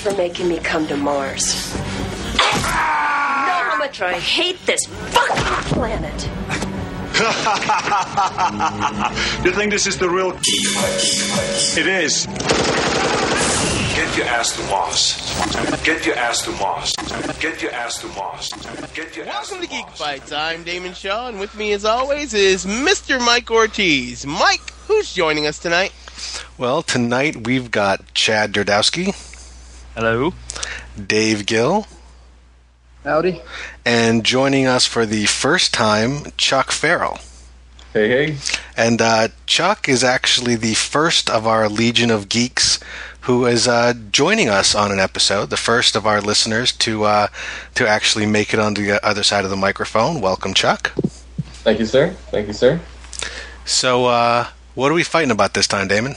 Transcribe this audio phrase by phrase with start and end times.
[0.00, 1.74] for making me come to Mars.
[1.74, 1.84] You know
[2.64, 6.24] how much I hate this fucking planet.
[9.44, 10.30] you think this is the real?
[11.76, 12.24] It is.
[13.94, 15.82] Get your ass to Mars.
[15.84, 16.94] Get your ass to Mars.
[17.38, 18.50] Get your ass to Mars.
[18.94, 19.98] Get your ass Welcome to Geek Mars.
[19.98, 20.32] Fights.
[20.32, 23.20] I'm Damon Shaw, and with me, as always, is Mr.
[23.20, 24.24] Mike Ortiz.
[24.24, 25.92] Mike, who's joining us tonight?
[26.56, 29.14] Well, tonight we've got Chad Derdowski,
[29.94, 30.32] Hello.
[31.06, 31.86] Dave Gill,
[33.04, 33.40] Howdy.
[33.84, 37.18] and joining us for the first time, Chuck Farrell.
[37.92, 38.36] Hey, hey.
[38.76, 42.78] And uh, Chuck is actually the first of our Legion of Geeks
[43.22, 47.28] who is uh, joining us on an episode, the first of our listeners to uh,
[47.74, 50.20] to actually make it on the other side of the microphone.
[50.20, 50.92] Welcome, Chuck.
[51.62, 52.10] Thank you, sir.
[52.30, 52.80] Thank you, sir.
[53.66, 56.14] So, uh, what are we fighting about this time, Damon?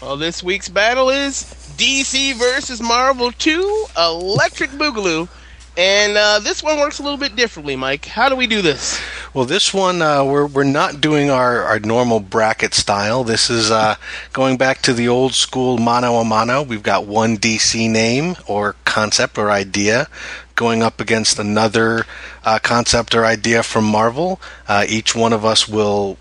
[0.00, 1.42] Well, this week's battle is
[1.78, 5.28] DC versus Marvel 2 Electric Boogaloo.
[5.76, 8.06] And uh, this one works a little bit differently, Mike.
[8.06, 9.00] How do we do this?
[9.32, 13.22] Well, this one uh, we're we're not doing our, our normal bracket style.
[13.22, 13.94] This is uh,
[14.32, 16.62] going back to the old school mano a mano.
[16.62, 20.08] We've got one DC name or concept or idea
[20.56, 22.06] going up against another
[22.44, 24.40] uh, concept or idea from Marvel.
[24.66, 26.18] Uh, each one of us will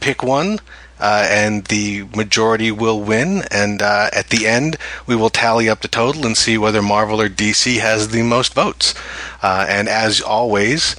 [0.00, 0.58] pick one.
[1.00, 3.42] Uh, and the majority will win.
[3.50, 7.20] And uh, at the end, we will tally up the total and see whether Marvel
[7.20, 8.94] or DC has the most votes.
[9.42, 10.96] Uh, and as always,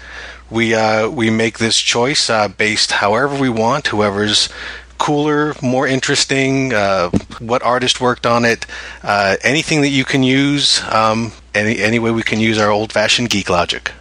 [0.49, 4.49] we uh, we make this choice uh, based however we want, whoever's
[4.97, 8.67] cooler, more interesting, uh, what artist worked on it,
[9.01, 12.91] uh, anything that you can use, um, any any way we can use our old
[12.91, 13.91] fashioned geek logic.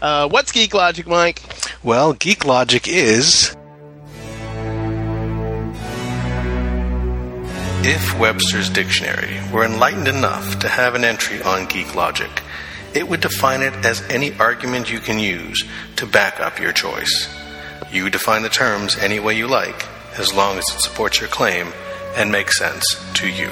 [0.00, 1.42] Uh, what's Geek Logic, Mike?
[1.82, 3.54] Well, geek logic is.
[7.82, 12.42] If Webster's dictionary were enlightened enough to have an entry on geek logic,
[12.92, 17.34] it would define it as any argument you can use to back up your choice.
[17.90, 19.86] You define the terms any way you like,
[20.18, 21.72] as long as it supports your claim
[22.16, 23.48] and makes sense to you.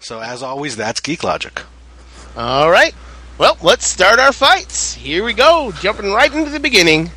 [0.00, 1.60] So, as always, that's geek logic.
[2.34, 2.94] All right.
[3.36, 4.94] Well, let's start our fights.
[4.94, 5.70] Here we go.
[5.82, 7.10] Jumping right into the beginning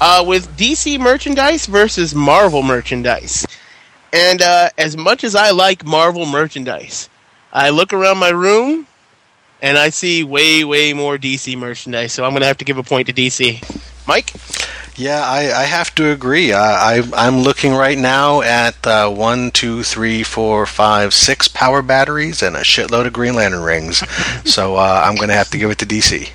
[0.00, 3.46] uh, with DC merchandise versus Marvel merchandise.
[4.12, 7.08] And uh, as much as I like Marvel merchandise,
[7.52, 8.86] I look around my room
[9.62, 12.12] and I see way, way more DC merchandise.
[12.12, 13.62] So I'm going to have to give a point to DC.
[14.06, 14.32] Mike?
[14.96, 16.52] Yeah, I, I have to agree.
[16.52, 21.82] Uh, I, I'm looking right now at uh, one, two, three, four, five, six power
[21.82, 23.98] batteries and a shitload of Green Lantern rings.
[24.50, 26.30] so uh, I'm going to have to give it to DC.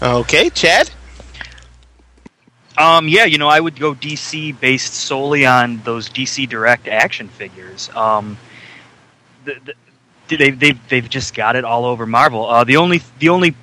[0.00, 0.90] Okay, Chad?
[2.78, 7.26] Um, yeah, you know, I would go DC based solely on those DC Direct action
[7.26, 7.90] figures.
[7.96, 8.38] Um,
[9.44, 9.58] the,
[10.28, 12.46] the, they, they've, they've just got it all over Marvel.
[12.46, 13.54] Uh, the only the only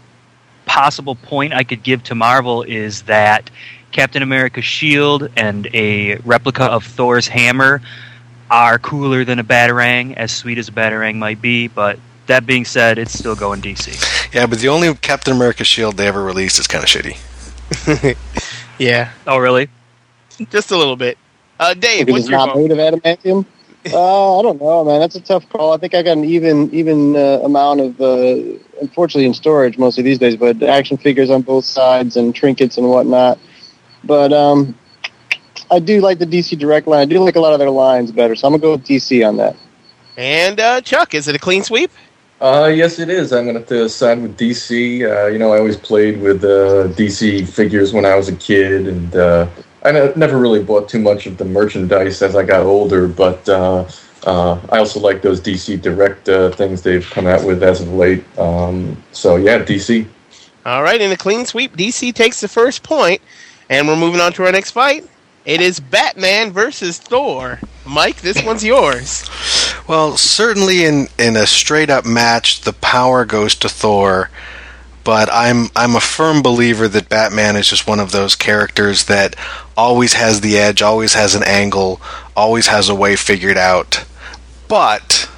[0.66, 3.50] possible point I could give to Marvel is that
[3.92, 7.82] Captain America's shield and a replica of Thor's hammer
[8.52, 11.70] are cooler than a batarang, as sweet as a batarang might be.
[11.70, 14.34] But that being said, it's still going DC.
[14.34, 17.16] Yeah, but the only Captain America shield they ever released is kind of shitty.
[18.78, 19.70] Yeah, Oh, really?
[20.50, 21.18] just a little bit.
[21.60, 22.60] Uh, Dave, Because what's it's your not vote?
[22.60, 23.46] made of adamantium.
[23.94, 25.00] uh, I don't know, man.
[25.00, 25.74] That's a tough call.
[25.74, 28.36] I think I got an even even uh, amount of, uh,
[28.82, 32.90] unfortunately, in storage mostly these days, but action figures on both sides and trinkets and
[32.90, 33.38] whatnot.
[34.04, 34.78] But um,
[35.72, 37.00] I do like the DC Direct line.
[37.02, 39.26] I do like a lot of their lines better, so I'm gonna go with DC
[39.28, 39.56] on that.
[40.18, 41.92] And uh, Chuck, is it a clean sweep?
[42.42, 43.32] Uh, yes, it is.
[43.32, 45.04] I'm going to side with DC.
[45.04, 48.88] Uh, you know, I always played with uh, DC figures when I was a kid,
[48.88, 49.48] and uh,
[49.84, 53.08] I never really bought too much of the merchandise as I got older.
[53.08, 53.86] But uh,
[54.26, 57.94] uh, I also like those DC Direct uh, things they've come out with as of
[57.94, 58.24] late.
[58.38, 60.06] Um, so yeah, DC.
[60.66, 63.22] All right, in a clean sweep, DC takes the first point,
[63.70, 65.08] and we're moving on to our next fight.
[65.46, 67.60] It is Batman versus Thor.
[67.86, 69.30] Mike, this one's yours.
[69.88, 74.32] Well, certainly in, in a straight up match, the power goes to Thor.
[75.04, 79.36] But I'm I'm a firm believer that Batman is just one of those characters that
[79.78, 82.02] always has the edge, always has an angle,
[82.36, 84.04] always has a way figured out.
[84.68, 85.30] But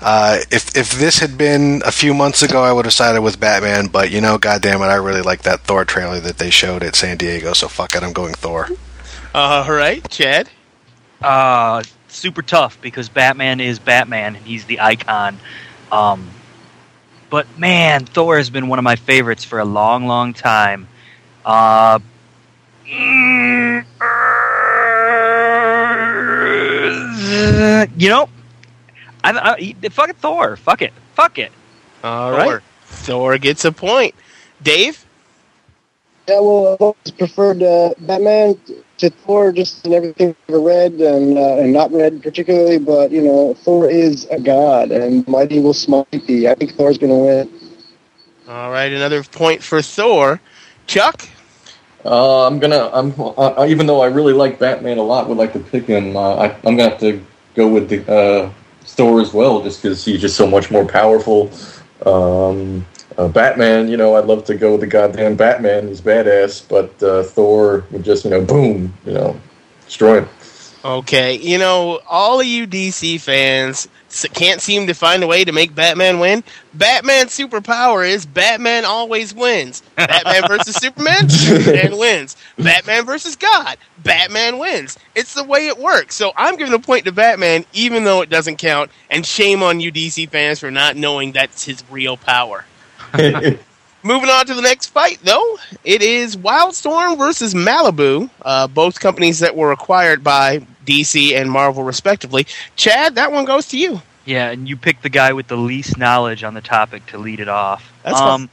[0.00, 3.38] uh, if if this had been a few months ago, I would have sided with
[3.38, 3.88] Batman.
[3.88, 6.96] But you know, goddamn it, I really like that Thor trailer that they showed at
[6.96, 7.52] San Diego.
[7.52, 8.68] So fuck it, I'm going Thor.
[9.34, 10.48] All right, Chad.
[11.20, 15.38] Uh, super tough because Batman is Batman and he's the icon.
[15.90, 16.30] Um,
[17.30, 20.86] but man, Thor has been one of my favorites for a long, long time.
[21.44, 21.98] Uh,
[27.26, 28.28] Uh, you know,
[29.22, 30.56] I, I, fuck it, Thor.
[30.56, 30.92] Fuck it.
[31.14, 31.50] Fuck it.
[32.02, 32.54] All Thor.
[32.54, 32.62] right.
[32.84, 34.14] Thor gets a point.
[34.62, 35.04] Dave?
[36.28, 38.58] Yeah, well, I've always preferred uh, Batman
[38.98, 42.78] to Thor, just in everything I've ever read and uh, and not read particularly.
[42.78, 46.48] But you know, Thor is a god, and mighty will smite thee.
[46.48, 47.64] I think Thor's going to win.
[48.48, 50.40] All right, another point for Thor.
[50.86, 51.28] Chuck?
[52.04, 52.90] Uh, I'm gonna.
[52.92, 56.16] I'm uh, even though I really like Batman a lot, would like to pick him.
[56.16, 57.24] Uh, I, I'm gonna have to
[57.54, 58.50] go with the uh,
[58.82, 61.50] Thor as well, just because he's just so much more powerful.
[62.04, 62.84] Um,
[63.16, 65.88] uh, Batman, you know, I'd love to go with the goddamn Batman.
[65.88, 69.38] He's badass, but uh, Thor would just, you know, boom, you know,
[69.84, 70.28] destroy him.
[70.84, 73.88] Okay, you know, all of you DC fans
[74.34, 76.44] can't seem to find a way to make Batman win.
[76.74, 79.82] Batman's superpower is Batman always wins.
[79.96, 82.36] Batman versus Superman, Superman wins.
[82.58, 84.98] Batman versus God, Batman wins.
[85.14, 86.16] It's the way it works.
[86.16, 88.90] So I'm giving a point to Batman, even though it doesn't count.
[89.08, 92.66] And shame on you DC fans for not knowing that's his real power.
[94.02, 99.38] Moving on to the next fight, though, it is Wildstorm versus Malibu, uh, both companies
[99.38, 102.46] that were acquired by DC and Marvel, respectively.
[102.76, 104.02] Chad, that one goes to you.
[104.26, 107.40] Yeah, and you picked the guy with the least knowledge on the topic to lead
[107.40, 107.92] it off.
[108.02, 108.50] That's um,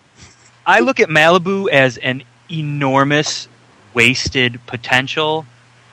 [0.65, 3.47] I look at Malibu as an enormous
[3.93, 5.45] wasted potential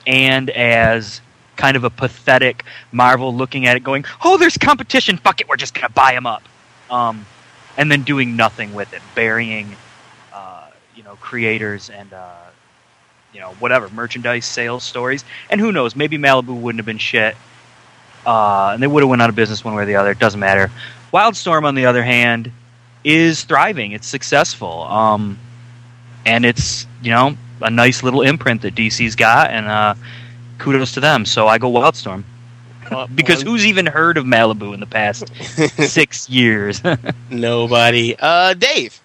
[0.07, 1.21] and as
[1.57, 5.57] kind of a pathetic Marvel looking at it going, oh, there's competition, fuck it, we're
[5.57, 6.43] just going to buy them up.
[6.91, 7.27] Um,
[7.79, 9.75] and then doing nothing with it, burying,
[10.35, 12.35] uh, you know, creators and, uh,
[13.33, 15.25] you know, whatever, merchandise, sales stories.
[15.49, 17.35] And who knows, maybe Malibu wouldn't have been shit
[18.27, 20.11] uh, and they would have went out of business one way or the other.
[20.11, 20.71] It doesn't matter.
[21.13, 22.53] Wildstorm, on the other hand,
[23.05, 23.93] is thriving.
[23.93, 25.39] It's successful, um,
[26.27, 29.95] and it's you know a nice little imprint that DC's got, and uh,
[30.59, 31.25] kudos to them.
[31.25, 32.25] So I go Wildstorm
[33.15, 35.29] because who's even heard of Malibu in the past
[35.89, 36.83] six years?
[37.31, 38.17] Nobody.
[38.19, 39.01] Uh, Dave.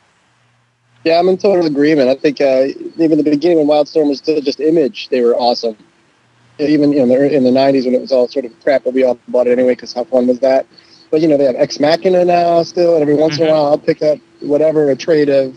[1.03, 2.09] Yeah, I'm in total agreement.
[2.09, 5.75] I think uh, even the beginning when Wildstorm was still just Image, they were awesome.
[6.59, 8.83] Even you know, in the, in the 90s when it was all sort of crap,
[8.83, 10.65] but we all bought it anyway because how fun was that?
[11.11, 13.65] But you know, they have Ex Machina now still, and every once in a while
[13.65, 15.55] I'll pick up whatever a trade of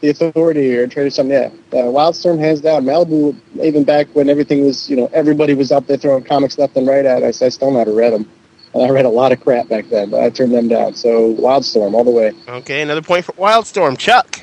[0.00, 1.32] the Authority or a trade of something.
[1.32, 2.84] Yeah, uh, Wildstorm hands down.
[2.84, 6.76] Malibu, even back when everything was, you know, everybody was up there throwing comics left
[6.76, 7.22] and right at.
[7.22, 8.30] us, I still never read them.
[8.74, 10.94] And I read a lot of crap back then, but I turned them down.
[10.94, 12.32] So Wildstorm all the way.
[12.46, 13.96] Okay, another point for Wildstorm.
[13.96, 14.40] Chuck.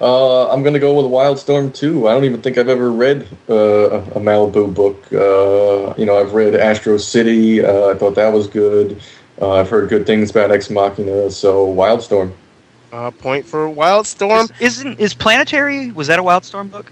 [0.00, 2.06] Uh, I'm going to go with Wildstorm too.
[2.08, 5.02] I don't even think I've ever read uh, a a Malibu book.
[5.12, 7.64] Uh, you know, I've read Astro City.
[7.64, 9.00] Uh, I thought that was good.
[9.40, 11.30] Uh, I've heard good things about Ex Machina.
[11.30, 12.32] So Wildstorm.
[12.92, 14.50] Uh, point for Wildstorm.
[14.60, 15.90] Is, isn't is Planetary?
[15.92, 16.90] Was that a Wildstorm book?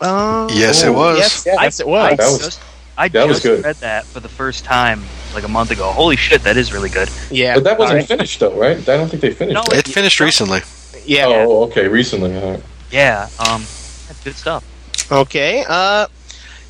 [0.00, 1.18] Uh, Yes, it was.
[1.18, 2.12] Yes, yes, it was.
[2.12, 2.60] I That was- just,
[2.96, 3.64] I that was just good.
[3.64, 5.02] read that for the first time
[5.34, 5.90] like a month ago.
[5.90, 7.08] Holy shit, that is really good.
[7.30, 7.54] yeah.
[7.54, 8.08] But that wasn't Alright.
[8.08, 8.76] finished though, right?
[8.76, 9.54] I don't think they finished.
[9.54, 9.88] No, that.
[9.88, 10.60] It finished recently.
[11.04, 11.26] Yeah.
[11.26, 12.36] Oh, okay, recently.
[12.36, 12.62] All right.
[12.90, 14.64] Yeah, um, that's good stuff.
[15.10, 15.64] Okay.
[15.68, 16.06] Uh,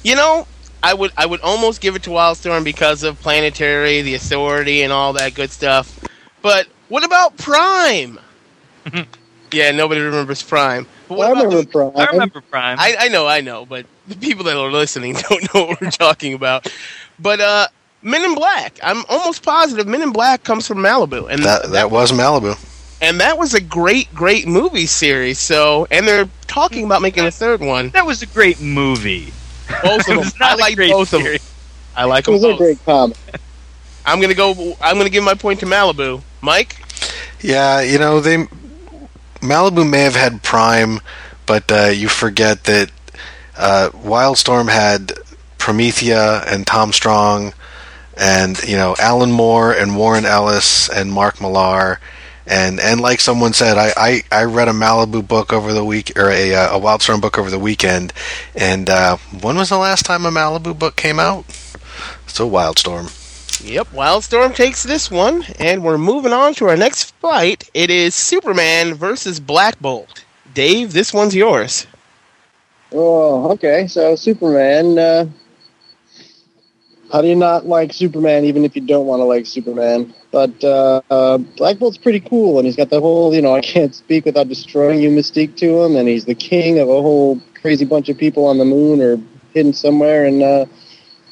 [0.04, 0.46] you know,
[0.82, 4.92] I would I would almost give it to Wildstorm because of Planetary, the Authority, and
[4.92, 5.98] all that good stuff.
[6.42, 8.18] But what about Prime?
[9.52, 10.86] yeah, nobody remembers Prime.
[11.08, 11.92] But what I about remember Prime.
[11.96, 12.78] I remember Prime.
[12.78, 15.90] I, I know, I know, but the people that are listening don't know what we're
[15.90, 16.66] talking about.
[17.18, 17.66] But uh,
[18.02, 21.90] Men in Black, I'm almost positive Men in Black comes from Malibu, and That that
[21.90, 22.56] was Malibu.
[23.00, 25.38] and that was a great, great movie series.
[25.38, 27.90] So, and they're talking about making a third one.
[27.90, 29.34] that was a great movie.
[29.82, 31.38] Both of them, It's not I a like great both of them.
[31.94, 32.58] I like It them was a both.
[32.58, 33.16] great comic.
[34.04, 34.76] I'm gonna go.
[34.80, 36.22] I'm gonna give my point to Malibu.
[36.40, 36.76] Mike.
[37.40, 38.46] Yeah, you know they
[39.40, 41.00] Malibu may have had Prime,
[41.46, 42.90] but uh, you forget that
[43.56, 45.12] uh, Wildstorm had
[45.58, 47.54] Promethea and Tom Strong,
[48.16, 52.00] and you know Alan Moore and Warren Ellis and Mark Millar.
[52.46, 56.18] And, and like someone said, I, I, I read a Malibu book over the week
[56.18, 58.12] or a, uh, a Wildstorm book over the weekend.
[58.56, 61.44] And uh, when was the last time a Malibu book came out?
[62.26, 63.19] So Wildstorm.
[63.64, 63.88] Yep.
[63.88, 67.68] Wildstorm takes this one, and we're moving on to our next fight.
[67.74, 70.24] It is Superman versus Black Bolt.
[70.54, 71.86] Dave, this one's yours.
[72.92, 73.86] Oh, okay.
[73.86, 74.98] So Superman.
[74.98, 75.26] Uh,
[77.12, 80.14] how do you not like Superman, even if you don't want to like Superman?
[80.30, 83.60] But uh, uh, Black Bolt's pretty cool, and he's got the whole, you know, I
[83.60, 87.40] can't speak without destroying you mystique to him, and he's the king of a whole
[87.60, 89.20] crazy bunch of people on the moon or
[89.52, 90.24] hidden somewhere.
[90.24, 90.66] And uh,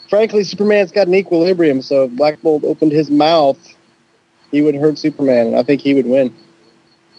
[0.09, 3.59] frankly, Superman's got an equilibrium, so if Black Bolt opened his mouth,
[4.51, 6.35] he would hurt Superman, and I think he would win.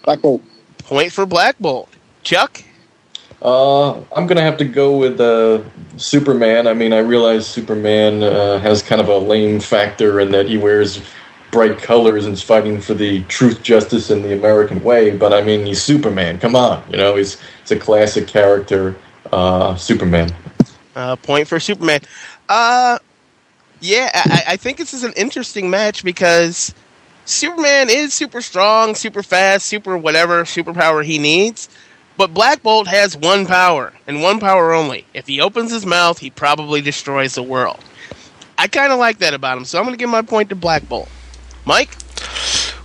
[0.04, 0.42] Black Bolt.
[0.80, 1.90] Point for Black Bolt.
[2.24, 2.64] Chuck.
[3.42, 5.64] Uh, I'm gonna have to go with uh,
[5.98, 6.68] Superman.
[6.68, 10.58] I mean, I realize Superman uh, has kind of a lame factor in that he
[10.58, 11.02] wears
[11.52, 15.16] bright colors and is fighting for the truth, justice, and the American way.
[15.16, 16.38] But I mean, he's Superman.
[16.38, 18.96] Come on, you know, he's it's a classic character.
[19.32, 20.34] Uh, Superman.
[20.96, 22.02] Uh, point for Superman.
[22.50, 23.00] Uh,
[23.80, 26.74] yeah, I, I think this is an interesting match because
[27.26, 31.70] Superman is super strong, super fast, super whatever superpower he needs.
[32.18, 35.06] But Black Bolt has one power, and one power only.
[35.14, 37.80] If he opens his mouth, he probably destroys the world.
[38.58, 40.56] I kind of like that about him, so I'm going to give my point to
[40.56, 41.08] Black Bolt.
[41.64, 41.96] Mike?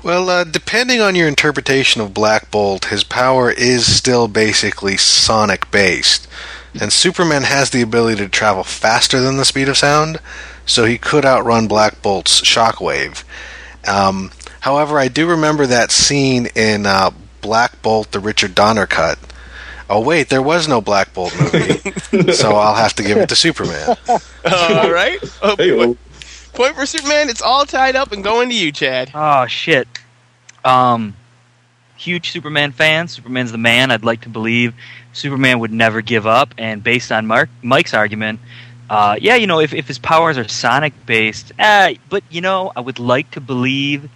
[0.05, 5.69] Well, uh, depending on your interpretation of Black Bolt, his power is still basically sonic
[5.73, 6.29] based.
[6.81, 10.19] And Superman has the ability to travel faster than the speed of sound,
[10.67, 13.23] so he could outrun Black Bolt's shockwave.
[13.87, 19.19] Um, however, I do remember that scene in uh, Black Bolt, the Richard Donner cut.
[19.89, 23.37] Oh wait, there was no Black Bolt movie, so I'll have to give it to
[23.37, 23.97] Superman.
[24.09, 25.19] All right.
[25.43, 25.97] Uh, Hey,
[26.55, 27.29] point for Superman.
[27.29, 29.11] It's all tied up and going to you, Chad.
[29.15, 29.87] Oh shit.
[30.65, 31.15] Um,
[31.97, 33.09] huge Superman fan.
[33.09, 33.91] Superman's the man.
[33.91, 34.73] I'd like to believe
[35.15, 36.55] Superman would never give up.
[36.59, 38.41] And based on Mark Mike's argument,
[38.91, 42.73] uh, yeah, you know, if, if his powers are sonic based, uh, but you know,
[42.77, 44.11] I would like to believe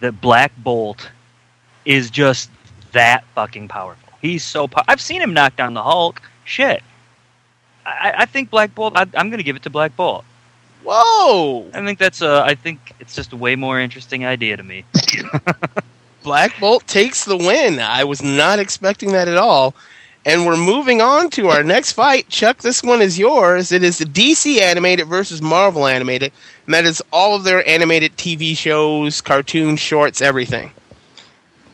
[0.00, 1.10] that Black Bolt
[1.84, 2.50] is just
[2.92, 4.12] that fucking powerful.
[4.22, 4.68] He's so.
[4.68, 6.22] Po- I've seen him knock down the Hulk.
[6.44, 6.82] Shit.
[7.84, 8.94] I, I think Black Bolt.
[8.96, 10.24] I, I'm going to give it to Black Bolt.
[10.86, 11.70] Whoa!
[11.74, 12.42] I think that's a.
[12.42, 14.84] I think it's just a way more interesting idea to me.
[16.22, 17.78] Black Bolt takes the win.
[17.80, 19.74] I was not expecting that at all.
[20.26, 22.28] And we're moving on to our next fight.
[22.30, 23.72] Chuck, this one is yours.
[23.72, 26.32] It is the DC animated versus Marvel animated.
[26.64, 30.70] And that is all of their animated TV shows, cartoons, shorts, everything.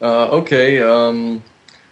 [0.02, 0.82] Uh, okay.
[0.82, 1.42] Um,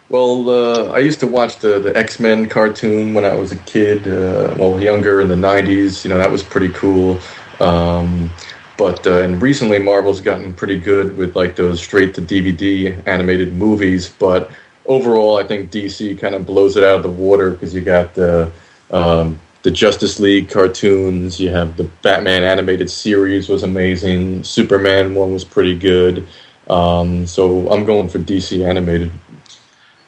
[0.08, 3.58] well, uh, I used to watch the, the X Men cartoon when I was a
[3.58, 6.02] kid, uh, well, younger in the 90s.
[6.02, 7.20] You know, that was pretty cool.
[7.60, 8.30] Um,
[8.78, 13.54] but uh, and recently, Marvel's gotten pretty good with like those straight to DVD animated
[13.54, 14.08] movies.
[14.08, 14.50] But
[14.88, 18.14] overall, I think DC kind of blows it out of the water because you got
[18.14, 18.50] the
[18.90, 21.38] um, the Justice League cartoons.
[21.38, 24.42] You have the Batman animated series was amazing.
[24.42, 26.26] Superman one was pretty good.
[26.68, 29.10] Um, so I'm going for DC animated.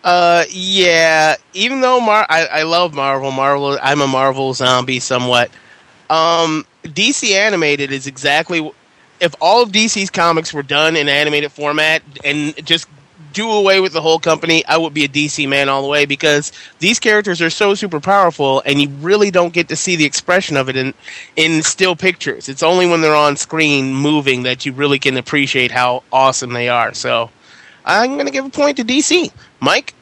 [0.02, 1.36] Uh, yeah.
[1.52, 5.50] Even though Mar- I, I love Marvel, Marvel, I'm a Marvel zombie somewhat.
[6.08, 8.70] Um, DC animated is exactly
[9.20, 12.88] if all of DC's comics were done in animated format and just
[13.32, 16.06] do away with the whole company, I would be a DC man all the way
[16.06, 20.04] because these characters are so super powerful, and you really don't get to see the
[20.04, 20.94] expression of it in
[21.36, 22.48] in still pictures.
[22.48, 26.68] It's only when they're on screen moving that you really can appreciate how awesome they
[26.68, 26.94] are.
[26.94, 27.30] So,
[27.84, 29.30] I'm going to give a point to DC.
[29.60, 29.94] Mike.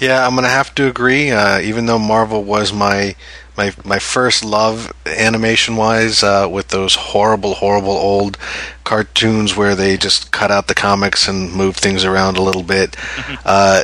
[0.00, 1.30] Yeah, I'm gonna have to agree.
[1.30, 3.16] Uh, even though Marvel was my
[3.58, 8.38] my my first love animation wise, uh, with those horrible, horrible old
[8.84, 12.96] cartoons where they just cut out the comics and move things around a little bit.
[13.44, 13.82] uh,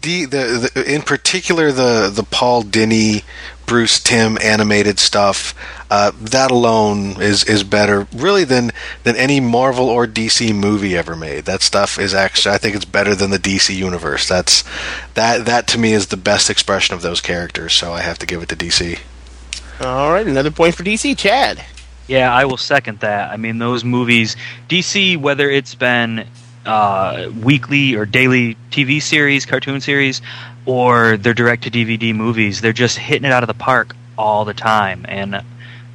[0.00, 3.22] the, the, the in particular the the Paul Dini,
[3.68, 5.54] Bruce Timm animated stuff.
[5.90, 8.72] Uh, that alone is is better, really, than
[9.04, 11.44] than any Marvel or DC movie ever made.
[11.44, 14.26] That stuff is actually, I think, it's better than the DC universe.
[14.26, 14.64] That's
[15.14, 17.74] that that to me is the best expression of those characters.
[17.74, 18.98] So I have to give it to DC.
[19.80, 21.16] All right, another point for DC.
[21.16, 21.64] Chad.
[22.08, 23.30] Yeah, I will second that.
[23.30, 24.34] I mean, those movies,
[24.68, 26.26] DC, whether it's been
[26.64, 30.20] uh, weekly or daily TV series, cartoon series,
[30.68, 34.44] or their direct to DVD movies, they're just hitting it out of the park all
[34.44, 35.06] the time.
[35.08, 35.42] And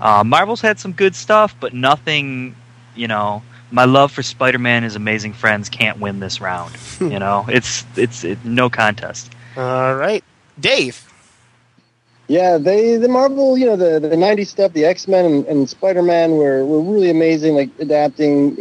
[0.01, 2.55] uh, Marvel's had some good stuff, but nothing,
[2.95, 3.43] you know.
[3.69, 6.75] My love for Spider-Man and Amazing Friends can't win this round.
[6.99, 9.31] you know, it's it's it, no contest.
[9.55, 10.23] All right,
[10.59, 11.07] Dave.
[12.27, 15.69] Yeah, they the Marvel, you know, the the '90s stuff, the X Men and, and
[15.69, 17.55] Spider Man were, were really amazing.
[17.55, 18.55] Like adapting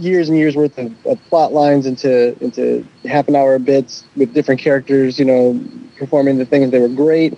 [0.00, 4.32] years and years worth of, of plot lines into into half an hour bits with
[4.32, 5.60] different characters, you know,
[5.98, 6.70] performing the things.
[6.70, 7.36] They were great.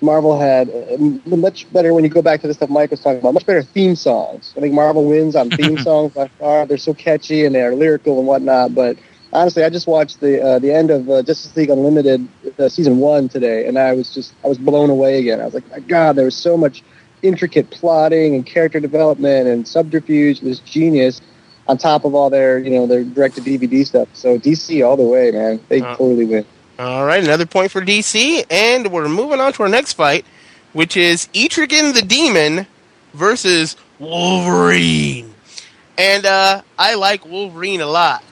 [0.00, 0.96] Marvel had uh,
[1.36, 3.34] much better when you go back to the stuff Mike was talking about.
[3.34, 4.54] Much better theme songs.
[4.56, 6.66] I think Marvel wins on theme songs by far.
[6.66, 8.74] They're so catchy and they're lyrical and whatnot.
[8.74, 8.96] But
[9.32, 12.26] honestly, I just watched the uh, the end of uh, Justice League Unlimited
[12.58, 15.40] uh, season one today, and I was just I was blown away again.
[15.40, 16.82] I was like, my God, there was so much
[17.22, 20.38] intricate plotting and character development and subterfuge.
[20.42, 21.20] It was genius.
[21.66, 24.08] On top of all their you know their direct to DVD stuff.
[24.14, 25.60] So DC all the way, man.
[25.68, 26.46] They Uh, totally win.
[26.78, 30.24] All right, another point for DC, and we're moving on to our next fight,
[30.72, 32.66] which is Etrigan the Demon
[33.12, 35.34] versus Wolverine.
[35.98, 38.22] And uh, I like Wolverine a lot.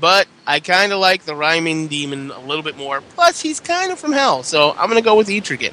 [0.00, 3.00] But I kind of like the rhyming demon a little bit more.
[3.00, 5.72] Plus, he's kind of from hell, so I'm going to go with Etrigan.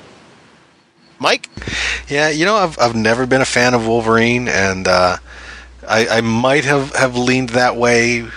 [1.20, 1.50] Mike?
[2.08, 5.18] Yeah, you know, I've I've never been a fan of Wolverine, and uh,
[5.88, 8.28] I, I might have, have leaned that way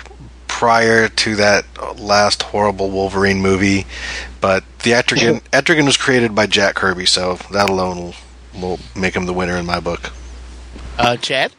[0.46, 1.64] prior to that
[1.98, 3.86] last horrible Wolverine movie,
[4.40, 8.14] but the Etrigan Etrigan was created by Jack Kirby, so that alone will,
[8.60, 10.12] will make him the winner in my book.
[10.98, 11.52] Uh, Chad?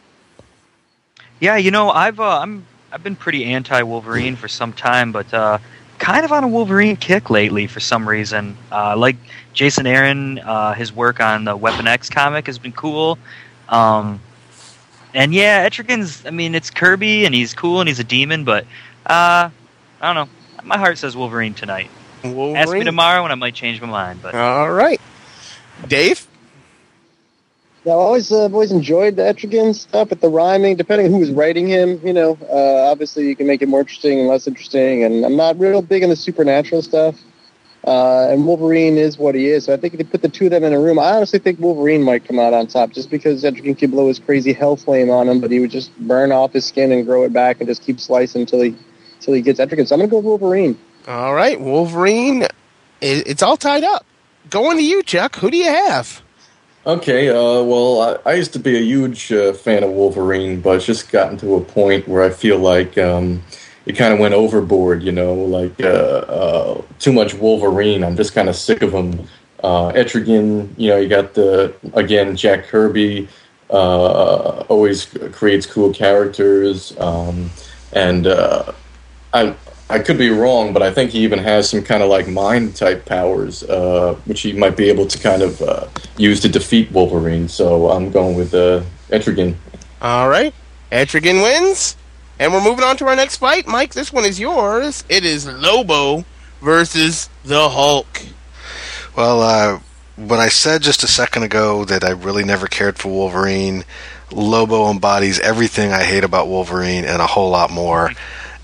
[1.40, 5.32] Yeah, you know, I've uh, I'm I've been pretty anti Wolverine for some time, but
[5.34, 5.60] uh,
[6.00, 8.58] kind of on a Wolverine kick lately for some reason.
[8.72, 9.16] Uh, like
[9.54, 13.20] Jason Aaron, uh, his work on the Weapon X comic has been cool.
[13.68, 14.20] Um,
[15.14, 16.26] and yeah, Etrigan's.
[16.26, 18.66] I mean, it's Kirby, and he's cool, and he's a demon, but
[19.06, 19.50] uh,
[20.02, 20.30] I don't know.
[20.64, 21.90] My heart says Wolverine tonight.
[22.24, 22.56] Wolverine.
[22.58, 24.22] Ask me tomorrow, and I might change my mind.
[24.22, 25.00] But All right.
[25.88, 26.28] Dave?
[27.86, 31.20] Yeah, I've always uh, always enjoyed the Etrigan stuff, but the rhyming, depending on who
[31.20, 34.48] was writing him, you know, uh, obviously you can make it more interesting and less
[34.48, 35.04] interesting.
[35.04, 37.16] And I'm not real big in the supernatural stuff.
[37.88, 39.66] Uh, and Wolverine is what he is.
[39.66, 41.40] So I think if you put the two of them in a room, I honestly
[41.40, 44.76] think Wolverine might come out on top, just because Etrigan could blow his crazy hell
[44.76, 47.60] flame on him, but he would just burn off his skin and grow it back
[47.60, 48.76] and just keep slicing until he
[49.16, 49.88] until he gets Etrigan.
[49.88, 50.78] So I'm gonna go Wolverine.
[51.08, 52.46] All right, Wolverine.
[53.02, 54.06] It's all tied up.
[54.50, 55.38] Going to you, Chuck.
[55.38, 56.22] Who do you have?
[56.90, 60.78] Okay, uh, well, I, I used to be a huge uh, fan of Wolverine, but
[60.78, 63.44] it's just gotten to a point where I feel like um,
[63.86, 68.04] it kind of went overboard, you know, like uh, uh, too much Wolverine.
[68.04, 69.28] I'm just kind of sick of him.
[69.64, 73.28] Uh, Etrigan, you know, you got the, again, Jack Kirby,
[73.70, 76.98] uh, always creates cool characters.
[77.00, 77.52] Um,
[77.94, 79.54] and I,
[79.92, 82.76] I could be wrong, but I think he even has some kind of like mind
[82.76, 86.92] type powers, uh, which he might be able to kind of uh, use to defeat
[86.92, 87.48] Wolverine.
[87.48, 89.56] So I'm going with uh, Etrigan.
[90.02, 90.54] All right.
[90.92, 91.96] Etrigan wins.
[92.38, 93.68] And we're moving on to our next fight.
[93.68, 95.04] Mike, this one is yours.
[95.10, 96.24] It is Lobo
[96.62, 98.22] versus the Hulk.
[99.16, 99.80] Well, uh,
[100.16, 103.84] when I said just a second ago that I really never cared for Wolverine,
[104.32, 108.12] Lobo embodies everything I hate about Wolverine and a whole lot more.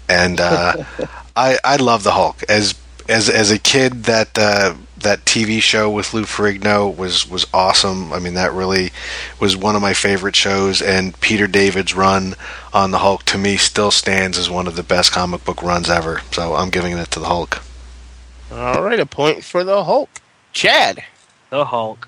[0.09, 0.83] And uh,
[1.35, 2.75] I I love the Hulk as
[3.07, 8.11] as as a kid that uh, that TV show with Lou Ferrigno was was awesome.
[8.13, 8.91] I mean that really
[9.39, 10.81] was one of my favorite shows.
[10.81, 12.35] And Peter David's run
[12.73, 15.89] on the Hulk to me still stands as one of the best comic book runs
[15.89, 16.21] ever.
[16.31, 17.61] So I'm giving it to the Hulk.
[18.51, 20.09] All right, a point for the Hulk.
[20.53, 21.03] Chad.
[21.49, 22.07] the Hulk.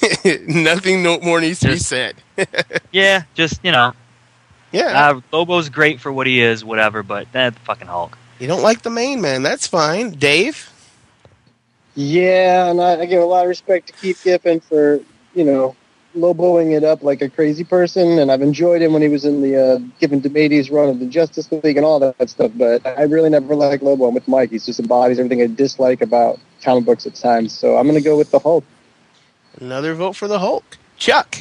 [0.46, 2.16] Nothing no more needs to be said.
[2.92, 3.92] Yeah, just you know,
[4.72, 5.10] Yeah.
[5.10, 7.02] uh, Lobo's great for what he is, whatever.
[7.02, 8.16] But that fucking Hulk.
[8.38, 9.42] you don't like the main man.
[9.42, 10.12] That's fine.
[10.12, 10.68] Dave?
[11.94, 15.00] Yeah, and I, I give a lot of respect to Keith Giffen for
[15.34, 15.76] you know
[16.16, 19.42] loboing it up like a crazy person, and I've enjoyed him when he was in
[19.42, 22.52] the uh, Giffen DeMatteis run of the Justice League and all that stuff.
[22.54, 24.06] But I really never liked Lobo.
[24.06, 24.50] I'm with Mike.
[24.50, 27.52] He's just embodies everything I dislike about comic books at times.
[27.56, 28.64] So I'm going to go with the Hulk.
[29.60, 30.78] Another vote for the Hulk.
[30.96, 31.36] Chuck.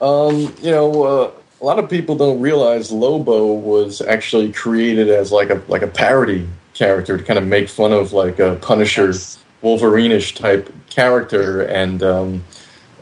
[0.00, 1.30] Um, you know, uh,
[1.62, 5.86] a lot of people don't realize Lobo was actually created as like a like a
[5.86, 9.14] parody character to kind of make fun of like a Punisher,
[9.62, 12.44] Wolverine-ish type character, and um,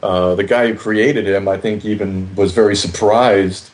[0.02, 3.70] uh, the guy who created him, I think, even was very surprised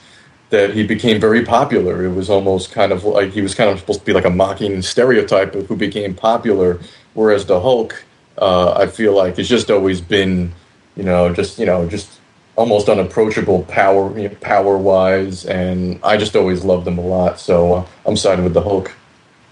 [0.51, 2.05] that he became very popular.
[2.05, 4.31] It was almost kind of like he was kind of supposed to be like a
[4.31, 6.79] mocking stereotype of who became popular,
[7.15, 8.05] whereas the Hulk,
[8.39, 10.53] uh, I feel like, has just always been,
[10.97, 12.16] you know, just you know, just
[12.57, 17.39] almost unapproachable power you know, power wise, and I just always loved him a lot.
[17.39, 18.93] So uh, I'm siding with the Hulk.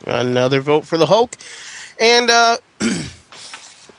[0.06, 1.36] Another vote for the Hulk.
[2.00, 2.56] And uh,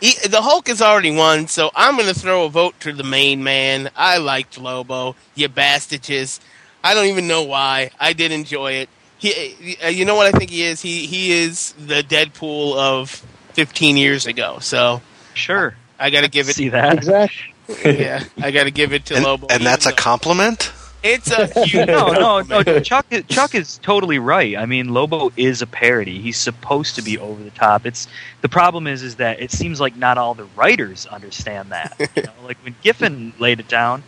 [0.02, 3.04] he- the Hulk has already won, so I'm going to throw a vote to the
[3.04, 3.90] main man.
[3.96, 6.40] I liked Lobo, you bastages.
[6.84, 7.92] I don't even know why.
[8.00, 8.90] I did enjoy it.
[9.18, 10.82] He, uh, you know what I think he is?
[10.82, 13.10] He he is the Deadpool of
[13.54, 14.58] 15 years ago.
[14.60, 15.02] So
[15.34, 16.54] Sure, I got to give it.
[16.56, 16.94] see that.
[16.94, 17.55] Exactly.
[17.84, 19.48] Yeah, I got to give it to And, Lobo.
[19.50, 20.72] and that's a compliment?
[21.04, 22.80] It's a huge no, no, no.
[22.80, 24.58] Chuck, is- Chuck is totally right.
[24.58, 26.20] I mean, Lobo is a parody.
[26.20, 27.86] He's supposed to be over the top.
[27.86, 28.08] It's
[28.42, 31.96] the problem is, is that it seems like not all the writers understand that.
[32.16, 32.32] You know?
[32.44, 34.04] like when Giffen laid it down,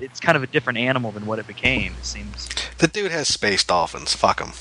[0.00, 1.92] it's kind of a different animal than what it became.
[1.98, 2.48] It seems.
[2.78, 4.14] The dude has space dolphins.
[4.14, 4.52] Fuck him.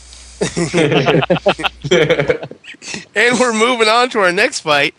[3.15, 4.93] And we're moving on to our next fight.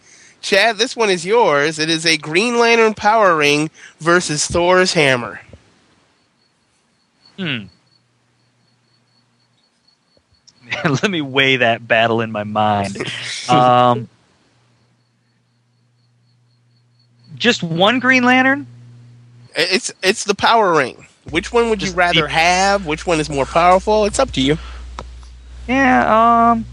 [0.45, 1.79] Chad, this one is yours.
[1.79, 5.41] It is a Green Lantern Power Ring versus Thor's Hammer.
[7.39, 7.65] Hmm.
[10.85, 13.11] Let me weigh that battle in my mind.
[13.47, 14.09] Um,
[17.35, 18.67] just one Green Lantern?
[19.55, 21.07] It's it's the Power Ring.
[21.29, 22.87] Which one would you rather deep- have?
[22.87, 24.07] Which one is more powerful?
[24.07, 24.57] It's up to you.
[25.69, 26.65] Yeah, um,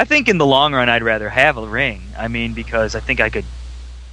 [0.00, 2.00] I think in the long run, I'd rather have a ring.
[2.16, 3.44] I mean, because I think I could.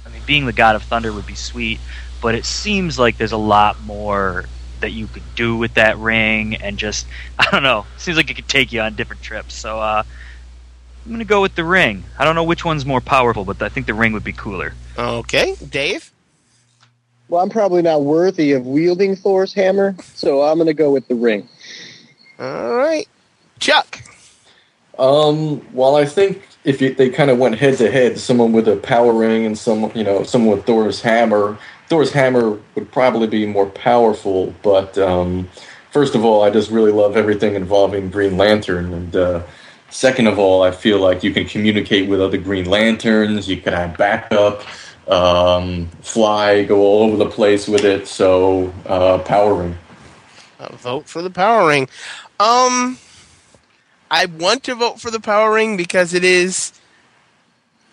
[0.04, 1.80] I mean, being the god of thunder would be sweet,
[2.20, 4.44] but it seems like there's a lot more
[4.80, 7.06] that you could do with that ring, and just
[7.38, 7.86] I don't know.
[7.96, 9.54] Seems like it could take you on different trips.
[9.54, 10.02] So uh,
[11.06, 12.04] I'm gonna go with the ring.
[12.18, 14.74] I don't know which one's more powerful, but I think the ring would be cooler.
[14.98, 16.12] Okay, Dave.
[17.30, 21.08] Well, I'm probably not worthy of wielding Thor's hammer, so I'm going to go with
[21.08, 21.48] the ring.
[22.38, 23.08] All right,
[23.58, 24.02] Chuck.
[24.98, 28.68] Um, well, I think if you, they kind of went head to head, someone with
[28.68, 31.58] a power ring and some, you know, someone with Thor's hammer,
[31.88, 34.54] Thor's hammer would probably be more powerful.
[34.62, 35.48] But um,
[35.90, 39.42] first of all, I just really love everything involving Green Lantern, and uh,
[39.90, 43.48] second of all, I feel like you can communicate with other Green Lanterns.
[43.48, 44.62] You can have backup,
[45.08, 48.06] um, fly, go all over the place with it.
[48.08, 49.78] So, uh, power ring.
[50.60, 51.88] Uh, vote for the Power Ring.
[52.40, 52.98] Um,
[54.10, 56.72] I want to vote for the Power Ring because it is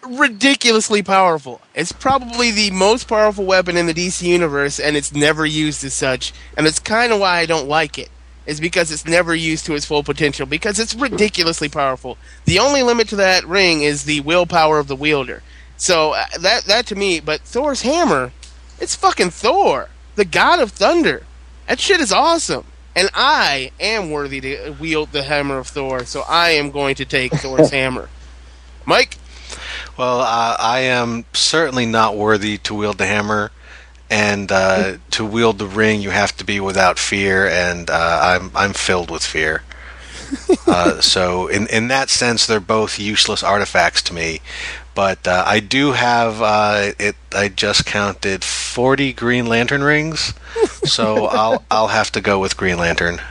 [0.08, 1.62] ridiculously powerful.
[1.74, 5.94] It's probably the most powerful weapon in the DC universe, and it's never used as
[5.94, 6.34] such.
[6.58, 8.10] And it's kind of why I don't like it.
[8.46, 12.20] Is because it's never used to its full potential because it's ridiculously powerful.
[12.46, 15.42] The only limit to that ring is the willpower of the wielder.
[15.78, 18.34] So uh, that that to me, but Thor's hammer,
[18.80, 21.24] it's fucking Thor, the god of thunder.
[21.68, 22.66] That shit is awesome.
[22.96, 27.06] And I am worthy to wield the hammer of Thor, so I am going to
[27.06, 28.10] take Thor's hammer.
[28.86, 29.18] Mike?
[29.98, 33.52] Well, uh, I am certainly not worthy to wield the hammer,
[34.10, 38.52] and uh, to wield the ring, you have to be without fear, and uh, I'm
[38.56, 39.64] I'm filled with fear.
[40.68, 44.42] uh, so, in in that sense, they're both useless artifacts to me.
[44.96, 47.16] But uh, I do have uh, it.
[47.34, 50.34] I just counted forty Green Lantern rings,
[50.86, 53.22] so I'll I'll have to go with Green Lantern.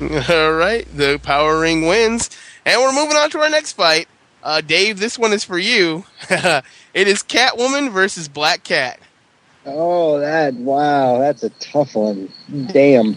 [0.00, 2.30] All right, the Power Ring wins,
[2.64, 4.08] and we're moving on to our next fight.
[4.42, 6.04] Uh, Dave, this one is for you.
[6.30, 8.98] it is Catwoman versus Black Cat.
[9.64, 12.32] Oh, that wow, that's a tough one.
[12.72, 13.16] Damn.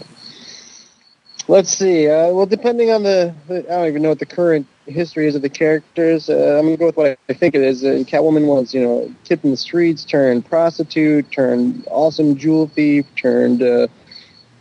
[1.48, 2.08] Let's see.
[2.08, 5.36] Uh, well, depending on the, the, I don't even know what the current history is
[5.36, 6.28] of the characters.
[6.28, 7.84] Uh, I'm gonna go with what I think it is.
[7.84, 13.06] Uh, Catwoman was, you know, tipped in the streets, turned prostitute, turned awesome jewel thief,
[13.14, 13.86] turned, uh,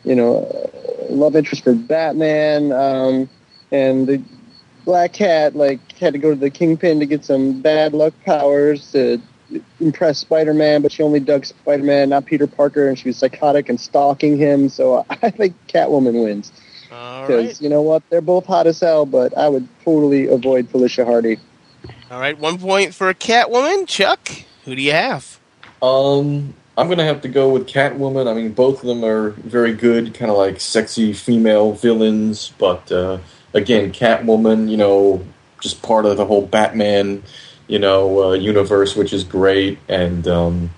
[0.04, 3.30] you know, uh, love interest for Batman, um,
[3.71, 4.21] and the
[4.86, 8.91] Black Cat like had to go to the Kingpin to get some bad luck powers
[8.91, 9.19] to
[9.80, 13.80] impress Spider-Man, but she only dug Spider-Man, not Peter Parker, and she was psychotic and
[13.82, 14.69] stalking him.
[14.69, 16.52] So I think Catwoman wins.
[16.96, 17.62] All Because right.
[17.62, 21.38] you know what, they're both hot as hell, but I would totally avoid Felicia Hardy.
[22.10, 23.88] All right, one point for Catwoman.
[23.88, 24.30] Chuck,
[24.64, 25.40] who do you have?
[25.82, 28.30] Um, I'm gonna have to go with Catwoman.
[28.30, 32.54] I mean, both of them are very good, kind of like sexy female villains.
[32.58, 33.20] But uh,
[33.54, 35.26] again, Catwoman, you know,
[35.62, 37.24] just part of the whole Batman,
[37.68, 39.80] you know, uh, universe, which is great.
[39.88, 40.70] And um,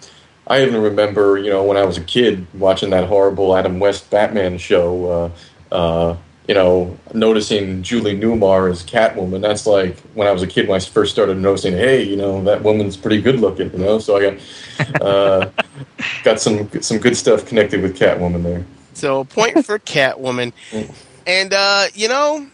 [0.48, 4.10] I even remember, you know, when I was a kid watching that horrible Adam West
[4.10, 5.12] Batman show.
[5.12, 5.32] Uh,
[5.72, 6.16] uh,
[6.48, 9.42] you know, noticing Julie Newmar as Catwoman.
[9.42, 12.42] That's like when I was a kid when I first started noticing, hey, you know,
[12.46, 13.72] that woman's pretty good looking.
[13.74, 15.50] You know, so I got uh,
[16.24, 18.66] got some some good stuff connected with Catwoman there.
[18.94, 20.54] So a point for Catwoman,
[21.28, 22.48] and uh, you know,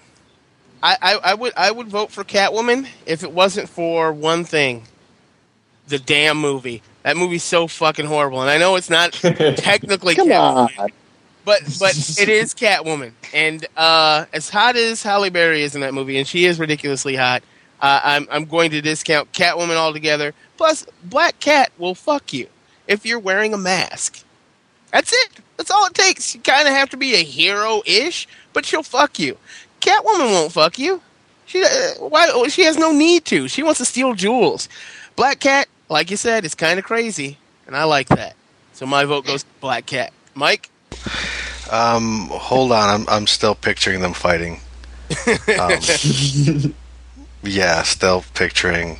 [0.81, 4.83] I, I, I would I would vote for Catwoman if it wasn't for one thing,
[5.87, 6.81] the damn movie.
[7.03, 10.89] That movie's so fucking horrible, and I know it's not technically Come Catwoman, on.
[11.45, 15.93] But but it is Catwoman, and uh, as hot as Halle Berry is in that
[15.93, 17.43] movie, and she is ridiculously hot,
[17.81, 20.33] uh, I'm I'm going to discount Catwoman altogether.
[20.57, 22.47] Plus, Black Cat will fuck you
[22.87, 24.23] if you're wearing a mask.
[24.91, 25.39] That's it.
[25.57, 26.35] That's all it takes.
[26.35, 29.37] You kind of have to be a hero-ish, but she'll fuck you.
[29.81, 31.01] Catwoman won't fuck you.
[31.45, 31.67] She uh,
[31.99, 32.47] why?
[32.47, 33.47] She has no need to.
[33.47, 34.69] She wants to steal jewels.
[35.15, 38.35] Black Cat, like you said, is kind of crazy, and I like that.
[38.73, 40.13] So my vote goes to Black Cat.
[40.35, 40.69] Mike.
[41.71, 44.59] Um, hold on, I'm I'm still picturing them fighting.
[45.59, 45.79] Um,
[47.43, 48.99] yeah, still picturing.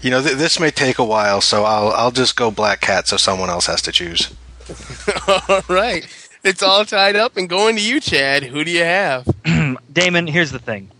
[0.00, 3.08] You know, th- this may take a while, so I'll I'll just go Black Cat,
[3.08, 4.32] so someone else has to choose.
[5.28, 6.06] all right,
[6.44, 8.44] it's all tied up and going to you, Chad.
[8.44, 9.28] Who do you have?
[9.92, 10.90] Damon, here's the thing.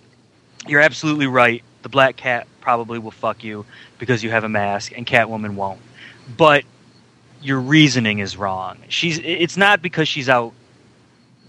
[0.66, 1.62] You're absolutely right.
[1.82, 3.66] The black cat probably will fuck you
[3.98, 5.80] because you have a mask, and Catwoman won't.
[6.36, 6.64] But
[7.42, 8.78] your reasoning is wrong.
[8.88, 9.18] She's.
[9.18, 10.52] It's not because she's out,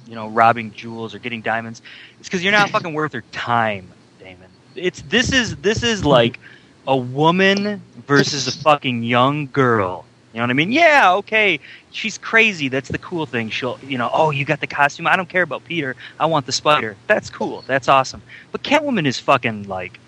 [0.08, 1.82] you know, robbing jewels or getting diamonds.
[2.20, 3.88] It's because you're not fucking worth her time,
[4.20, 4.50] Damon.
[4.76, 6.40] It's this is this is like
[6.88, 10.72] a woman versus a fucking young girl You know what I mean?
[10.72, 11.60] Yeah, okay.
[11.92, 12.68] She's crazy.
[12.68, 13.50] That's the cool thing.
[13.50, 15.08] She'll, you know, oh, you got the costume.
[15.08, 15.96] I don't care about Peter.
[16.20, 16.98] I want the spider.
[17.08, 17.64] That's cool.
[17.68, 18.22] That's awesome.
[18.52, 20.00] But Catwoman is fucking like,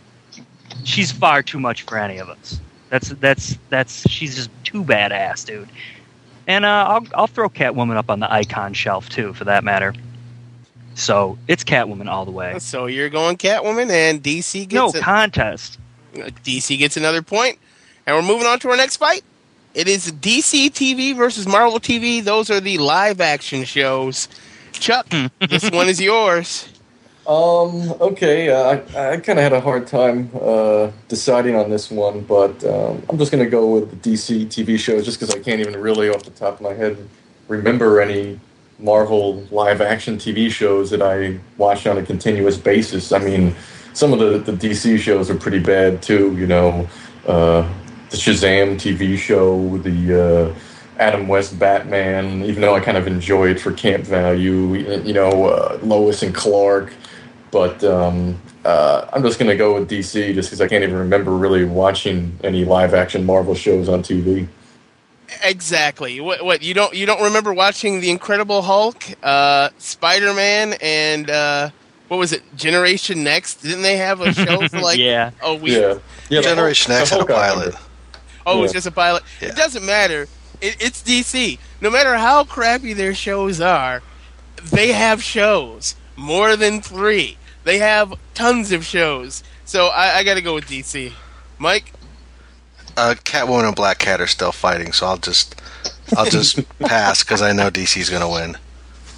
[0.83, 2.59] she's far too much for any of us.
[2.95, 5.67] That's that's that's she's just too badass, dude.
[6.47, 9.93] And uh, I'll I'll throw Catwoman up on the icon shelf too, for that matter.
[10.93, 12.57] So it's Catwoman all the way.
[12.59, 15.77] So you're going Catwoman, and DC gets No a- contest.
[16.13, 17.59] DC gets another point,
[18.07, 19.25] and we're moving on to our next fight.
[19.73, 22.23] It is DC TV versus Marvel TV.
[22.23, 24.29] Those are the live action shows.
[24.71, 25.05] Chuck,
[25.49, 26.69] this one is yours.
[27.27, 27.91] Um.
[27.99, 28.49] Okay.
[28.49, 32.63] Uh, I I kind of had a hard time uh, deciding on this one, but
[32.63, 35.75] um, I'm just gonna go with the DC TV shows, just because I can't even
[35.81, 36.97] really, off the top of my head,
[37.47, 38.39] remember any
[38.77, 43.11] Marvel live action TV shows that I watched on a continuous basis.
[43.11, 43.55] I mean,
[43.93, 46.35] some of the the DC shows are pretty bad too.
[46.37, 46.87] You know,
[47.25, 47.67] uh,
[48.11, 50.55] the Shazam TV show, the uh,
[50.99, 52.43] Adam West Batman.
[52.43, 56.35] Even though I kind of enjoy it for camp value, you know, uh, Lois and
[56.35, 56.93] Clark.
[57.51, 61.31] But um, uh, I'm just gonna go with DC just because I can't even remember
[61.31, 64.47] really watching any live action Marvel shows on TV.
[65.43, 66.19] Exactly.
[66.21, 66.43] What?
[66.45, 66.61] What?
[66.61, 66.93] You don't?
[66.93, 71.69] You don't remember watching the Incredible Hulk, uh, Spider Man, and uh,
[72.07, 72.43] what was it?
[72.55, 73.55] Generation Next?
[73.61, 74.97] Didn't they have a show for like?
[75.05, 75.31] Yeah.
[75.41, 75.77] Oh, we.
[75.79, 76.41] Yeah, yeah.
[76.41, 77.57] Generation Hulk- X had a pilot.
[77.65, 77.79] remember.
[78.45, 78.77] Oh, it's Yeah.
[78.77, 79.23] just a pilot.
[79.41, 79.49] Yeah.
[79.49, 80.23] It doesn't matter.
[80.61, 81.57] It, it's DC.
[81.81, 84.01] No matter how crappy their shows are,
[84.63, 85.95] they have shows.
[86.15, 87.37] More than three.
[87.63, 89.43] They have tons of shows.
[89.65, 91.11] So I, I got to go with DC.
[91.57, 91.91] Mike.
[92.97, 95.61] Uh, Catwoman and Black Cat are still fighting, so I'll just
[96.15, 98.55] I'll just pass because I know DC's gonna win.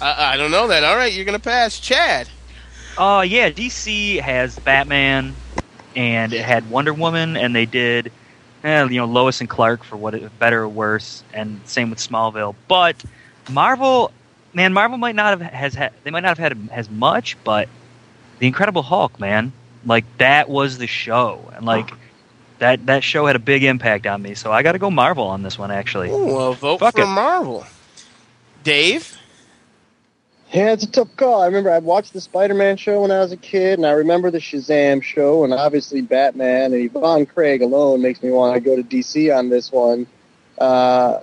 [0.00, 0.82] I, I don't know that.
[0.82, 1.78] All right, you're gonna pass.
[1.78, 2.28] Chad.
[2.96, 5.36] Uh, yeah, DC has Batman,
[5.94, 8.10] and it had Wonder Woman, and they did,
[8.64, 12.00] eh, you know, Lois and Clark for what it, better or worse, and same with
[12.00, 12.56] Smallville.
[12.66, 12.96] But
[13.48, 14.10] Marvel,
[14.52, 17.68] man, Marvel might not have has had they might not have had as much, but
[18.38, 19.52] the Incredible Hulk, man,
[19.84, 21.90] like that was the show, and like
[22.58, 24.34] that that show had a big impact on me.
[24.34, 26.10] So I got to go Marvel on this one, actually.
[26.10, 27.06] Ooh, well, vote Fuck for it.
[27.06, 27.64] Marvel.
[28.64, 29.16] Dave.
[30.52, 31.42] Yeah, it's a tough call.
[31.42, 34.30] I remember I watched the Spider-Man show when I was a kid, and I remember
[34.30, 38.74] the Shazam show, and obviously Batman and Yvonne Craig alone makes me want to go
[38.74, 40.06] to DC on this one.
[40.56, 41.20] Uh,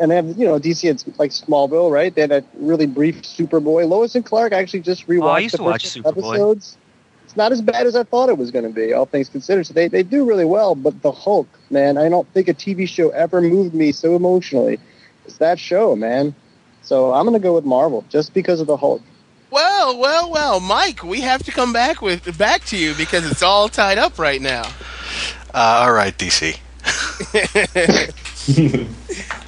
[0.00, 2.14] and they have, you know, DC had like Smallville, right?
[2.14, 3.88] They had a really brief Superboy.
[3.88, 6.34] Lois and Clark I actually just rewatched Oh, I used the to watch first Superboy.
[6.34, 6.76] episodes.
[7.24, 9.64] It's not as bad as I thought it was going to be, all things considered.
[9.66, 10.74] So they, they do really well.
[10.74, 14.80] But the Hulk, man, I don't think a TV show ever moved me so emotionally.
[15.24, 16.34] It's that show, man.
[16.82, 19.02] So I'm going to go with Marvel just because of the Hulk.
[19.50, 21.04] Well, well, well, Mike.
[21.04, 24.40] We have to come back with back to you because it's all tied up right
[24.40, 24.62] now.
[25.52, 26.58] Uh, all right, DC.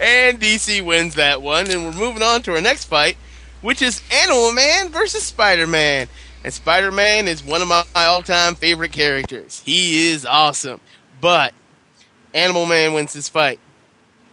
[0.00, 3.16] And DC wins that one, and we're moving on to our next fight,
[3.61, 6.09] which is Animal Man versus Spider Man.
[6.42, 9.62] And Spider Man is one of my all time favorite characters.
[9.64, 10.81] He is awesome.
[11.20, 11.55] But
[12.35, 13.61] Animal Man wins this fight.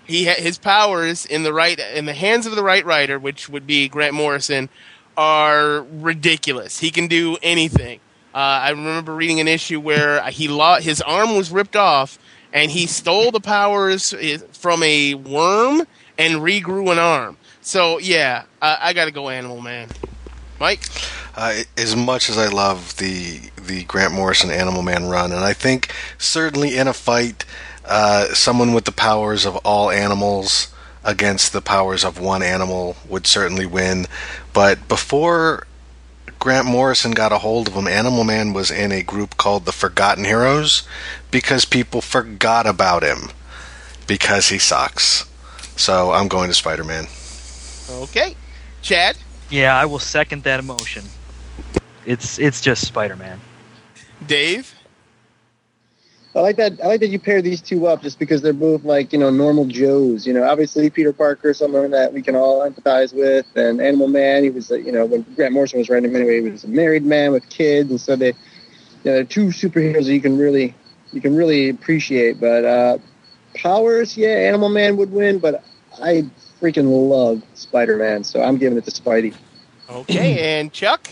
[0.06, 3.48] He ha- his powers in the right in the hands of the right writer, which
[3.48, 4.70] would be Grant Morrison,
[5.16, 6.80] are ridiculous.
[6.80, 8.00] He can do anything.
[8.34, 12.18] Uh, I remember reading an issue where he lo- his arm was ripped off,
[12.54, 14.14] and he stole the powers
[14.54, 15.84] from a worm
[16.18, 17.38] and regrew an arm.
[17.62, 19.90] So yeah, I, I got to go Animal Man.
[20.60, 20.84] Mike.
[21.36, 25.54] Uh, as much as I love the the Grant Morrison Animal Man run, and I
[25.54, 27.46] think certainly in a fight,
[27.86, 33.26] uh, someone with the powers of all animals against the powers of one animal would
[33.26, 34.06] certainly win.
[34.52, 35.66] But before
[36.40, 39.74] Grant Morrison got a hold of him, Animal Man was in a group called the
[39.74, 40.84] Forgotten Heroes
[41.32, 43.30] because people forgot about him
[44.08, 45.30] because he sucks.
[45.76, 47.08] So I'm going to Spider Man.
[47.90, 48.36] Okay,
[48.82, 49.18] Chad.
[49.50, 51.04] Yeah, I will second that emotion.
[52.06, 53.42] It's it's just Spider Man.
[54.26, 54.79] Dave.
[56.40, 56.82] I like that.
[56.82, 59.30] I like that you pair these two up just because they're both like you know
[59.30, 60.26] normal Joes.
[60.26, 64.44] You know, obviously Peter Parker, someone that we can all empathize with, and Animal Man.
[64.44, 66.70] He was, uh, you know, when Grant Morrison was writing him anyway, he was a
[66.70, 68.34] married man with kids, and so they, you
[69.04, 70.74] know, they're two superheroes that you can really,
[71.12, 72.40] you can really appreciate.
[72.40, 72.98] But uh,
[73.54, 75.62] powers, yeah, Animal Man would win, but
[76.02, 76.24] I
[76.62, 79.36] freaking love Spider Man, so I'm giving it to Spidey.
[79.90, 81.10] Okay, and Chuck.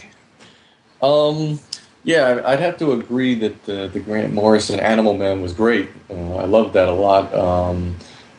[1.02, 1.60] Um,
[2.08, 5.90] yeah, I'd have to agree that the, the Grant Morrison Animal Man was great.
[6.10, 7.34] Uh, I loved that a lot.
[7.34, 7.98] Um,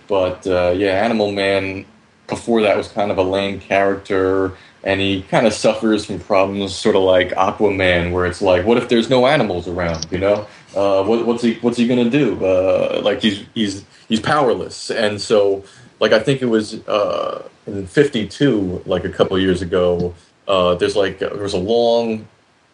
[0.09, 1.85] but uh, yeah, Animal Man
[2.29, 6.75] before that was kind of a lame character, and he kind of suffers from problems,
[6.75, 10.07] sort of like Aquaman, where it's like, what if there's no animals around?
[10.11, 12.43] You know, uh, what, what's he what's he gonna do?
[12.43, 15.63] Uh, like he's he's he's powerless, and so
[16.01, 20.15] like I think it was uh, in '52, like a couple years ago.
[20.47, 22.27] Uh, there's like there was a long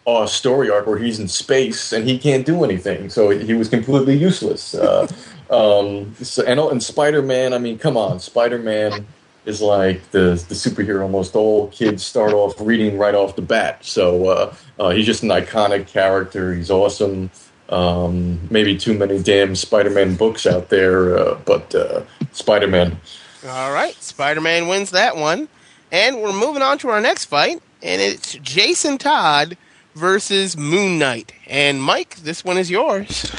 [0.07, 3.69] uh, story arc where he's in space and he can't do anything, so he was
[3.69, 4.75] completely useless.
[4.75, 5.07] Uh,
[5.51, 9.07] um, so, and and Spider Man, I mean, come on, Spider Man
[9.47, 13.85] is like the the superhero most all kids start off reading right off the bat.
[13.85, 16.55] So uh, uh, he's just an iconic character.
[16.55, 17.31] He's awesome.
[17.71, 23.01] Um, maybe too many damn Spider-Man books out there, uh, but uh, Spider-Man.
[23.49, 25.49] All right, Spider-Man wins that one,
[25.90, 29.57] and we're moving on to our next fight, and it's Jason Todd
[29.94, 31.33] versus Moon Knight.
[31.46, 33.33] And Mike, this one is yours.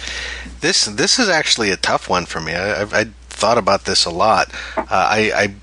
[0.62, 2.54] This this is actually a tough one for me.
[2.54, 4.52] I, I, I thought about this a lot.
[4.78, 5.54] Uh, I, I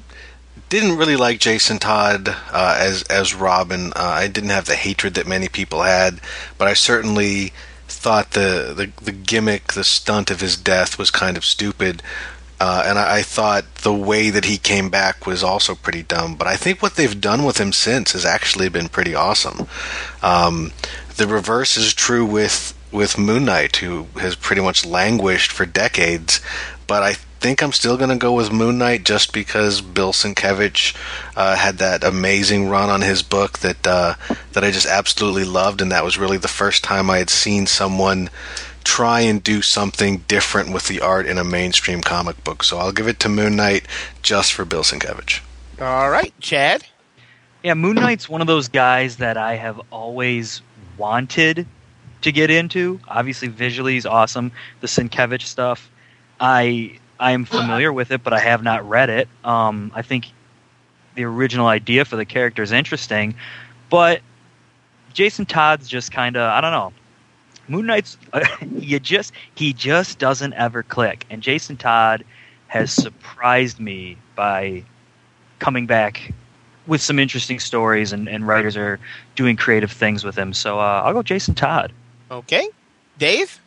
[0.68, 3.92] didn't really like Jason Todd uh, as as Robin.
[3.94, 6.20] Uh, I didn't have the hatred that many people had,
[6.58, 7.52] but I certainly
[7.88, 12.02] thought the, the, the gimmick, the stunt of his death was kind of stupid.
[12.64, 16.36] Uh, and I, I, thought the way that he came back was also pretty dumb.
[16.36, 19.66] But I think what they've done with him since has actually been pretty awesome.
[20.22, 20.70] Um,
[21.16, 26.40] the reverse is true with with Moon Knight, who has pretty much languished for decades.
[26.86, 30.94] But I think I'm still going to go with Moon Knight just because Bill Sienkiewicz
[31.34, 34.14] uh, had that amazing run on his book that uh,
[34.52, 37.66] that I just absolutely loved, and that was really the first time I had seen
[37.66, 38.30] someone
[38.82, 42.62] try and do something different with the art in a mainstream comic book.
[42.62, 43.86] So I'll give it to Moon Knight
[44.22, 45.40] just for Bill Sienkiewicz.
[45.80, 46.84] All right, Chad.
[47.62, 50.62] Yeah, Moon Knight's one of those guys that I have always
[50.98, 51.66] wanted
[52.22, 53.00] to get into.
[53.08, 54.52] Obviously, visually, he's awesome.
[54.80, 55.90] The Sienkiewicz stuff.
[56.40, 59.28] I I'm familiar with it, but I have not read it.
[59.44, 60.26] Um, I think
[61.14, 63.34] the original idea for the character is interesting,
[63.90, 64.22] but
[65.12, 66.92] Jason Todd's just kind of I don't know.
[67.68, 68.16] Moon Knight's
[68.76, 72.24] you just he just doesn't ever click, and Jason Todd
[72.68, 74.84] has surprised me by
[75.58, 76.32] coming back
[76.86, 78.98] with some interesting stories, and, and writers are
[79.36, 80.52] doing creative things with him.
[80.52, 81.92] So uh, I'll go Jason Todd.
[82.30, 82.68] Okay,
[83.18, 83.60] Dave.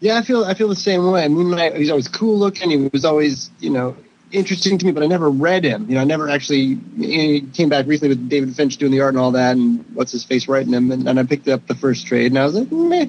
[0.00, 1.28] Yeah, I feel I feel the same way.
[1.28, 2.70] Moon Knight, he's always cool looking.
[2.70, 3.96] He was always, you know,
[4.32, 5.86] interesting to me, but I never read him.
[5.88, 6.78] You know, I never actually.
[6.96, 10.12] He came back recently with David Finch doing the art and all that, and what's
[10.12, 12.54] his face writing him, and, and I picked up the first trade, and I was
[12.54, 13.06] like, meh.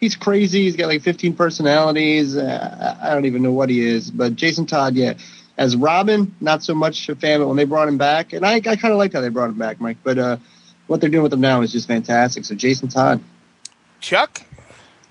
[0.00, 0.62] He's crazy.
[0.62, 2.34] He's got like 15 personalities.
[2.34, 4.10] Uh, I don't even know what he is.
[4.10, 5.12] But Jason Todd, yeah,
[5.58, 7.40] as Robin, not so much a fan.
[7.40, 9.50] But when they brought him back, and I, I kind of liked how they brought
[9.50, 9.98] him back, Mike.
[10.02, 10.36] But uh,
[10.86, 12.46] what they're doing with him now is just fantastic.
[12.46, 13.22] So Jason Todd.
[14.00, 14.40] Chuck.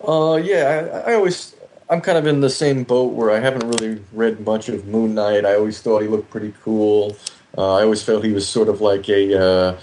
[0.06, 1.56] Uh, yeah, I, I always
[1.90, 5.16] I'm kind of in the same boat where I haven't really read much of Moon
[5.16, 5.44] Knight.
[5.44, 7.18] I always thought he looked pretty cool.
[7.58, 9.80] Uh, I always felt he was sort of like a uh,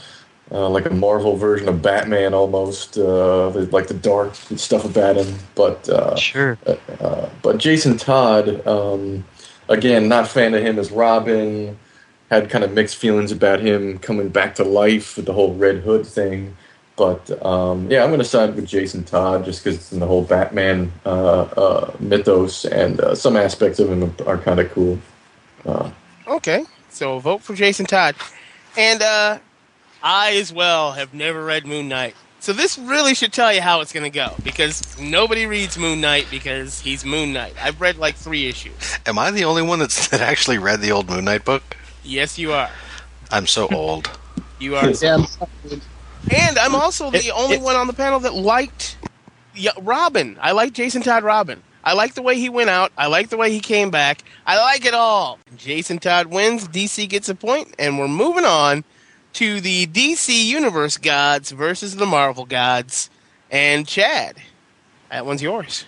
[0.53, 5.37] uh, like a Marvel version of Batman, almost uh, like the dark stuff about him.
[5.57, 6.57] But uh, sure.
[7.01, 9.25] Uh, but Jason Todd, um,
[9.69, 11.77] again, not fan of him as Robin.
[12.29, 15.79] Had kind of mixed feelings about him coming back to life with the whole Red
[15.79, 16.57] Hood thing.
[16.97, 20.07] But um, yeah, I'm going to side with Jason Todd just because it's in the
[20.07, 24.99] whole Batman uh, uh, mythos, and uh, some aspects of him are, kind of cool.
[25.67, 25.91] Uh,
[26.27, 28.17] okay, so vote for Jason Todd,
[28.79, 29.39] and uh,
[30.03, 32.15] I as well have never read Moon Knight.
[32.41, 36.01] So this really should tell you how it's going to go because nobody reads Moon
[36.01, 37.55] Knight because he's Moon Knight.
[37.61, 38.99] I've read like three issues.
[39.05, 41.77] Am I the only one that's that actually read the old Moon Knight book?
[42.05, 42.71] Yes, you are.
[43.31, 44.11] I'm so old.
[44.61, 44.91] You are.
[44.91, 45.25] Yeah,
[46.31, 48.97] And I'm also the It- only it- one on the panel that liked
[49.81, 50.37] Robin.
[50.41, 51.63] I like Jason Todd Robin.
[51.85, 52.91] I like the way he went out.
[52.99, 54.23] I like the way he came back.
[54.45, 55.39] I like it all.
[55.57, 56.67] Jason Todd wins.
[56.67, 58.83] DC gets a point, and we're moving on
[59.35, 63.09] to the DC Universe gods versus the Marvel gods.
[63.51, 64.37] And Chad,
[65.11, 65.85] that one's yours.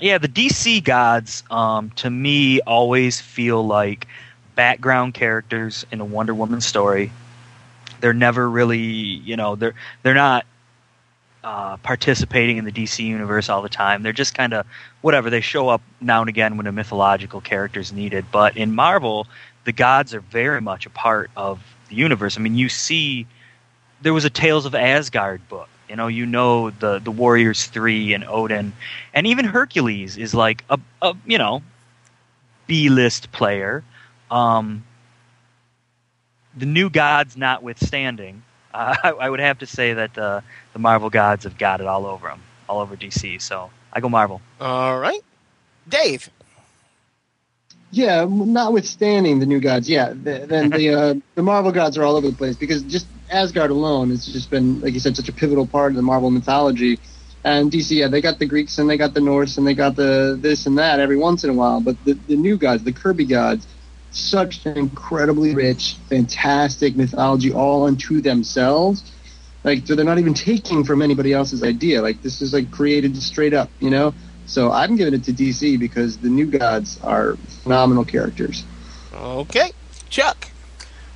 [0.00, 4.06] Yeah, the DC gods, um, to me, always feel like
[4.54, 7.12] background characters in a Wonder Woman story.
[8.00, 10.46] They're never really, you know, they're they're not
[11.46, 14.02] uh, participating in the DC universe all the time.
[14.02, 14.66] They're just kind of
[15.00, 15.30] whatever.
[15.30, 18.26] They show up now and again when a mythological character is needed.
[18.32, 19.28] But in Marvel,
[19.64, 22.36] the gods are very much a part of the universe.
[22.36, 23.26] I mean, you see,
[24.02, 25.68] there was a Tales of Asgard book.
[25.88, 28.72] You know, you know the the Warriors three and Odin,
[29.14, 31.62] and even Hercules is like a, a you know
[32.66, 33.84] B list player.
[34.32, 34.82] Um,
[36.56, 38.42] the new gods notwithstanding,
[38.72, 40.40] uh, I, I would have to say that uh,
[40.72, 43.40] the Marvel gods have got it all over them, all over DC.
[43.40, 44.40] So I go Marvel.
[44.60, 45.20] All right.
[45.88, 46.30] Dave.
[47.92, 52.16] Yeah, notwithstanding the new gods, yeah, the, then the uh, the Marvel gods are all
[52.16, 55.32] over the place because just Asgard alone has just been, like you said, such a
[55.32, 56.98] pivotal part of the Marvel mythology.
[57.44, 59.94] And DC, yeah, they got the Greeks and they got the Norse and they got
[59.94, 61.80] the this and that every once in a while.
[61.80, 63.68] But the, the new gods, the Kirby gods,
[64.16, 69.12] such an incredibly rich, fantastic mythology all unto themselves.
[69.64, 72.00] Like so they're not even taking from anybody else's idea.
[72.02, 74.14] Like this is like created straight up, you know.
[74.46, 78.64] So I'm giving it to DC because the new gods are phenomenal characters.
[79.12, 79.72] Okay,
[80.08, 80.48] Chuck.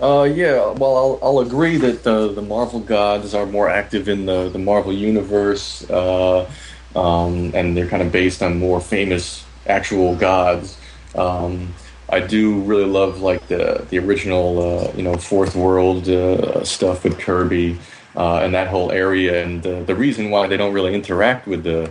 [0.00, 4.24] Uh, yeah, well, I'll, I'll agree that the, the Marvel gods are more active in
[4.24, 6.50] the, the Marvel universe, uh,
[6.96, 10.78] um, and they're kind of based on more famous actual gods.
[11.14, 11.74] Um,
[12.10, 17.04] I do really love like the the original, uh, you know, Fourth World uh, stuff
[17.04, 17.78] with Kirby
[18.16, 21.62] uh, and that whole area, and the, the reason why they don't really interact with
[21.62, 21.90] the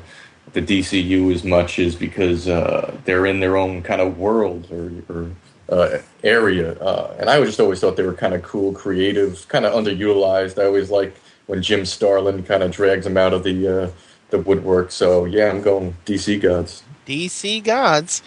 [0.52, 4.92] the DCU as much is because uh, they're in their own kind of world or,
[5.08, 5.32] or
[5.70, 6.74] uh, area.
[6.80, 10.60] Uh, and I just always thought they were kind of cool, creative, kind of underutilized.
[10.60, 11.16] I always like
[11.46, 13.94] when Jim Starlin kind of drags them out of the
[14.32, 14.92] the woodwork.
[14.92, 16.84] So yeah, I'm going DC gods.
[17.08, 18.22] DC gods.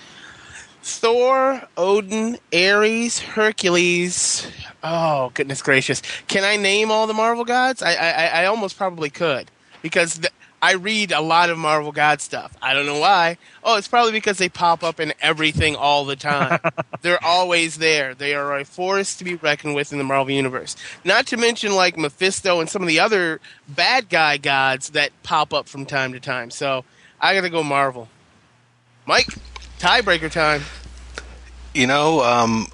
[0.83, 4.47] Thor, Odin, Ares, Hercules.
[4.83, 6.03] Oh goodness gracious!
[6.27, 7.83] Can I name all the Marvel gods?
[7.83, 10.31] I I, I almost probably could because the,
[10.63, 12.57] I read a lot of Marvel God stuff.
[12.63, 13.37] I don't know why.
[13.65, 16.61] Oh, it's probably because they pop up in everything all the time.
[17.03, 18.15] They're always there.
[18.15, 20.77] They are a force to be reckoned with in the Marvel universe.
[21.05, 25.53] Not to mention like Mephisto and some of the other bad guy gods that pop
[25.53, 26.53] up from time to time.
[26.53, 26.85] So
[27.21, 28.09] I got to go Marvel.
[29.05, 29.31] Mike,
[29.83, 30.63] tiebreaker time.
[31.75, 32.69] You know, um,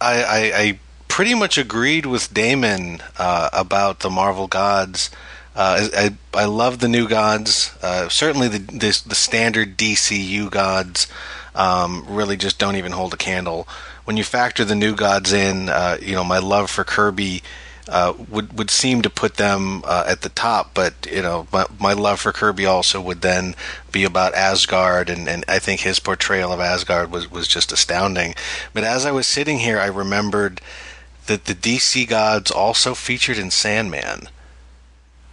[0.00, 5.10] I, I, I pretty much agreed with Damon uh, about the Marvel gods.
[5.54, 7.72] Uh, I, I love the new gods.
[7.80, 11.06] Uh, certainly, the, the, the standard DCU gods
[11.54, 13.68] um, really just don't even hold a candle.
[14.04, 17.42] When you factor the new gods in, uh, you know my love for Kirby
[17.92, 20.72] uh, would would seem to put them uh, at the top.
[20.74, 23.54] But you know my, my love for Kirby also would then
[23.92, 28.34] be about Asgard, and, and I think his portrayal of Asgard was was just astounding.
[28.72, 30.60] But as I was sitting here, I remembered
[31.26, 34.28] that the DC gods also featured in Sandman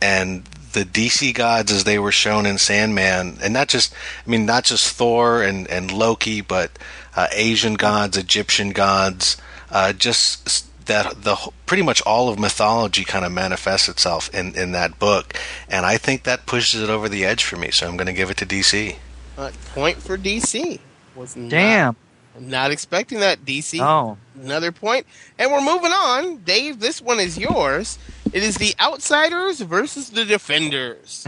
[0.02, 0.44] and
[0.74, 3.94] the DC gods as they were shown in Sandman, and not just,
[4.26, 6.78] I mean, not just Thor and, and Loki, but
[7.16, 9.38] uh, Asian gods, Egyptian gods,
[9.72, 14.74] uh, just that the pretty much all of mythology kind of manifests itself in, in
[14.74, 15.34] that book,
[15.70, 17.72] and I think that pushes it over the edge for me.
[17.72, 18.98] So I'm going to give it to DC.
[19.38, 20.80] Uh, point for DC.
[21.16, 21.96] Was Damn.
[22.36, 23.80] Not, not expecting that DC.
[23.80, 24.18] Oh.
[24.36, 25.06] Another point,
[25.38, 26.38] and we're moving on.
[26.38, 27.98] Dave, this one is yours.
[28.32, 31.26] It is the outsiders versus the defenders.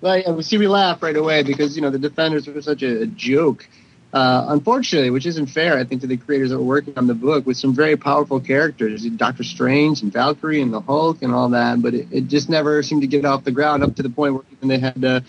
[0.00, 2.82] well, yeah, we see we laugh right away because you know the defenders were such
[2.82, 3.66] a, a joke.
[4.12, 7.14] Uh, unfortunately, which isn't fair, I think, to the creators that were working on the
[7.14, 11.48] book with some very powerful characters, Doctor Strange and Valkyrie and the Hulk and all
[11.50, 14.10] that, but it, it just never seemed to get off the ground up to the
[14.10, 15.20] point where even they had uh,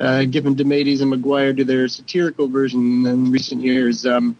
[0.00, 4.06] uh, Giffen DeMatteis and Maguire to their satirical version in recent years.
[4.06, 4.38] Um,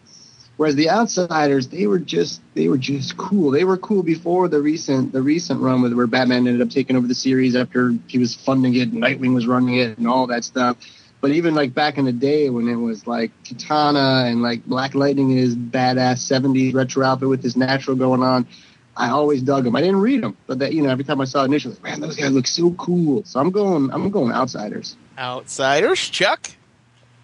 [0.57, 3.51] Whereas the outsiders, they were just they were just cool.
[3.51, 6.95] They were cool before the recent the recent run with where Batman ended up taking
[6.95, 10.27] over the series after he was funding it, and Nightwing was running it, and all
[10.27, 10.77] that stuff.
[11.21, 14.93] But even like back in the day when it was like Katana and like Black
[14.93, 18.45] Lightning in his badass '70s retro outfit with his natural going on,
[18.97, 19.75] I always dug him.
[19.75, 21.99] I didn't read them, but that you know every time I saw it initially, man,
[21.99, 23.23] those guys look so cool.
[23.23, 24.95] So I'm going I'm going outsiders.
[25.17, 26.51] Outsiders, Chuck.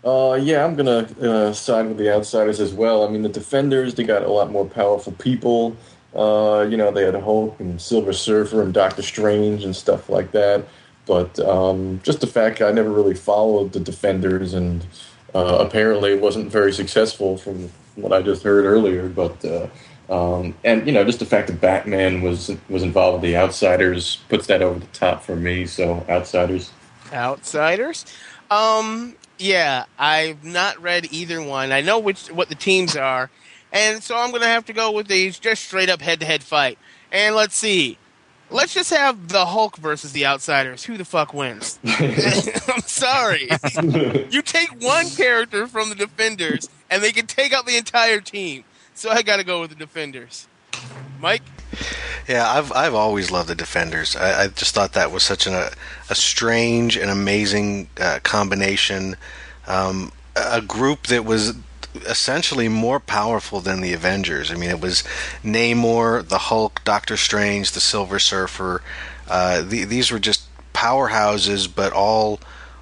[0.03, 3.05] Uh, yeah, I'm gonna uh, side with the outsiders as well.
[3.05, 5.77] I mean, the defenders they got a lot more powerful people.
[6.15, 10.31] Uh, you know, they had Hulk and Silver Surfer and Doctor Strange and stuff like
[10.31, 10.65] that.
[11.11, 14.85] But um, just the fact I never really followed the defenders, and
[15.35, 19.09] uh, apparently wasn't very successful from what I just heard earlier.
[19.09, 19.67] But uh,
[20.09, 24.19] um, and you know, just the fact that Batman was was involved with the outsiders
[24.29, 25.65] puts that over the top for me.
[25.65, 26.71] So outsiders.
[27.11, 28.05] Outsiders.
[28.49, 31.73] Um, yeah, I've not read either one.
[31.73, 33.29] I know which what the teams are,
[33.73, 36.41] and so I'm to have to go with these just straight up head to head
[36.41, 36.79] fight.
[37.11, 37.97] And let's see.
[38.51, 40.83] Let's just have the Hulk versus the Outsiders.
[40.83, 41.79] Who the fuck wins?
[41.85, 43.49] I'm sorry.
[44.29, 48.65] you take one character from the Defenders, and they can take out the entire team.
[48.93, 50.47] So I got to go with the Defenders.
[51.19, 51.43] Mike.
[52.27, 54.15] Yeah, I've I've always loved the Defenders.
[54.15, 55.71] I, I just thought that was such an, a
[56.09, 59.15] a strange and amazing uh, combination.
[59.67, 61.55] Um, a group that was
[61.95, 64.51] essentially more powerful than the Avengers.
[64.51, 65.03] I mean, it was
[65.43, 68.81] Namor, the Hulk, Doctor Strange, the Silver Surfer.
[69.27, 72.39] Uh, the, these were just powerhouses, but all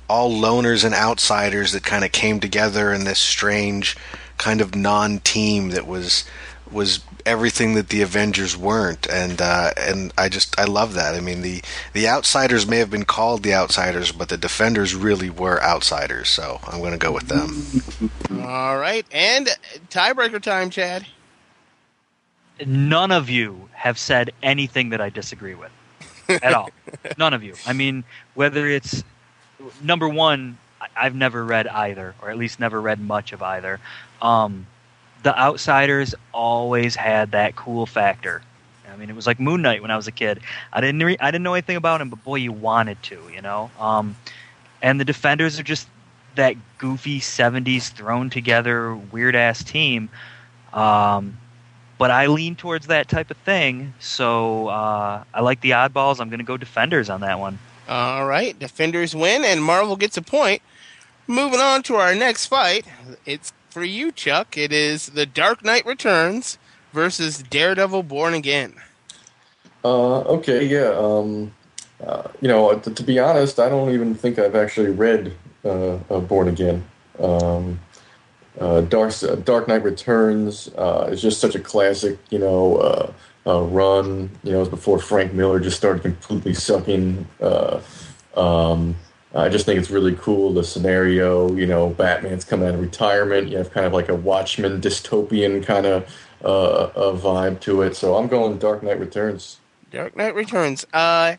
[0.07, 3.95] all loners and outsiders that kind of came together in this strange
[4.39, 6.24] kind of non-team that was
[6.72, 11.16] was everything that the Avengers weren't, and uh, and I just I love that.
[11.16, 11.62] I mean the
[11.94, 16.30] the outsiders may have been called the outsiders, but the Defenders really were outsiders.
[16.30, 18.42] So I'm going to go with them.
[18.46, 19.48] All right, and
[19.90, 21.06] tiebreaker time, Chad.
[22.66, 25.72] None of you have said anything that I disagree with
[26.28, 26.70] at all.
[27.18, 27.56] None of you.
[27.66, 28.04] I mean,
[28.34, 29.04] whether it's
[29.82, 33.80] number one, I- I've never read either, or at least never read much of either.
[34.22, 34.68] Um,
[35.24, 38.42] the Outsiders always had that cool factor.
[38.92, 40.40] I mean, it was like Moon Knight when I was a kid.
[40.74, 43.42] I didn't re- I didn't know anything about him, but boy, you wanted to, you
[43.42, 43.70] know.
[43.80, 44.16] Um,
[44.82, 45.88] and the Defenders are just
[46.36, 50.10] that goofy '70s thrown together weird ass team.
[50.74, 51.38] Um,
[51.98, 56.20] but I lean towards that type of thing, so uh, I like the oddballs.
[56.20, 57.60] I'm going to go Defenders on that one.
[57.90, 60.62] All right, defenders win, and Marvel gets a point.
[61.26, 62.86] Moving on to our next fight,
[63.26, 64.58] it's for you, Chuck.
[64.58, 66.58] It is The Dark Knight Returns
[66.92, 68.74] versus Daredevil Born Again.
[69.86, 70.90] Uh, okay, yeah.
[70.98, 71.54] Um,
[72.06, 75.94] uh, you know, to, to be honest, I don't even think I've actually read uh,
[76.10, 76.84] uh, Born Again.
[77.20, 77.80] Um,
[78.60, 83.14] uh, Dark, uh, Dark Knight Returns uh, is just such a classic, you know, uh,
[83.48, 84.30] uh, run.
[84.44, 87.26] You know, it was before Frank Miller just started completely sucking.
[87.40, 87.80] Uh,
[88.36, 88.98] um,
[89.34, 90.54] I just think it's really cool.
[90.54, 93.50] The scenario, you know, Batman's coming out of retirement.
[93.50, 97.96] You have kind of like a Watchmen dystopian kind of uh, a vibe to it.
[97.96, 99.60] So I'm going Dark Knight Returns.
[99.92, 100.86] Dark Knight Returns.
[100.94, 101.36] Uh,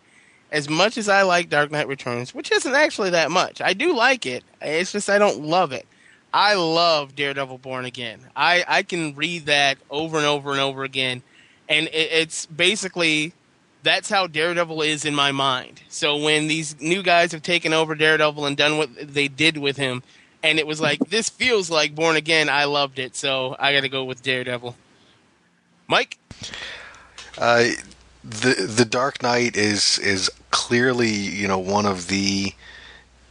[0.53, 3.95] as much as I like Dark Knight Returns, which isn't actually that much, I do
[3.95, 4.45] like it.
[4.61, 5.86] It's just I don't love it.
[6.32, 8.20] I love Daredevil Born Again.
[8.36, 11.22] I, I can read that over and over and over again,
[11.68, 13.32] and it, it's basically
[13.83, 15.83] that's how Daredevil is in my mind.
[15.89, 19.76] So when these new guys have taken over Daredevil and done what they did with
[19.76, 20.03] him,
[20.43, 23.16] and it was like this feels like Born Again, I loved it.
[23.16, 24.74] So I got to go with Daredevil.
[25.89, 26.18] Mike.
[27.37, 27.70] Uh,
[28.22, 32.53] the the Dark Knight is is clearly you know one of the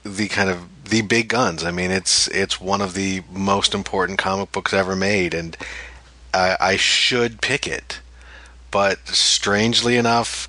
[0.03, 1.63] the kind of the big guns.
[1.63, 5.55] I mean, it's it's one of the most important comic books ever made, and
[6.33, 8.01] I, I should pick it.
[8.71, 10.47] But strangely enough,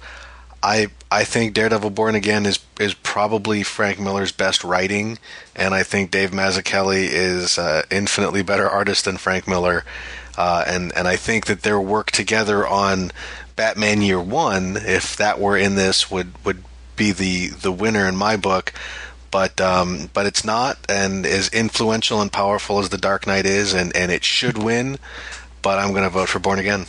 [0.63, 5.19] I I think Daredevil Born Again is is probably Frank Miller's best writing,
[5.57, 9.85] and I think Dave Mazzucchelli is uh, infinitely better artist than Frank Miller,
[10.37, 13.11] uh, and and I think that their work together on
[13.57, 16.63] Batman Year One, if that were in this, would would
[16.97, 18.73] be the the winner in my book.
[19.31, 23.73] But um, but it's not, and as influential and powerful as the Dark Knight is,
[23.73, 24.99] and, and it should win.
[25.63, 26.87] But I'm going to vote for Born Again.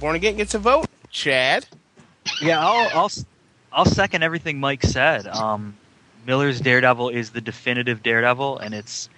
[0.00, 0.86] Born Again gets a vote.
[1.10, 1.66] Chad.
[2.40, 3.10] Yeah, I'll I'll
[3.72, 5.26] I'll second everything Mike said.
[5.26, 5.76] Um,
[6.26, 9.08] Miller's Daredevil is the definitive Daredevil, and it's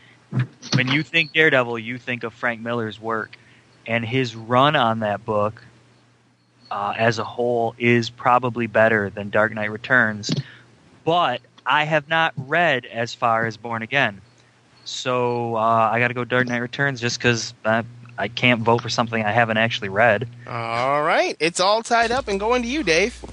[0.74, 3.36] when you think Daredevil, you think of Frank Miller's work,
[3.86, 5.64] and his run on that book
[6.70, 10.30] uh, as a whole is probably better than Dark Knight Returns.
[11.04, 14.20] But I have not read as far as Born Again,
[14.84, 17.54] so uh, I got to go Dark Knight Returns just because
[18.18, 20.28] I can't vote for something I haven't actually read.
[20.46, 23.24] All right, it's all tied up and going to you, Dave.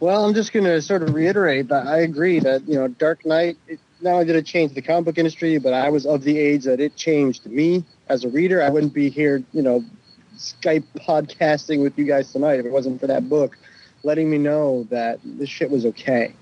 [0.00, 3.24] Well, I'm just going to sort of reiterate that I agree that you know Dark
[3.24, 3.56] Knight.
[3.68, 6.38] It, not only did it change the comic book industry, but I was of the
[6.38, 8.62] age that it changed me as a reader.
[8.62, 9.82] I wouldn't be here, you know,
[10.36, 13.56] Skype podcasting with you guys tonight if it wasn't for that book,
[14.02, 16.34] letting me know that this shit was okay.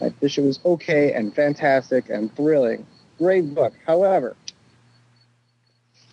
[0.00, 2.86] Like, this shit was okay and fantastic and thrilling.
[3.16, 3.72] Great book.
[3.86, 4.36] However,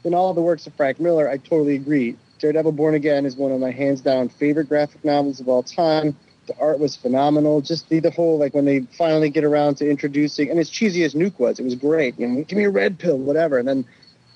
[0.05, 2.15] in all the works of Frank Miller, I totally agree.
[2.39, 6.15] Daredevil Born Again is one of my hands down favorite graphic novels of all time.
[6.47, 7.61] The art was phenomenal.
[7.61, 11.03] Just the, the whole like when they finally get around to introducing, and as cheesy
[11.03, 12.19] as Nuke was, it was great.
[12.19, 13.57] You know, give me a red pill, whatever.
[13.57, 13.85] And then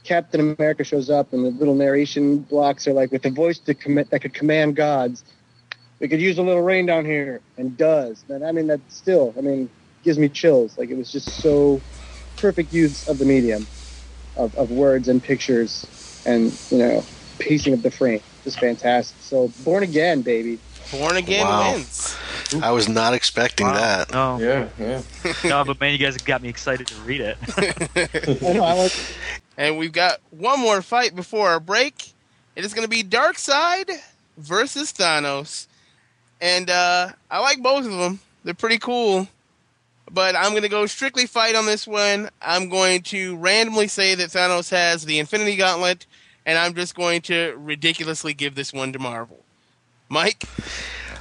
[0.04, 4.10] Captain America shows up, and the little narration blocks are like with the voice commit
[4.10, 5.24] that could command gods.
[6.00, 8.24] We could use a little rain down here, and does.
[8.30, 9.70] And I mean, that still, I mean,
[10.04, 10.78] gives me chills.
[10.78, 11.82] Like it was just so
[12.38, 13.68] perfect use of the medium,
[14.40, 15.86] of, of words and pictures,
[16.26, 17.04] and you know,
[17.40, 18.22] pacing of the frame.
[18.44, 19.16] Just fantastic.
[19.22, 20.58] So, Born Again, baby.
[20.92, 21.74] Born Again Wow.
[21.74, 22.16] wins.
[22.62, 24.12] I was not expecting that.
[24.12, 25.02] No, Yeah, yeah.
[25.44, 27.38] no, but man, you guys got me excited to read it.
[28.44, 28.64] I know.
[28.64, 28.94] I like.
[29.58, 32.14] And we've got one more fight before our break.
[32.56, 33.90] It is going to be Darkseid
[34.38, 35.68] versus Thanos.
[36.42, 38.20] And uh, I like both of them.
[38.44, 39.28] They're pretty cool.
[40.12, 42.30] But I'm going to go strictly fight on this one.
[42.42, 46.06] I'm going to randomly say that Thanos has the Infinity Gauntlet,
[46.46, 49.44] and I'm just going to ridiculously give this one to Marvel.
[50.10, 50.44] Mike?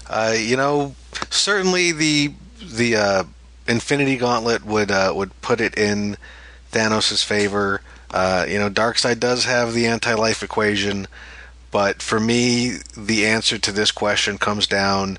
[0.08, 0.94] Uh, you know,
[1.30, 2.32] certainly the
[2.62, 3.24] the uh,
[3.66, 6.16] Infinity Gauntlet would uh, would put it in
[6.72, 7.82] Thanos' favor.
[8.10, 11.06] Uh, you know, Darkseid does have the anti-life equation,
[11.70, 15.18] but for me, the answer to this question comes down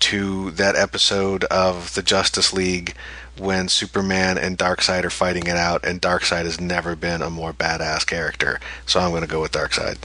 [0.00, 2.94] to that episode of the Justice League
[3.38, 7.52] when Superman and Darkseid are fighting it out, and Darkseid has never been a more
[7.52, 8.60] badass character.
[8.86, 9.98] So I'm going to go with Darkseid.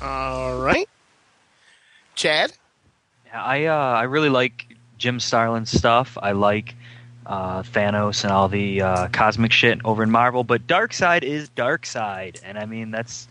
[0.00, 0.88] All right.
[2.14, 2.52] Chad?
[3.26, 6.16] Yeah, I uh, I really like Jim Starlin's stuff.
[6.20, 6.74] I like
[7.26, 12.40] uh, Thanos and all the uh, cosmic shit over in Marvel, but Darkseid is Darkseid,
[12.44, 13.28] and I mean that's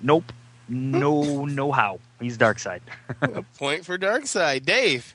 [0.00, 0.32] nope,
[0.68, 2.00] no, no how.
[2.20, 2.80] He's Darkseid.
[3.22, 4.64] A point for Darkseid.
[4.64, 5.14] Dave?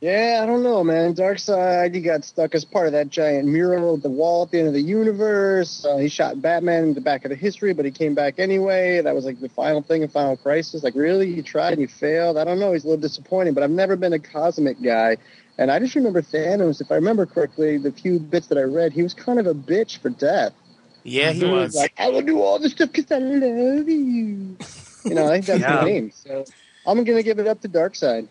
[0.00, 1.14] Yeah, I don't know, man.
[1.14, 4.58] Darkseid, he got stuck as part of that giant mural at the wall at the
[4.58, 5.84] end of the universe.
[5.84, 9.02] Uh, he shot Batman in the back of the history, but he came back anyway.
[9.02, 10.82] That was like the final thing in Final Crisis.
[10.82, 11.28] Like, really?
[11.28, 12.38] You tried and you failed?
[12.38, 12.72] I don't know.
[12.72, 15.18] He's a little disappointing, but I've never been a cosmic guy.
[15.58, 18.94] And I just remember Thanos, if I remember correctly, the few bits that I read,
[18.94, 20.54] he was kind of a bitch for death.
[21.02, 21.74] Yeah, he was.
[21.74, 24.56] Like, I will do all this stuff because I love you.
[25.02, 25.78] You know, I think that's Yeah.
[25.78, 26.10] the name.
[26.14, 26.44] So
[26.86, 28.28] I'm going to give it up to Darkseid.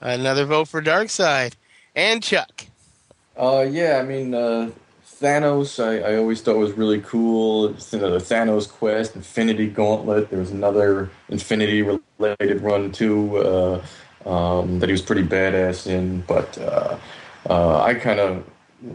[0.00, 1.54] Another vote for Darkseid.
[1.94, 2.66] And Chuck.
[3.36, 4.70] Uh, yeah, I mean, uh,
[5.20, 7.68] Thanos, I, I always thought was really cool.
[7.68, 10.30] It's, you know, the Thanos Quest, Infinity Gauntlet.
[10.30, 11.82] There was another Infinity
[12.18, 13.82] related run too uh,
[14.26, 16.20] um, that he was pretty badass in.
[16.22, 16.98] But uh,
[17.48, 18.44] uh, I kind of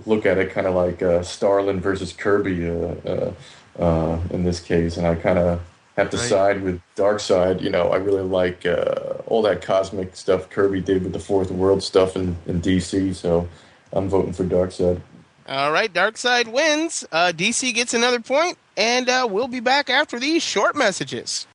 [0.06, 3.34] look at it kind of like uh, Starlin versus Kirby uh, uh,
[3.78, 5.62] uh, in this case, and I kind of
[5.98, 6.30] have to Right.
[6.30, 7.62] side with Darkseid.
[7.62, 11.52] You know, I really like uh, all that cosmic stuff Kirby did with the Fourth
[11.52, 13.48] World stuff in, in DC, so
[13.92, 15.02] I'm voting for Darkseid.
[15.48, 17.06] All right, Darkseid wins.
[17.12, 21.48] Uh, DC gets another point, and uh, we'll be back after these short messages.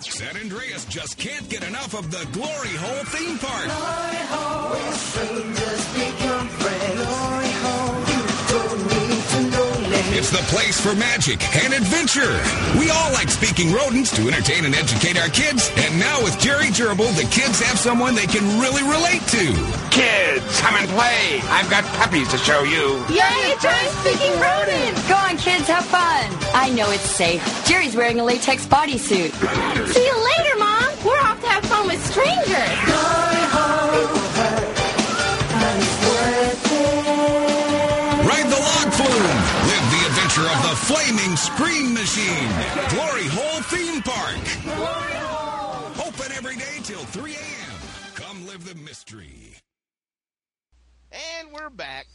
[0.00, 3.66] San Andreas just can't get enough of the Glory Hole theme park.
[10.16, 12.40] It's the place for magic and adventure.
[12.80, 15.70] We all like speaking rodents to entertain and educate our kids.
[15.76, 19.44] And now with Jerry Gerbil, the kids have someone they can really relate to.
[19.92, 21.44] Kids, come and play.
[21.52, 22.96] I've got puppies to show you.
[23.12, 24.96] Yay, try speaking rodent!
[25.06, 26.24] Go on, kids, have fun.
[26.54, 27.44] I know it's safe.
[27.66, 29.36] Jerry's wearing a latex bodysuit.
[29.92, 30.88] See you later, Mom.
[31.04, 33.25] We're off to have fun with strangers.
[41.06, 42.48] Flaming scream machine.
[42.88, 44.34] Glory Hole theme park.
[46.04, 47.78] Open every day till 3 a.m.
[48.16, 49.54] Come live the mystery.
[51.12, 52.08] And we're back.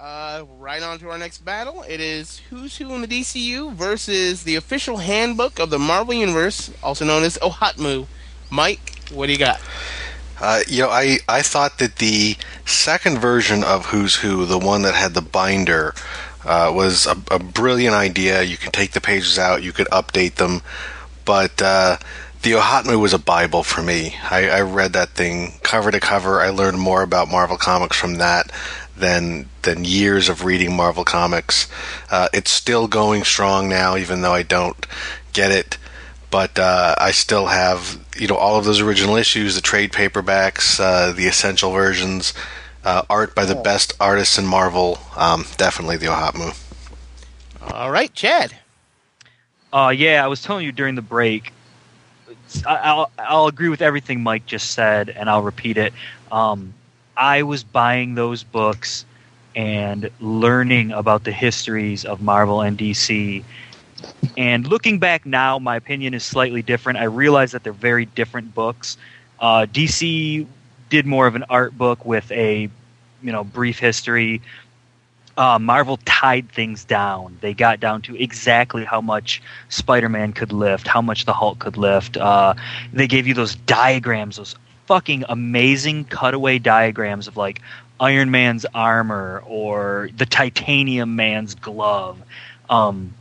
[0.00, 1.84] Uh, right on to our next battle.
[1.86, 6.70] It is Who's Who in the DCU versus the official handbook of the Marvel Universe,
[6.82, 8.06] also known as OHOTMU.
[8.48, 9.60] Mike, what do you got?
[10.40, 14.80] Uh, you know, I, I thought that the second version of Who's Who, the one
[14.82, 15.94] that had the binder,
[16.44, 18.42] uh, was a, a brilliant idea.
[18.42, 20.62] You could take the pages out, you could update them,
[21.24, 21.96] but uh,
[22.42, 24.16] the OHOTMU was a Bible for me.
[24.30, 26.40] I, I read that thing cover to cover.
[26.40, 28.50] I learned more about Marvel Comics from that
[28.96, 31.68] than than years of reading Marvel Comics.
[32.10, 34.86] Uh, it's still going strong now, even though I don't
[35.32, 35.78] get it
[36.34, 40.80] but uh, I still have you know all of those original issues, the trade paperbacks,
[40.80, 42.34] uh, the essential versions,
[42.84, 44.98] uh, art by the best artists in Marvel.
[45.16, 46.60] Um, definitely the OHOTMU.
[47.72, 48.54] All right, Chad.
[49.72, 51.52] Uh, yeah, I was telling you during the break.
[52.66, 55.92] I- I'll I'll agree with everything Mike just said, and I'll repeat it.
[56.30, 56.74] Um,
[57.16, 59.04] I was buying those books
[59.56, 63.44] and learning about the histories of Marvel and DC.
[64.36, 66.98] And looking back now, my opinion is slightly different.
[66.98, 68.96] I realize that they're very different books.
[69.40, 70.46] Uh, DC
[70.94, 72.70] did more of an art book with a
[73.20, 74.40] you know brief history
[75.36, 77.36] uh, Marvel tied things down.
[77.40, 81.76] They got down to exactly how much Spider-Man could lift, how much the Hulk could
[81.76, 82.16] lift.
[82.16, 82.54] Uh,
[82.92, 84.54] they gave you those diagrams, those
[84.86, 87.60] fucking amazing cutaway diagrams of like
[87.98, 92.22] Iron Man's armor or the Titanium Man's glove.
[92.70, 93.12] Um,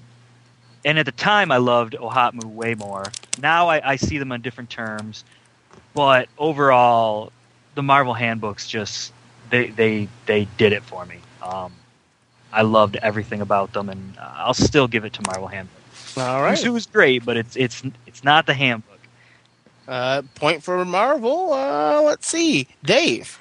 [0.86, 3.06] and at the time, I loved OHOTMU way more.
[3.42, 5.24] Now I, I see them on different terms,
[5.96, 7.32] but overall,
[7.76, 9.14] the Marvel handbooks just
[9.50, 11.18] they they they did it for me.
[11.42, 11.74] Um,
[12.52, 15.82] I loved everything about them, and uh, I'll still give it to Marvel Handbook.
[16.18, 16.64] All right.
[16.64, 19.00] It was great, but it's it's it's not the handbook.
[19.88, 21.52] Uh, point for Marvel.
[21.52, 23.40] Uh, let's see, Dave.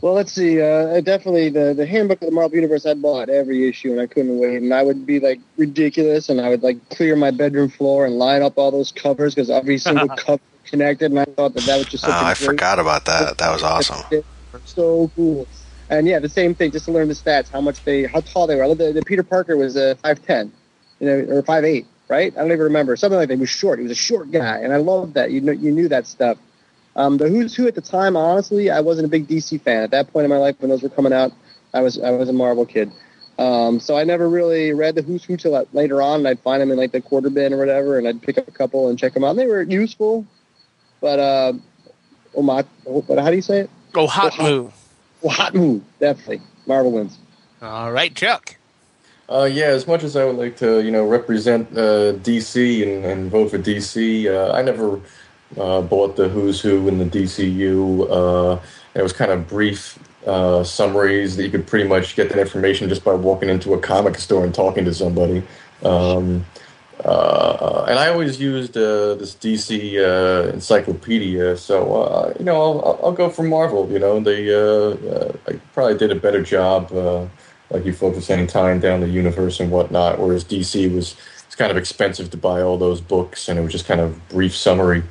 [0.00, 0.60] Well, let's see.
[0.60, 2.86] Uh, definitely the the handbook of the Marvel Universe.
[2.86, 4.62] I bought every issue, and I couldn't wait.
[4.62, 8.16] And I would be like ridiculous, and I would like clear my bedroom floor and
[8.16, 11.10] line up all those covers because every single cover connected.
[11.10, 13.38] And I thought that that was just Oh, I forgot about that.
[13.38, 14.22] That was awesome.
[14.64, 15.46] So cool.
[15.90, 16.70] And yeah, the same thing.
[16.70, 18.74] Just to learn the stats, how much they, how tall they were.
[18.74, 20.52] The, the Peter Parker was a five ten,
[20.98, 22.32] you know, or five eight, right?
[22.32, 23.34] I don't even remember something like that.
[23.34, 23.78] He was short.
[23.78, 25.30] He was a short guy, and I loved that.
[25.30, 26.38] You know, you knew that stuff.
[26.96, 29.90] Um, the Who's Who at the time, honestly, I wasn't a big DC fan at
[29.90, 31.32] that point in my life when those were coming out.
[31.72, 32.92] I was I was a Marvel kid,
[33.38, 36.20] um, so I never really read the Who's Who till later on.
[36.20, 38.46] And I'd find them in like the quarter bin or whatever, and I'd pick up
[38.48, 39.30] a couple and check them out.
[39.30, 40.24] And they were useful,
[41.04, 41.52] but uh,
[42.34, 42.64] oh my,
[43.06, 43.70] but how do you say it?
[43.92, 44.72] Go hot move.
[45.22, 46.40] Oh, hot move, definitely.
[46.66, 47.18] Marvel wins.
[47.60, 48.56] All right, Chuck.
[49.28, 53.04] Uh, yeah, as much as I would like to, you know, represent uh, DC and,
[53.04, 54.98] and vote for DC, uh, I never
[55.58, 58.06] uh, bought the Who's Who in the DCU.
[58.10, 58.62] Uh,
[58.94, 62.88] it was kind of brief uh, summaries that you could pretty much get that information
[62.88, 65.42] just by walking into a comic store and talking to somebody.
[65.82, 66.46] Um,
[67.04, 73.00] uh, and I always used uh, this DC uh, encyclopedia, so uh, you know I'll,
[73.04, 73.90] I'll go for Marvel.
[73.90, 76.90] You know they uh, I probably did a better job,
[77.70, 80.18] like you focus any time down the universe and whatnot.
[80.18, 81.14] Whereas DC was
[81.46, 84.26] it's kind of expensive to buy all those books, and it was just kind of
[84.30, 85.02] brief summary.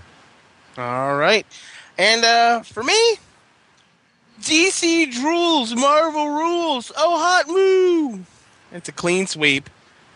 [0.80, 1.46] All right,
[2.00, 3.18] and for me,
[4.41, 6.91] DC drools, Marvel rules.
[6.98, 8.28] Oh, hot move!
[8.72, 9.70] It's a clean sweep.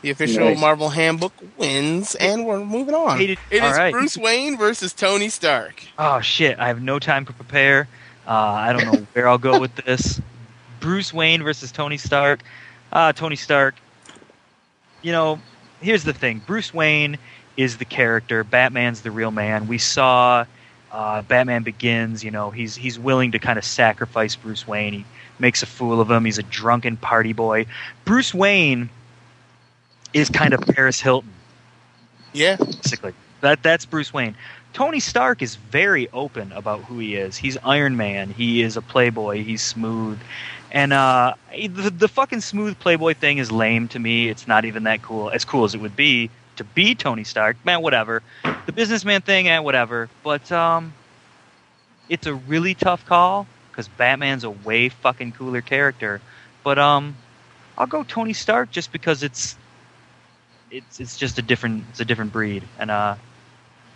[0.07, 0.61] The official nice.
[0.61, 3.19] Marvel handbook wins, and we're moving on.
[3.19, 3.91] It is right.
[3.91, 5.83] Bruce Wayne versus Tony Stark.
[5.99, 6.57] Oh shit!
[6.59, 7.89] I have no time to prepare.
[8.25, 10.21] Uh, I don't know where I'll go with this.
[10.79, 12.39] Bruce Wayne versus Tony Stark.
[12.89, 13.75] Uh, Tony Stark.
[15.01, 15.41] You know,
[15.81, 16.41] here's the thing.
[16.47, 17.17] Bruce Wayne
[17.57, 18.45] is the character.
[18.45, 19.67] Batman's the real man.
[19.67, 20.45] We saw
[20.89, 22.23] uh, Batman Begins.
[22.23, 24.93] You know, he's he's willing to kind of sacrifice Bruce Wayne.
[24.93, 25.05] He
[25.37, 26.23] makes a fool of him.
[26.23, 27.65] He's a drunken party boy.
[28.05, 28.89] Bruce Wayne
[30.13, 31.31] is kind of Paris Hilton.
[32.33, 33.13] Yeah, basically.
[33.41, 34.35] That that's Bruce Wayne.
[34.73, 37.37] Tony Stark is very open about who he is.
[37.37, 38.29] He's Iron Man.
[38.29, 39.43] He is a playboy.
[39.43, 40.19] He's smooth,
[40.71, 44.29] and uh, the, the fucking smooth playboy thing is lame to me.
[44.29, 45.29] It's not even that cool.
[45.29, 48.21] As cool as it would be to be Tony Stark, man, whatever.
[48.65, 50.09] The businessman thing, and eh, whatever.
[50.23, 50.93] But um,
[52.09, 56.21] it's a really tough call because Batman's a way fucking cooler character.
[56.63, 57.15] But um,
[57.77, 59.55] I'll go Tony Stark just because it's
[60.71, 63.15] it's it's just a different it's a different breed, and uh,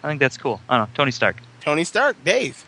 [0.04, 0.62] I think that's cool.
[0.70, 1.38] I don't know, Tony Stark.
[1.60, 2.66] Tony Stark, Dave.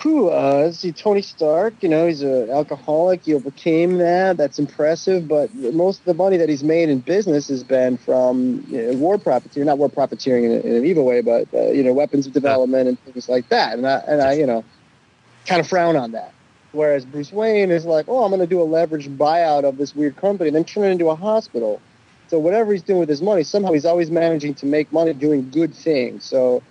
[0.00, 1.74] Whew, uh, let's see, Tony Stark.
[1.80, 3.24] You know, he's an alcoholic.
[3.24, 4.36] He overcame that.
[4.36, 5.26] That's impressive.
[5.26, 8.98] But most of the money that he's made in business has been from you know,
[8.98, 12.26] war profiteering, not war profiteering in, in an evil way, but uh, you know, weapons
[12.26, 13.78] development and things like that.
[13.78, 14.62] And I, and I, you know,
[15.46, 16.34] kind of frown on that.
[16.72, 19.94] Whereas Bruce Wayne is like, oh, I'm going to do a leveraged buyout of this
[19.94, 21.80] weird company, and then turn it into a hospital.
[22.28, 25.50] So whatever he's doing with his money, somehow he's always managing to make money doing
[25.50, 26.24] good things.
[26.24, 26.62] So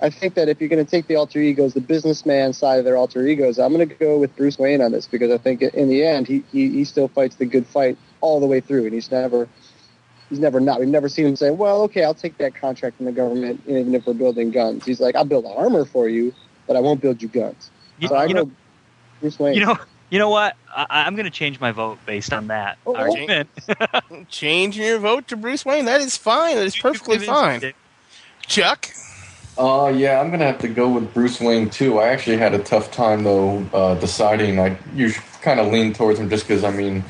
[0.00, 2.84] I think that if you're going to take the alter egos, the businessman side of
[2.84, 5.62] their alter egos, I'm going to go with Bruce Wayne on this because I think
[5.62, 8.84] in the end he, he, he still fights the good fight all the way through,
[8.84, 9.48] and he's never
[10.28, 10.80] he's never not.
[10.80, 13.94] We've never seen him say, "Well, okay, I'll take that contract from the government, even
[13.94, 16.32] if we're building guns." He's like, "I'll build armor for you,
[16.66, 18.50] but I won't build you guns." You, so I you know,
[19.20, 19.54] Bruce Wayne.
[19.54, 19.78] You know,
[20.12, 20.56] you know what?
[20.76, 23.48] I, am going to change my vote based on that oh, argument.
[24.28, 25.86] Changing your vote to Bruce Wayne.
[25.86, 26.56] That is fine.
[26.56, 27.72] That is perfectly fine.
[28.46, 28.90] Chuck?
[29.56, 31.98] Uh, yeah, I'm gonna have to go with Bruce Wayne too.
[31.98, 34.58] I actually had a tough time though uh, deciding.
[34.58, 37.04] I usually kind of lean towards him just because I mean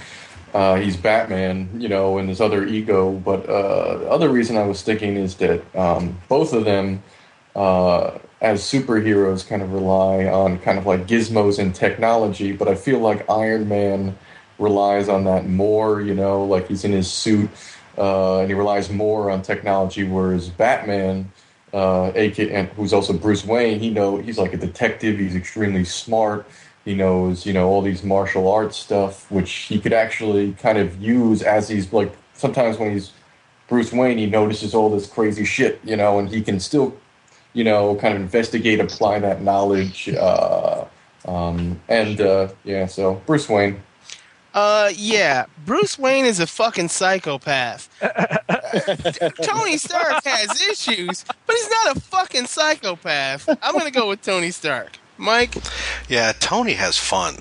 [0.55, 3.13] uh, he's Batman, you know, and his other ego.
[3.13, 7.03] But uh, other reason I was thinking is that um, both of them
[7.55, 12.75] uh, as superheroes kind of rely on kind of like gizmos and technology, but I
[12.75, 14.19] feel like Iron Man
[14.59, 17.49] relies on that more, you know, like he's in his suit
[17.97, 21.31] uh, and he relies more on technology, whereas Batman,
[21.73, 25.85] uh, AK, and who's also Bruce Wayne, he know he's like a detective, he's extremely
[25.85, 26.45] smart.
[26.85, 31.01] He knows, you know, all these martial arts stuff, which he could actually kind of
[31.01, 33.13] use as he's like sometimes when he's
[33.69, 36.97] Bruce Wayne, he notices all this crazy shit, you know, and he can still
[37.53, 40.85] you know, kind of investigate, apply that knowledge, uh,
[41.27, 42.87] um, and uh, yeah.
[42.87, 43.83] So Bruce Wayne.
[44.55, 47.89] Uh, yeah, Bruce Wayne is a fucking psychopath.
[49.43, 53.49] Tony Stark has issues, but he's not a fucking psychopath.
[53.63, 54.99] I'm gonna go with Tony Stark.
[55.17, 55.55] Mike.
[56.09, 57.37] Yeah, Tony has fun.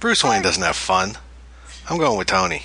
[0.00, 1.16] Bruce Wayne doesn't have fun.
[1.88, 2.62] I'm going with Tony.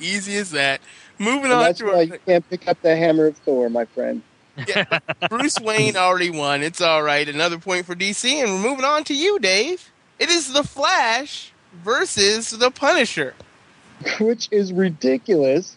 [0.00, 0.80] Easy as that.
[1.18, 3.68] Moving and on that's to why our, you can't pick up the hammer of Thor,
[3.68, 4.22] my friend.
[4.66, 4.98] Yeah,
[5.28, 6.62] Bruce Wayne already won.
[6.62, 7.28] It's all right.
[7.28, 9.90] Another point for DC, and we're moving on to you, Dave.
[10.18, 11.52] It is the Flash
[11.84, 13.34] versus the Punisher.
[14.20, 15.76] which is ridiculous.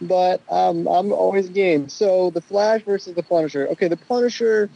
[0.00, 1.88] But um, I'm always game.
[1.88, 3.68] So the Flash versus the Punisher.
[3.68, 4.68] Okay, the Punisher.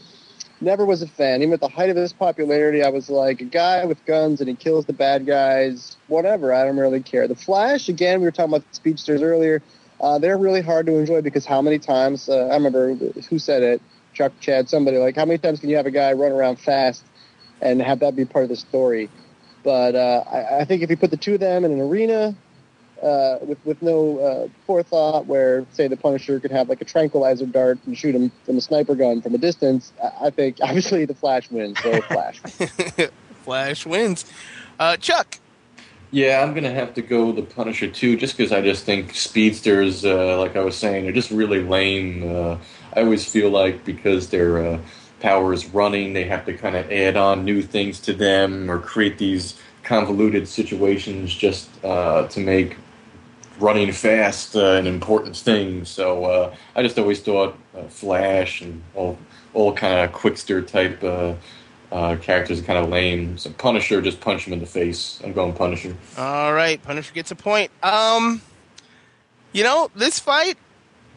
[0.60, 1.42] never was a fan.
[1.42, 4.48] Even at the height of his popularity, I was like a guy with guns and
[4.48, 5.96] he kills the bad guys.
[6.06, 7.26] Whatever, I don't really care.
[7.26, 9.62] The Flash, again, we were talking about speedsters earlier.
[10.00, 12.28] Uh, they're really hard to enjoy because how many times?
[12.28, 13.82] Uh, I remember who said it,
[14.12, 17.04] Chuck, Chad, somebody like how many times can you have a guy run around fast
[17.60, 19.08] and have that be part of the story?
[19.62, 22.36] But uh, I, I think if you put the two of them in an arena,
[23.02, 27.46] uh, with with no uh, forethought, where say the Punisher could have like a tranquilizer
[27.46, 29.92] dart and shoot him from a sniper gun from a distance.
[30.02, 31.78] I, I think obviously the Flash wins.
[31.82, 32.40] So Flash.
[33.44, 34.24] Flash wins.
[34.78, 35.38] Uh, Chuck.
[36.10, 40.04] Yeah, I'm gonna have to go the Punisher too, just because I just think speedsters,
[40.04, 42.22] uh, like I was saying, they're just really lame.
[42.24, 42.58] Uh,
[42.94, 44.78] I always feel like because their uh,
[45.20, 48.78] power is running, they have to kind of add on new things to them or
[48.78, 52.76] create these convoluted situations just uh, to make
[53.58, 55.84] running fast uh, an important thing.
[55.84, 59.18] So uh, I just always thought uh, Flash and all
[59.54, 61.02] all kind of quickster type
[61.92, 63.38] uh, characters are kind of lame.
[63.38, 65.20] So Punisher, just punch him in the face.
[65.24, 65.96] I'm going Punisher.
[66.18, 67.70] All right, Punisher gets a point.
[67.82, 68.42] Um,
[69.52, 70.56] you know, this fight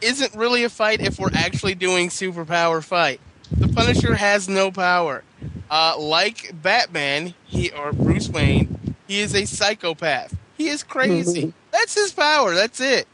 [0.02, 3.20] isn't really a fight if we're actually doing superpower fight.
[3.52, 5.24] The Punisher has no power.
[5.70, 10.36] Uh, like Batman, he or Bruce Wayne, he is a psychopath.
[10.58, 11.54] He is crazy.
[11.72, 12.54] That's his power.
[12.54, 13.08] That's it.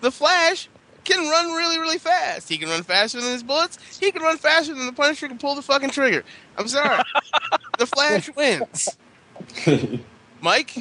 [0.00, 0.68] The Flash
[1.06, 2.48] can run really, really fast.
[2.48, 3.78] He can run faster than his bullets.
[3.98, 6.24] He can run faster than the Punisher can pull the fucking trigger.
[6.56, 7.02] I'm sorry.
[7.78, 8.96] the Flash wins.
[10.40, 10.76] Mike?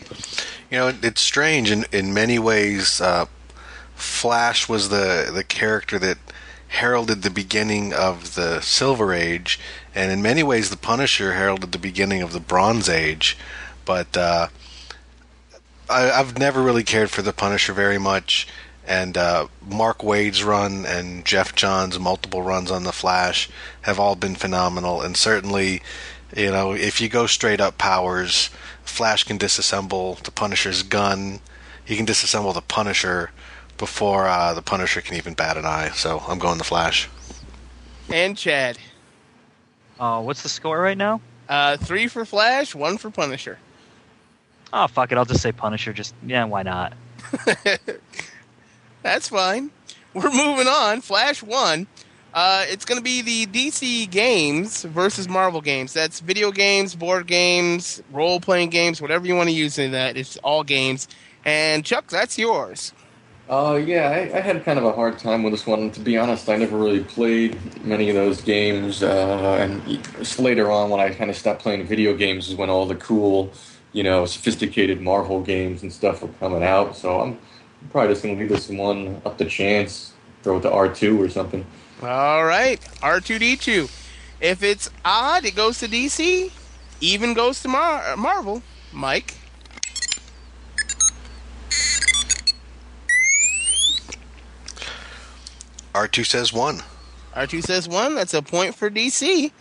[0.71, 1.71] You know, it's strange.
[1.71, 3.25] In, in many ways, uh,
[3.95, 6.17] Flash was the, the character that
[6.67, 9.59] heralded the beginning of the Silver Age,
[9.93, 13.37] and in many ways, the Punisher heralded the beginning of the Bronze Age.
[13.85, 14.47] But uh,
[15.89, 18.47] I, I've never really cared for the Punisher very much.
[18.87, 23.49] And uh, Mark Waid's run and Geoff Johns' multiple runs on the Flash
[23.81, 25.01] have all been phenomenal.
[25.01, 25.81] And certainly,
[26.35, 28.49] you know, if you go straight up powers,
[28.83, 31.39] Flash can disassemble the Punisher's gun.
[31.83, 33.31] He can disassemble the Punisher
[33.77, 35.89] before uh, the Punisher can even bat an eye.
[35.89, 37.09] So I'm going the Flash.
[38.09, 38.77] And Chad.
[39.99, 41.21] Uh, what's the score right now?
[41.47, 43.57] Uh, three for Flash, one for Punisher.
[44.73, 45.93] Oh fuck it, I'll just say Punisher.
[45.93, 46.93] Just yeah, why not?
[49.05, 49.69] That's fine.
[50.15, 50.99] We're moving on.
[51.01, 51.85] Flash won.
[52.33, 55.93] Uh, it's going to be the DC games versus Marvel games.
[55.93, 60.17] That's video games, board games, role playing games, whatever you want to use in that.
[60.17, 61.07] It's all games.
[61.45, 62.93] And Chuck, that's yours.
[63.47, 65.91] Uh, yeah, I, I had kind of a hard time with this one.
[65.91, 69.03] To be honest, I never really played many of those games.
[69.03, 72.87] Uh, and later on, when I kind of stopped playing video games, is when all
[72.87, 73.53] the cool,
[73.93, 76.97] you know, sophisticated Marvel games and stuff were coming out.
[76.97, 77.37] So I'm
[77.91, 80.13] probably just going to leave this one up to chance,
[80.43, 81.65] throw it to R2 or something.
[82.01, 83.89] All right, R2D2.
[84.41, 86.51] If it's odd, it goes to DC.
[87.01, 88.61] Even goes to Mar- Marvel.
[88.91, 89.35] Mike.
[95.93, 96.81] R2 says one.
[97.35, 98.15] R2 says one.
[98.15, 99.51] That's a point for DC.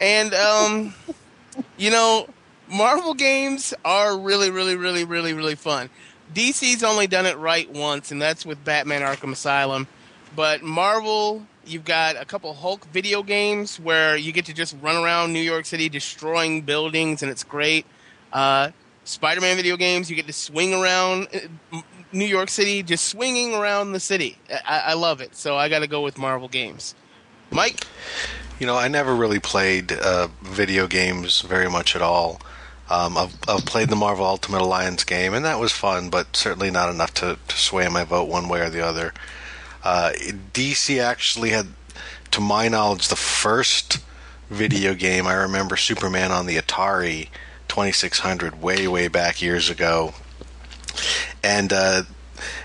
[0.00, 0.94] And, um,
[1.76, 2.28] you know,
[2.68, 5.90] Marvel games are really, really, really, really, really fun.
[6.34, 9.86] DC's only done it right once, and that's with Batman Arkham Asylum.
[10.34, 14.96] But Marvel, you've got a couple Hulk video games where you get to just run
[14.96, 17.86] around New York City destroying buildings, and it's great.
[18.32, 18.70] Uh,
[19.04, 21.28] Spider Man video games, you get to swing around
[21.72, 21.80] uh,
[22.12, 24.38] New York City, just swinging around the city.
[24.66, 25.36] I, I love it.
[25.36, 26.94] So I got to go with Marvel games.
[27.50, 27.86] Mike?
[28.58, 32.40] You know, I never really played uh, video games very much at all.
[32.90, 36.70] Um, I've, I've played the Marvel Ultimate Alliance game, and that was fun, but certainly
[36.70, 39.14] not enough to, to sway my vote one way or the other.
[39.82, 40.12] Uh,
[40.52, 41.68] DC actually had,
[42.30, 43.98] to my knowledge, the first
[44.50, 45.26] video game.
[45.26, 47.28] I remember Superman on the Atari
[47.68, 50.14] 2600 way, way back years ago.
[51.42, 52.02] And uh,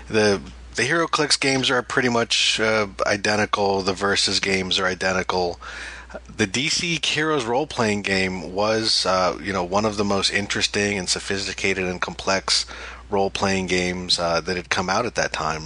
[0.08, 0.40] the
[0.76, 3.82] the HeroClix games are pretty much uh, identical.
[3.82, 5.60] The Versus games are identical
[6.36, 10.98] the DC Heroes role playing game was, uh, you know, one of the most interesting
[10.98, 12.66] and sophisticated and complex
[13.10, 15.64] role playing games uh, that had come out at that time.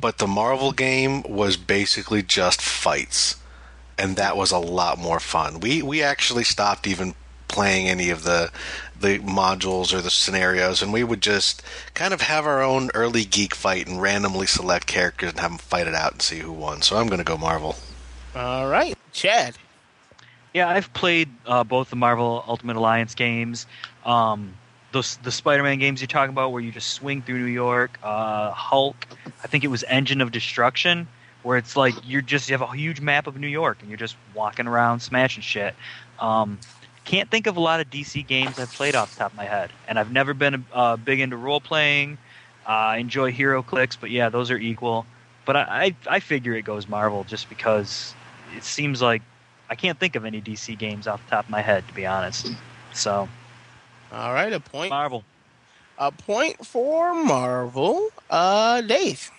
[0.00, 3.36] But the Marvel game was basically just fights,
[3.98, 5.60] and that was a lot more fun.
[5.60, 7.14] We we actually stopped even
[7.48, 8.50] playing any of the
[8.98, 11.62] the modules or the scenarios, and we would just
[11.94, 15.58] kind of have our own early geek fight and randomly select characters and have them
[15.58, 16.82] fight it out and see who won.
[16.82, 17.76] So I'm going to go Marvel.
[18.34, 19.56] All right, Chad.
[20.54, 23.66] Yeah, I've played uh, both the Marvel Ultimate Alliance games.
[24.04, 24.54] Um,
[24.92, 27.98] those the Spider-Man games you're talking about, where you just swing through New York.
[28.02, 29.06] Uh, Hulk,
[29.42, 31.08] I think it was Engine of Destruction,
[31.42, 33.98] where it's like you're just you have a huge map of New York and you're
[33.98, 35.74] just walking around smashing shit.
[36.18, 36.58] Um,
[37.04, 39.44] can't think of a lot of DC games I've played off the top of my
[39.44, 42.18] head, and I've never been uh, big into role playing.
[42.66, 45.06] Uh, I enjoy HeroClix, but yeah, those are equal.
[45.46, 48.14] But I, I I figure it goes Marvel just because
[48.56, 49.22] it seems like
[49.68, 52.06] I can't think of any DC games off the top of my head to be
[52.06, 52.50] honest.
[52.92, 53.28] So
[54.12, 54.90] All right, a point.
[54.90, 55.24] Marvel.
[55.98, 58.08] A point for Marvel.
[58.28, 59.30] Uh, Dave.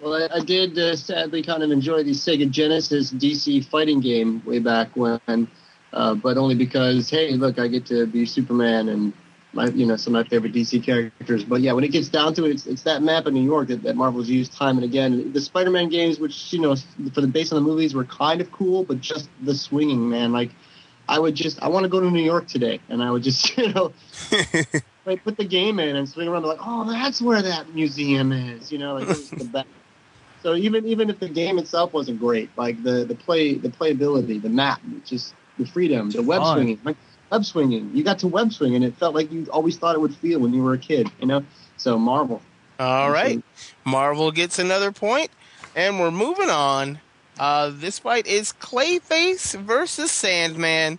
[0.00, 4.42] Well, I, I did uh, sadly kind of enjoy the Sega Genesis DC fighting game
[4.44, 5.48] way back when,
[5.92, 9.12] uh, but only because hey, look, I get to be Superman and
[9.52, 11.44] my you know some of my favorite DC characters.
[11.44, 13.68] But yeah, when it gets down to it, it's, it's that map of New York
[13.68, 15.32] that, that Marvel's used time and again.
[15.32, 16.74] The Spider-Man games, which you know
[17.12, 20.32] for the based on the movies, were kind of cool, but just the swinging man,
[20.32, 20.50] like.
[21.08, 23.56] I would just I want to go to New York today, and I would just
[23.58, 23.92] you know
[25.04, 28.70] like put the game in and swing around, like, oh, that's where that museum is,
[28.70, 29.68] you know, like the best.
[30.42, 34.42] So even even if the game itself wasn't great, like the the play the playability,
[34.42, 36.56] the map, just the freedom, the web fun.
[36.56, 36.96] swinging, like
[37.32, 40.00] web swinging, you got to web swing, and it felt like you always thought it
[40.00, 41.42] would feel when you were a kid, you know.
[41.78, 42.42] So Marvel.
[42.78, 43.42] All right.
[43.84, 45.30] Marvel gets another point,
[45.74, 47.00] and we're moving on.
[47.38, 50.98] Uh, this fight is Clayface versus Sandman,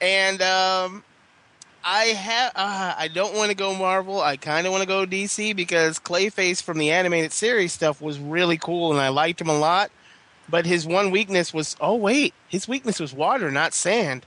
[0.00, 1.04] and um,
[1.84, 4.22] I have uh, I don't want to go Marvel.
[4.22, 8.18] I kind of want to go DC because Clayface from the animated series stuff was
[8.18, 9.90] really cool, and I liked him a lot.
[10.48, 14.24] But his one weakness was oh wait, his weakness was water, not sand.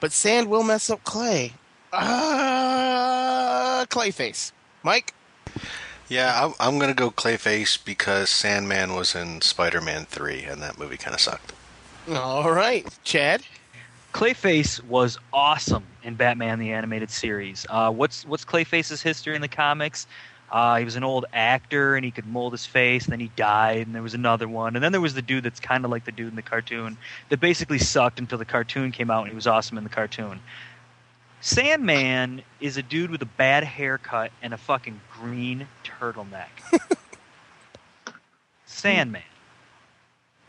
[0.00, 1.52] But sand will mess up clay.
[1.92, 5.14] Uh, Clayface, Mike.
[6.08, 10.62] Yeah, I'm, I'm going to go Clayface because Sandman was in Spider Man 3, and
[10.62, 11.52] that movie kind of sucked.
[12.12, 13.42] All right, Chad.
[14.12, 17.66] Clayface was awesome in Batman the Animated Series.
[17.68, 20.06] Uh, what's what's Clayface's history in the comics?
[20.50, 23.04] Uh, he was an old actor and he could mold his face.
[23.04, 25.44] And then he died, and there was another one, and then there was the dude
[25.44, 26.96] that's kind of like the dude in the cartoon
[27.28, 30.40] that basically sucked until the cartoon came out, and he was awesome in the cartoon.
[31.40, 36.48] Sandman is a dude with a bad haircut and a fucking green turtleneck.
[38.66, 39.22] Sandman.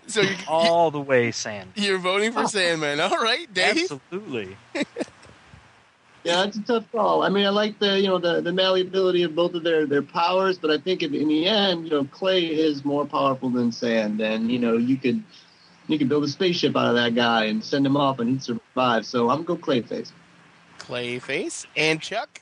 [0.08, 1.74] So you're, all the way Sandman.
[1.76, 3.00] You're voting for Sandman.
[3.00, 3.78] All right, Dave.
[3.92, 4.58] Absolutely.
[6.28, 7.24] Yeah, it's a tough call.
[7.24, 10.02] I mean, I like the you know the, the malleability of both of their, their
[10.02, 13.72] powers, but I think in, in the end, you know, clay is more powerful than
[13.72, 15.24] sand, and you know you could
[15.88, 18.44] you could build a spaceship out of that guy and send him off, and he'd
[18.44, 19.06] survive.
[19.06, 20.12] So I'm gonna go Clayface.
[20.80, 22.42] Clayface and Chuck.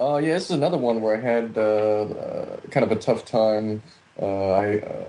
[0.00, 3.24] Uh, yeah, this is another one where I had uh, uh, kind of a tough
[3.24, 3.84] time.
[4.20, 5.04] Uh, I uh,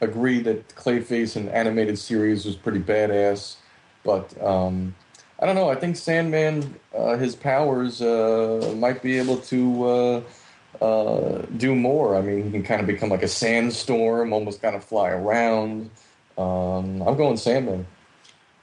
[0.00, 3.56] agree that Clayface in animated series was pretty badass,
[4.04, 4.94] but um,
[5.40, 5.68] I don't know.
[5.68, 12.16] I think Sandman, uh, his powers uh, might be able to uh, uh, do more.
[12.16, 15.90] I mean, he can kind of become like a sandstorm, almost kind of fly around.
[16.36, 17.86] Um, I'm going Sandman.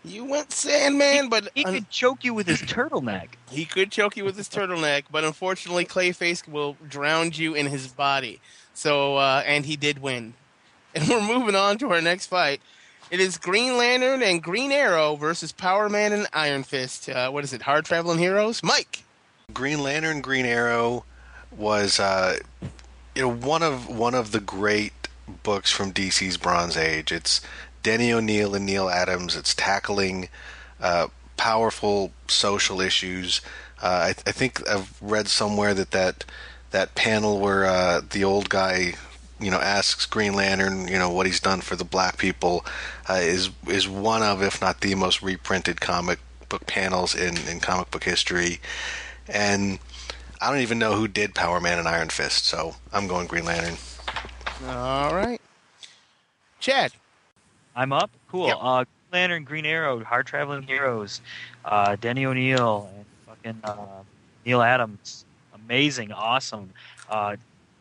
[0.03, 3.30] You went Sandman, but he could choke you with his turtleneck.
[3.49, 7.88] He could choke you with his turtleneck, but unfortunately, Clayface will drown you in his
[7.88, 8.39] body.
[8.73, 10.34] So, uh, and he did win.
[10.93, 12.61] And we're moving on to our next fight.
[13.16, 17.07] It is Green Lantern and Green Arrow versus Power Man and Iron Fist.
[17.07, 17.61] Uh, what is it?
[17.61, 18.61] Hard Traveling Heroes?
[18.61, 19.05] Mike.
[19.53, 21.05] Green Lantern, Green Arrow
[21.49, 22.36] was uh,
[23.16, 25.07] you know one of one of the great
[25.43, 27.13] books from DC's Bronze Age.
[27.13, 27.39] It's
[27.84, 29.38] Denny O'Neil and Neal Adams.
[29.38, 30.28] It's tackling
[30.82, 31.07] uh,
[31.38, 33.39] powerful social issues.
[33.82, 36.26] Uh, I, I, think I've read somewhere that that,
[36.72, 38.95] that panel where uh, the old guy,
[39.39, 42.65] you know, asks Green Lantern, you know, what he's done for the black people,
[43.09, 46.19] uh, is is one of, if not the most reprinted comic
[46.49, 48.59] book panels in, in comic book history.
[49.27, 49.79] And
[50.39, 53.45] I don't even know who did Power Man and Iron Fist, so I'm going Green
[53.45, 53.77] Lantern.
[54.67, 55.41] All right,
[56.59, 56.93] Chad.
[57.75, 58.09] I'm up.
[58.29, 58.47] Cool.
[58.47, 58.57] Yep.
[58.61, 61.21] Uh, Lantern, Green Arrow, Hard Traveling Heroes,
[61.63, 64.03] uh, Denny O'Neil, and fucking uh,
[64.45, 65.25] Neal Adams.
[65.53, 66.69] Amazing, awesome.
[67.09, 67.36] Uh,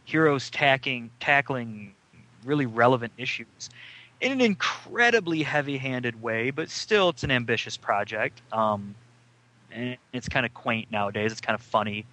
[0.05, 1.94] heroes tacking, tackling
[2.44, 3.70] really relevant issues
[4.20, 8.40] in an incredibly heavy-handed way, but still, it's an ambitious project.
[8.52, 8.94] Um,
[9.70, 11.32] and it's kind of quaint nowadays.
[11.32, 12.07] It's kind of funny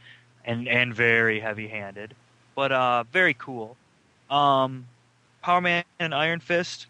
[0.43, 2.15] and and very heavy-handed,
[2.55, 3.77] but uh, very cool.
[4.29, 4.87] Um,
[5.41, 6.87] Power Man and Iron Fist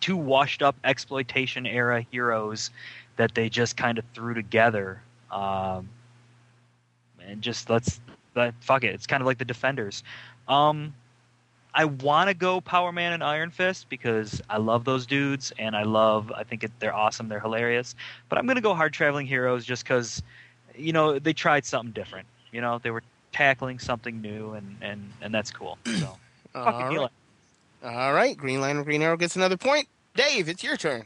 [0.00, 2.70] two washed up exploitation era heroes
[3.16, 5.00] that they just kind of threw together
[5.30, 5.88] um,
[7.26, 8.00] and just let's
[8.34, 10.02] let fuck it it's kind of like the defenders
[10.48, 10.94] um,
[11.74, 15.76] i want to go power man and iron fist because i love those dudes and
[15.76, 17.94] i love i think it, they're awesome they're hilarious
[18.28, 20.22] but i'm going to go hard traveling heroes just because
[20.76, 25.12] you know they tried something different you know they were tackling something new and and
[25.20, 26.16] and that's cool so
[26.54, 26.62] All
[26.96, 27.10] right.
[27.82, 29.88] All right, Green Lantern, Green Arrow gets another point.
[30.14, 31.04] Dave, it's your turn.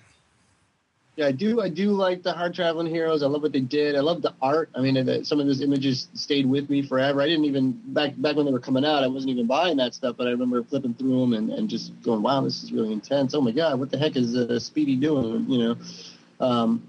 [1.18, 1.60] Yeah, I do.
[1.60, 3.24] I do like the hard traveling heroes.
[3.24, 3.96] I love what they did.
[3.96, 4.70] I love the art.
[4.76, 7.20] I mean, the, some of those images stayed with me forever.
[7.20, 9.02] I didn't even back back when they were coming out.
[9.02, 11.90] I wasn't even buying that stuff, but I remember flipping through them and, and just
[12.04, 14.94] going, "Wow, this is really intense." Oh my god, what the heck is uh, Speedy
[14.94, 15.44] doing?
[15.50, 15.76] You know.
[16.38, 16.86] Um,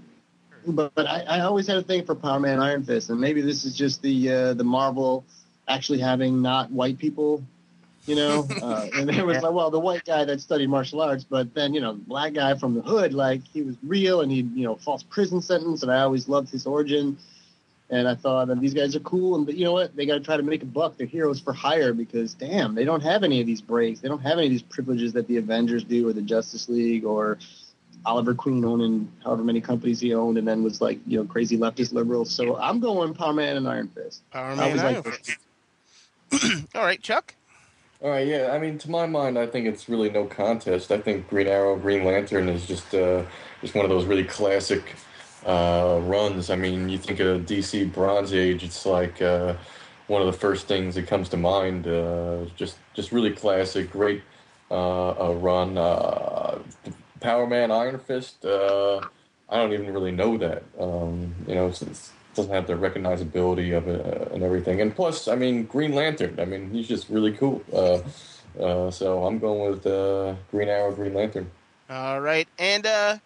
[0.68, 3.42] but, but I, I always had a thing for Power Man Iron Fist, and maybe
[3.42, 5.26] this is just the uh, the Marvel
[5.68, 7.42] actually having not white people
[8.10, 8.48] you know.
[8.60, 11.74] Uh, and it was like, well, the white guy that studied martial arts, but then
[11.74, 14.64] you know, the black guy from the hood, like he was real, and he, you
[14.64, 17.18] know, false prison sentence, and I always loved his origin.
[17.90, 19.96] And I thought that these guys are cool, and but you know what?
[19.96, 20.98] They got to try to make a buck.
[20.98, 24.02] They're heroes for hire because, damn, they don't have any of these breaks.
[24.02, 27.06] They don't have any of these privileges that the Avengers do, or the Justice League,
[27.06, 27.40] or
[28.06, 31.58] Oliver Queen owning however many companies he owned, and then was like, you know, crazy
[31.58, 32.26] leftist liberal.
[32.26, 34.22] So I'm going Power Man and Iron Fist.
[34.32, 35.38] Power I Man, always Iron Fist.
[36.76, 37.34] All right, Chuck.
[38.02, 38.52] All right, yeah.
[38.54, 40.90] I mean, to my mind, I think it's really no contest.
[40.90, 43.24] I think Green Arrow, Green Lantern is just uh,
[43.60, 44.96] just one of those really classic
[45.46, 46.50] uh, runs.
[46.50, 49.56] I mean, you think of DC Bronze Age, it's like uh,
[50.08, 51.88] one of the first things that comes to mind.
[51.88, 54.24] Uh, just just really classic, great
[54.72, 55.78] uh, run.
[55.78, 56.60] Uh,
[57.20, 58.46] Power Man, Iron Fist.
[58.46, 60.64] I don't even really know that.
[60.80, 64.82] Um, you know, since doesn't have the recognizability of it uh, and everything.
[64.82, 66.40] And plus, I mean, Green Lantern.
[66.40, 67.62] I mean, he's just really cool.
[67.74, 68.00] Uh,
[68.62, 71.52] uh, so I'm going with uh, Green Arrow, Green Lantern.
[71.90, 73.18] All right, and uh,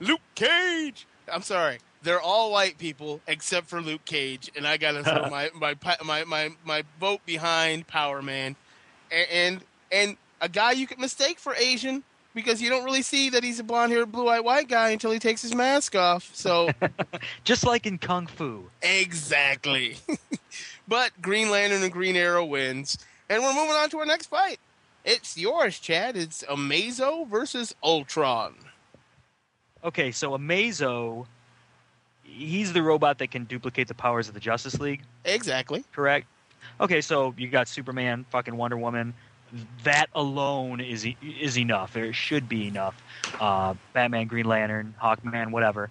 [0.00, 1.06] Luke Cage.
[1.32, 5.50] I'm sorry, they're all white people except for Luke Cage, and I gotta throw my,
[5.54, 5.74] my
[6.04, 8.56] my my my vote behind Power Man,
[9.10, 12.04] and, and and a guy you could mistake for Asian
[12.34, 15.42] because you don't really see that he's a blonde-haired, blue-eyed white guy until he takes
[15.42, 16.30] his mask off.
[16.34, 16.70] So
[17.44, 18.64] Just like in Kung Fu.
[18.82, 19.96] exactly,
[20.88, 24.58] but Green Lantern and Green Arrow wins, and we're moving on to our next fight.
[25.04, 26.16] It's yours, Chad.
[26.16, 28.54] It's Amazo versus Ultron.
[29.84, 31.26] Okay, so Amazo,
[32.22, 35.02] he's the robot that can duplicate the powers of the Justice League.
[35.26, 35.84] Exactly.
[35.92, 36.26] Correct.
[36.80, 39.12] Okay, so you got Superman, fucking Wonder Woman.
[39.84, 41.96] That alone is is enough.
[41.96, 43.02] It should be enough.
[43.38, 45.90] Uh, Batman, Green Lantern, Hawkman, whatever.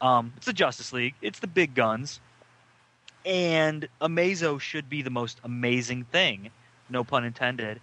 [0.00, 1.16] Um, it's the Justice League.
[1.20, 2.20] It's the big guns,
[3.24, 6.50] and Amazo should be the most amazing thing.
[6.88, 7.80] No pun intended.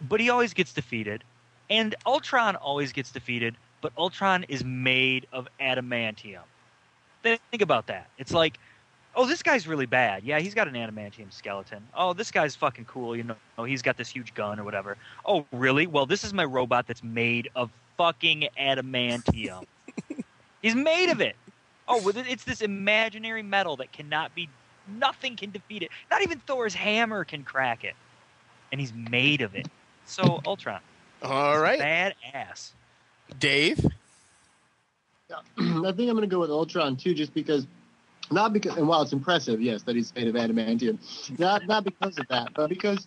[0.00, 1.24] But he always gets defeated,
[1.70, 3.58] and Ultron always gets defeated.
[3.82, 6.44] But Ultron is made of adamantium.
[7.22, 8.10] Think about that.
[8.18, 8.58] It's like
[9.16, 10.22] oh, this guy's really bad.
[10.22, 11.86] Yeah, he's got an adamantium skeleton.
[11.96, 13.16] Oh, this guy's fucking cool.
[13.16, 14.96] You know, oh, he's got this huge gun or whatever.
[15.24, 15.86] Oh, really?
[15.86, 19.64] Well, this is my robot that's made of fucking adamantium.
[20.62, 21.34] he's made of it.
[21.88, 24.48] Oh, well, it's this imaginary metal that cannot be.
[24.88, 25.90] Nothing can defeat it.
[26.10, 27.94] Not even Thor's hammer can crack it.
[28.70, 29.66] And he's made of it.
[30.04, 30.80] So, Ultron.
[31.22, 31.80] All right.
[31.80, 32.70] Badass.
[33.40, 33.84] Dave?
[35.30, 37.66] I think I'm going to go with Ultron too, just because,
[38.30, 40.98] not because, and while it's impressive, yes, that he's made of adamantium,
[41.38, 43.06] not not because of that, but because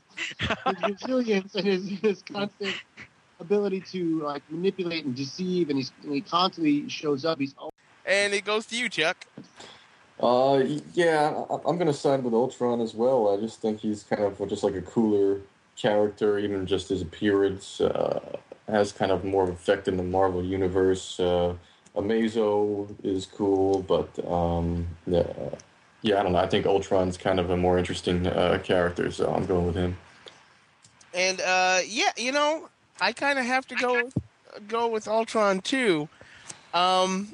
[0.66, 2.76] his resilience and his, his constant
[3.40, 7.40] ability to like manipulate and deceive, and, he's, and he constantly shows up.
[7.40, 7.74] He's always
[8.06, 9.26] And it goes to you, Chuck.
[10.20, 10.64] Uh,
[10.94, 13.34] yeah, I- I'm gonna side with Ultron as well.
[13.34, 15.42] I just think he's kind of just like a cooler
[15.78, 18.20] character, even just his appearance uh,
[18.68, 21.20] has kind of more of effect in the Marvel universe.
[21.20, 21.56] Uh,
[21.96, 25.24] Amazo is cool, but um, yeah,
[26.02, 26.40] yeah, I don't know.
[26.40, 29.98] I think Ultron's kind of a more interesting uh, character, so I'm going with him.
[31.14, 32.70] And uh, yeah, you know,
[33.02, 34.10] I kind of have to go
[34.68, 36.08] go with Ultron too.
[36.74, 37.34] Um,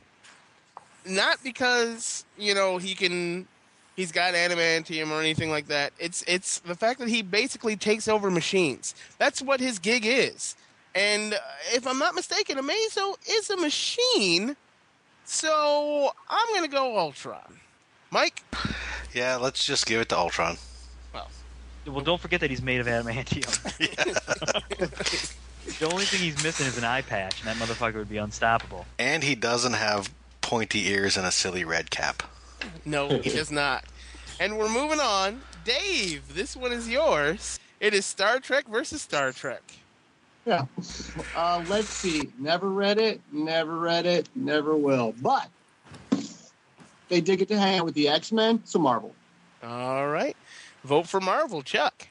[1.05, 3.47] not because you know he can,
[3.95, 5.93] he's got adamantium or anything like that.
[5.99, 8.95] It's it's the fact that he basically takes over machines.
[9.17, 10.55] That's what his gig is.
[10.95, 11.37] And
[11.73, 14.55] if I'm not mistaken, Amazo is a machine.
[15.25, 17.59] So I'm gonna go Ultron.
[18.11, 18.41] Mike.
[19.13, 20.57] Yeah, let's just give it to Ultron.
[21.13, 21.29] Well,
[21.85, 23.51] Well, don't forget that he's made of adamantium.
[25.79, 28.85] the only thing he's missing is an eye patch, and that motherfucker would be unstoppable.
[28.99, 32.23] And he doesn't have pointy ears and a silly red cap.
[32.85, 33.83] No, he does not.
[34.39, 35.41] And we're moving on.
[35.63, 37.59] Dave, this one is yours.
[37.79, 39.63] It is Star Trek versus Star Trek.
[40.45, 40.65] Yeah.
[41.35, 42.29] Uh, let's see.
[42.37, 43.19] Never read it.
[43.31, 44.29] Never read it.
[44.35, 45.13] Never will.
[45.21, 45.49] But
[47.09, 49.13] they did get to hang out with the X Men, so Marvel.
[49.63, 50.35] All right.
[50.83, 52.07] Vote for Marvel, Chuck.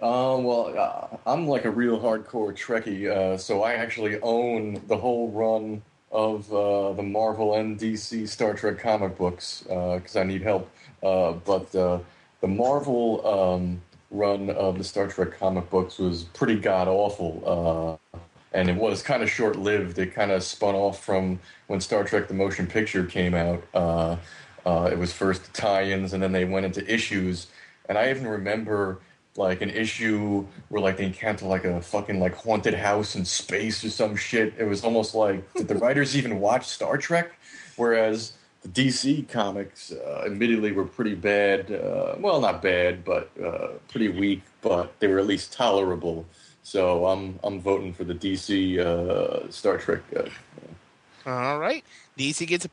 [0.00, 4.96] Um, well, uh, I'm like a real hardcore Trekkie, uh, so I actually own the
[4.96, 5.82] whole run
[6.12, 10.70] of uh, the Marvel and DC Star Trek comic books because I need help.
[11.02, 11.98] Uh, but uh,
[12.40, 13.80] the Marvel um,
[14.16, 18.00] run of the Star Trek comic books was pretty god awful.
[18.14, 18.18] Uh,
[18.52, 19.98] and it was kind of short lived.
[19.98, 23.62] It kind of spun off from when Star Trek the Motion Picture came out.
[23.74, 24.16] Uh,
[24.64, 27.48] uh, it was first the tie-ins, and then they went into issues.
[27.88, 28.98] And I even remember
[29.36, 33.84] like an issue where like they encounter like a fucking like haunted house in space
[33.84, 34.54] or some shit.
[34.58, 37.32] It was almost like did the writers even watch Star Trek?
[37.76, 38.32] Whereas
[38.68, 41.70] DC comics, uh, admittedly, were pretty bad.
[41.70, 44.42] Uh, well, not bad, but uh, pretty weak.
[44.62, 46.26] But they were at least tolerable.
[46.62, 50.02] So I'm I'm voting for the DC uh, Star Trek.
[50.14, 51.84] Uh, All right.
[52.18, 52.68] DC gets a.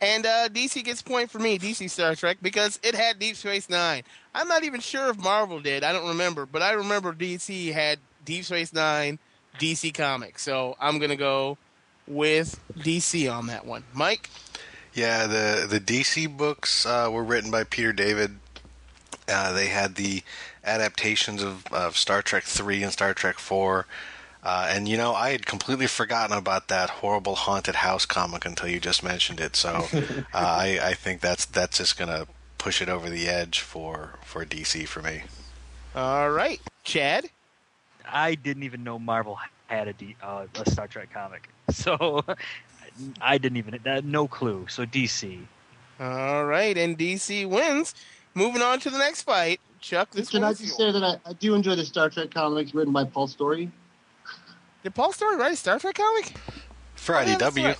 [0.00, 3.34] And uh, DC gets a point for me, DC Star Trek, because it had Deep
[3.34, 4.02] Space Nine.
[4.34, 5.84] I'm not even sure if Marvel did.
[5.84, 6.44] I don't remember.
[6.44, 9.18] But I remember DC had Deep Space Nine,
[9.58, 10.42] DC Comics.
[10.42, 11.56] So I'm to go
[12.06, 13.84] with DC on that one.
[13.94, 14.28] Mike?
[14.96, 18.38] Yeah, the the DC books uh, were written by Peter David.
[19.28, 20.22] Uh, they had the
[20.64, 23.84] adaptations of, of Star Trek three and Star Trek four.
[24.42, 28.68] Uh, and you know, I had completely forgotten about that horrible haunted house comic until
[28.68, 29.54] you just mentioned it.
[29.54, 34.14] So uh, I, I think that's that's just gonna push it over the edge for
[34.24, 35.24] for DC for me.
[35.94, 37.28] All right, Chad.
[38.10, 42.24] I didn't even know Marvel had a, D, uh, a Star Trek comic, so
[43.20, 44.66] I didn't even uh, no clue.
[44.68, 45.40] So DC.
[45.98, 47.94] All right, and DC wins.
[48.34, 50.10] Moving on to the next fight, Chuck.
[50.10, 52.92] This Can I just say that I, I do enjoy the Star Trek comics written
[52.92, 53.70] by Paul Story?
[54.82, 56.34] Did Paul Story write a Star Trek comic?
[56.94, 57.64] Friday Oh, yeah, that's IDW.
[57.64, 57.78] right.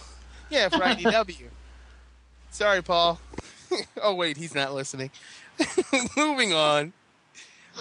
[0.51, 1.47] Yeah, for IDW.
[2.51, 3.21] Sorry, Paul.
[4.03, 5.11] oh wait, he's not listening.
[6.17, 6.93] Moving on.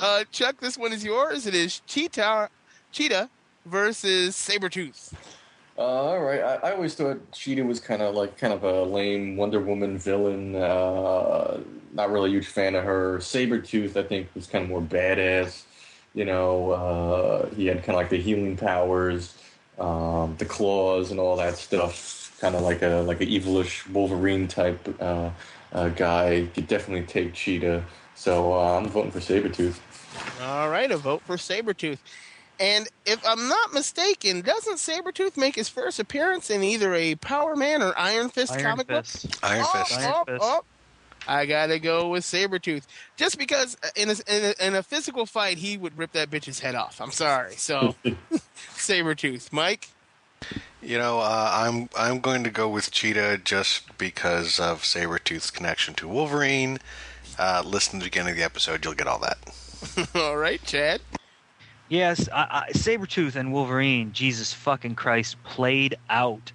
[0.01, 1.47] Uh, Chuck, this one is yours.
[1.47, 2.49] It is Cheetah,
[2.91, 3.29] Cheetah
[3.65, 5.13] versus Sabretooth.
[5.77, 6.41] Uh, all right.
[6.41, 9.97] I, I always thought Cheetah was kind of like kind of a lame Wonder Woman
[9.97, 10.55] villain.
[10.55, 11.59] Uh,
[11.93, 13.17] not really a huge fan of her.
[13.19, 15.63] Sabretooth, I think, was kind of more badass.
[16.13, 19.35] You know, uh, he had kind of like the healing powers,
[19.77, 22.37] um, the claws, and all that stuff.
[22.39, 25.29] Kind of like a like an evilish Wolverine type uh,
[25.73, 26.47] uh, guy.
[26.53, 27.83] Could definitely take Cheetah.
[28.15, 29.79] So uh, I'm voting for Sabretooth.
[30.41, 31.99] All right, a vote for Sabretooth.
[32.59, 37.55] And if I'm not mistaken, doesn't Sabretooth make his first appearance in either a Power
[37.55, 39.29] Man or Iron Fist Iron comic Fist.
[39.29, 39.39] book?
[39.43, 39.99] Iron Oh, Fist.
[39.99, 40.41] Iron oh, Fist.
[40.43, 40.63] oh.
[41.27, 42.83] I gotta go with Sabretooth.
[43.17, 46.29] Just because uh, in a, in, a, in a physical fight, he would rip that
[46.29, 47.01] bitch's head off.
[47.01, 47.55] I'm sorry.
[47.55, 47.95] So,
[48.75, 49.51] Sabretooth.
[49.51, 49.89] Mike?
[50.81, 55.95] You know, uh, I'm I'm going to go with Cheetah just because of Sabretooth's connection
[55.95, 56.77] to Wolverine.
[57.39, 59.37] Uh, listen to the beginning of the episode, you'll get all that.
[60.15, 61.01] All right, Chad.
[61.87, 66.51] Yes, I, I, Sabretooth and Wolverine, Jesus fucking Christ, played out.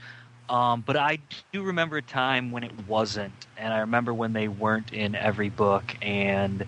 [0.49, 1.19] Um, but I
[1.53, 5.49] do remember a time when it wasn't, and I remember when they weren't in every
[5.49, 6.67] book, and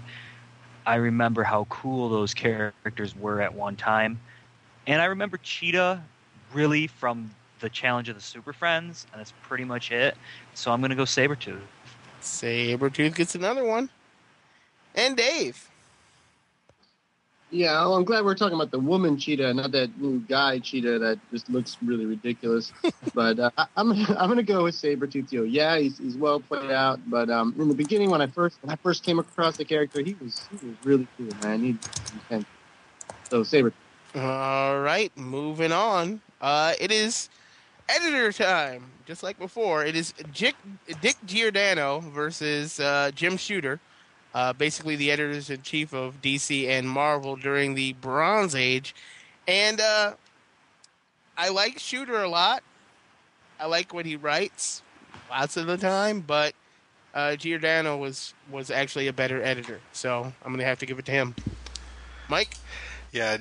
[0.87, 4.21] I remember how cool those characters were at one time.
[4.87, 6.01] And I remember Cheetah
[6.55, 10.17] really from the Challenge of the Super Friends, and that's pretty much it.
[10.55, 11.61] So I'm going to go Sabretooth.
[12.21, 13.91] Sabretooth gets another one.
[14.95, 15.69] And Dave.
[17.53, 20.99] Yeah, well, I'm glad we're talking about the woman cheetah, not that new guy cheetah
[21.01, 22.73] that just looks really ridiculous.
[23.15, 25.43] but uh, I, I'm I'm gonna go with Sabretooth Yo.
[25.43, 28.71] Yeah, he's, he's well played out, but um, in the beginning when I first when
[28.71, 31.63] I first came across the character, he was he was really cool, man.
[31.63, 31.77] He,
[32.31, 32.47] he
[33.29, 33.75] so Saber.
[34.15, 36.23] All right, moving on.
[36.41, 37.29] Uh, it is
[37.91, 38.91] editor time.
[39.05, 40.55] Just like before, it is Dick,
[41.03, 43.79] Dick Giordano versus uh, Jim Shooter.
[44.35, 48.95] Uh, basically, the editors in chief of DC and Marvel during the Bronze Age.
[49.47, 50.15] And uh,
[51.37, 52.63] I like Shooter a lot.
[53.61, 54.83] I like what he writes
[55.31, 56.55] lots of the time, but
[57.15, 59.81] uh, Giordano was, was actually a better editor.
[59.93, 61.35] So I'm to have to give it to him.
[62.29, 62.57] Mike?
[63.13, 63.39] Yeah,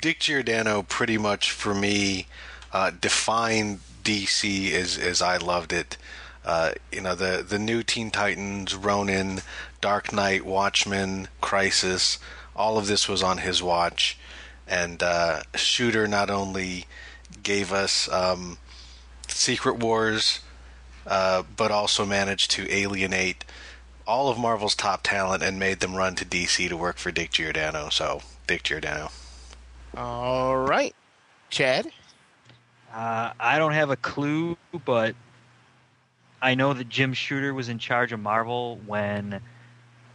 [0.00, 2.26] Dick Giordano pretty much for me
[2.72, 5.96] uh, defined DC as as I loved it.
[6.44, 9.40] Uh, you know the the new Teen Titans, Ronin,
[9.84, 12.18] Dark Knight, Watchmen, Crisis.
[12.56, 14.16] All of this was on his watch,
[14.66, 16.86] and uh, Shooter not only
[17.42, 18.56] gave us um,
[19.28, 20.40] Secret Wars,
[21.06, 23.44] uh, but also managed to alienate
[24.06, 27.32] all of Marvel's top talent and made them run to DC to work for Dick
[27.32, 27.90] Giordano.
[27.90, 29.10] So Dick Giordano.
[29.94, 30.94] All right.
[31.50, 31.88] Chad?
[32.90, 34.56] Uh, I don't have a clue,
[34.86, 35.14] but
[36.40, 39.42] I know that Jim Shooter was in charge of Marvel when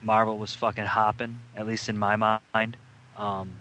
[0.02, 2.78] Marvel was fucking hopping, at least in my mind.
[3.18, 3.52] Um,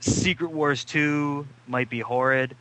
[0.00, 2.56] Secret Wars 2 might be horrid.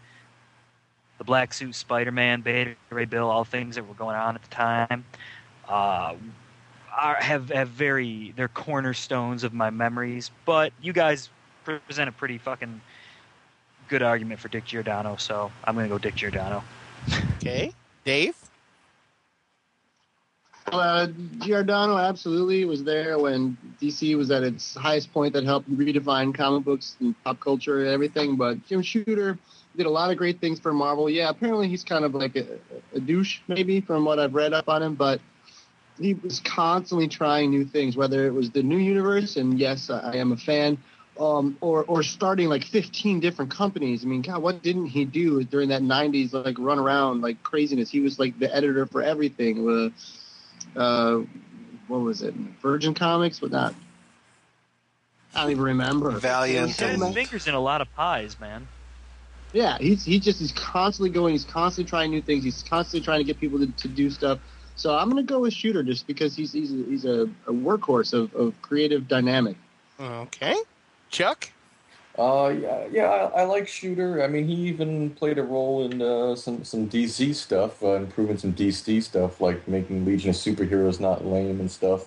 [1.17, 4.41] The Black Suit Spider Man, Beta Ray Bill, all things that were going on at
[4.41, 5.05] the time.
[5.67, 6.15] Uh,
[6.91, 10.31] are have have very they're cornerstones of my memories.
[10.45, 11.29] But you guys
[11.63, 12.81] present a pretty fucking
[13.87, 16.63] good argument for Dick Giordano, so I'm gonna go Dick Giordano.
[17.37, 17.71] Okay,
[18.03, 18.35] Dave.
[20.72, 21.07] Uh,
[21.39, 26.64] Giordano absolutely was there when DC was at its highest point that helped redefine comic
[26.64, 28.38] books and pop culture and everything.
[28.38, 29.38] But Jim Shooter
[29.76, 31.10] did a lot of great things for Marvel.
[31.10, 32.57] Yeah, apparently he's kind of like a,
[32.93, 35.19] a douche, maybe, from what I've read up on him, but
[35.99, 40.15] he was constantly trying new things, whether it was the new universe, and yes, I
[40.15, 40.77] am a fan,
[41.19, 44.03] um, or or starting like 15 different companies.
[44.03, 47.89] I mean, God, what didn't he do during that 90s, like run around like craziness?
[47.89, 49.68] He was like the editor for everything.
[49.69, 49.89] Uh,
[50.75, 51.19] uh,
[51.88, 52.33] what was it?
[52.61, 53.75] Virgin Comics, but not.
[55.33, 56.11] I don't even remember.
[56.11, 58.67] Valiant He's got his fingers in a lot of pies, man.
[59.53, 61.33] Yeah, he's he just is constantly going.
[61.33, 62.43] He's constantly trying new things.
[62.43, 64.39] He's constantly trying to get people to, to do stuff.
[64.75, 67.51] So I'm going to go with Shooter just because he's he's a, he's a, a
[67.51, 69.57] workhorse of, of creative dynamic.
[69.99, 70.55] Okay,
[71.09, 71.49] Chuck.
[72.17, 74.21] Uh, yeah, yeah, I, I like Shooter.
[74.21, 78.38] I mean, he even played a role in uh, some some DC stuff, uh, improving
[78.38, 82.05] some DC stuff, like making Legion of Superheroes not lame and stuff.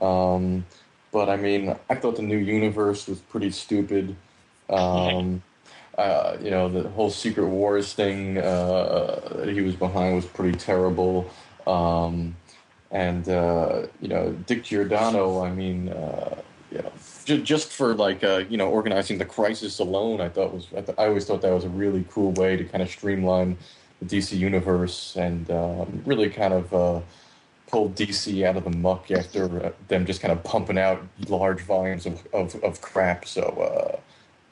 [0.00, 0.64] Um,
[1.12, 4.14] but I mean, I thought the new universe was pretty stupid.
[4.68, 5.42] Um,
[5.98, 10.56] uh, you know, the whole Secret Wars thing uh, that he was behind was pretty
[10.56, 11.28] terrible.
[11.66, 12.36] Um,
[12.92, 15.42] and uh, you know, Dick Giordano.
[15.42, 16.36] I mean, uh,
[16.70, 16.92] you know,
[17.38, 20.98] just for like uh, you know organizing the crisis alone, I thought was I, th-
[20.98, 23.56] I always thought that was a really cool way to kind of streamline
[24.00, 27.00] the DC universe and um, really kind of uh,
[27.66, 31.60] pull DC out of the muck after uh, them just kind of pumping out large
[31.62, 33.26] volumes of of, of crap.
[33.26, 34.00] So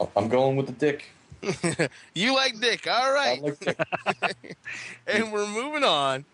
[0.00, 1.10] uh, I'm going with the Dick.
[2.14, 3.40] you like Dick, all right.
[5.06, 6.24] and we're moving on.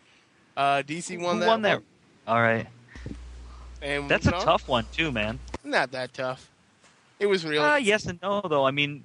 [0.56, 1.46] Uh, DC won Who that.
[1.46, 1.74] won that?
[1.78, 1.84] one.
[2.26, 2.66] All right.
[3.82, 4.42] And That's a on.
[4.44, 5.38] tough one too, man.
[5.64, 6.50] Not that tough.
[7.18, 7.62] It was real.
[7.62, 8.66] Uh, yes and no, though.
[8.66, 9.04] I mean,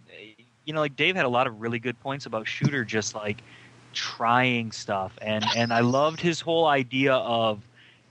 [0.65, 3.41] you know, like Dave had a lot of really good points about Shooter just like
[3.93, 7.61] trying stuff, and and I loved his whole idea of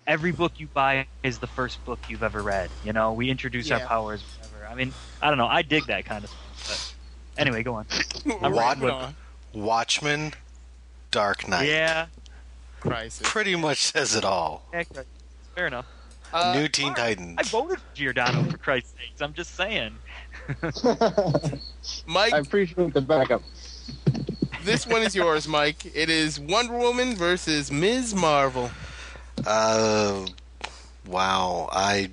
[0.07, 2.71] every book you buy is the first book you've ever read.
[2.85, 4.67] You know, we introduce our powers, whatever.
[4.67, 5.47] I mean, I don't know.
[5.47, 6.97] I dig that kind of stuff.
[7.37, 7.87] But anyway, go on.
[8.41, 9.15] I'm Watch- riding with-
[9.55, 10.33] Watchmen,
[11.11, 11.69] Dark Knight.
[11.69, 12.07] Yeah,
[12.81, 13.21] Crisis.
[13.25, 14.63] Pretty much says it all.
[14.73, 14.83] yeah,
[15.55, 15.87] fair enough.
[16.55, 17.37] New Teen Titans.
[17.39, 19.23] I voted for Giordano for Christ's sakes.
[19.23, 19.95] I'm just saying.
[22.07, 23.43] Mike, I appreciate the backup.
[24.65, 25.87] this one is yours, Mike.
[25.95, 28.15] It is Wonder Woman versus Ms.
[28.15, 28.71] Marvel.
[29.47, 30.27] Uh,
[31.07, 31.69] wow.
[31.73, 32.11] I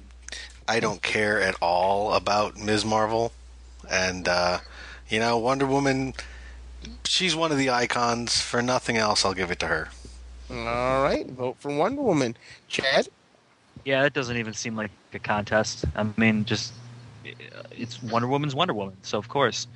[0.68, 2.86] I don't care at all about Ms.
[2.86, 3.32] Marvel,
[3.90, 4.60] and uh,
[5.10, 6.14] you know Wonder Woman.
[7.04, 8.42] She's one of the icons.
[8.42, 9.90] For nothing else, I'll give it to her.
[10.50, 12.36] All right, vote for Wonder Woman.
[12.68, 13.10] Chad.
[13.86, 15.86] Yeah, it doesn't even seem like a contest.
[15.96, 16.74] I mean, just
[17.72, 19.68] it's Wonder Woman's Wonder Woman, so of course.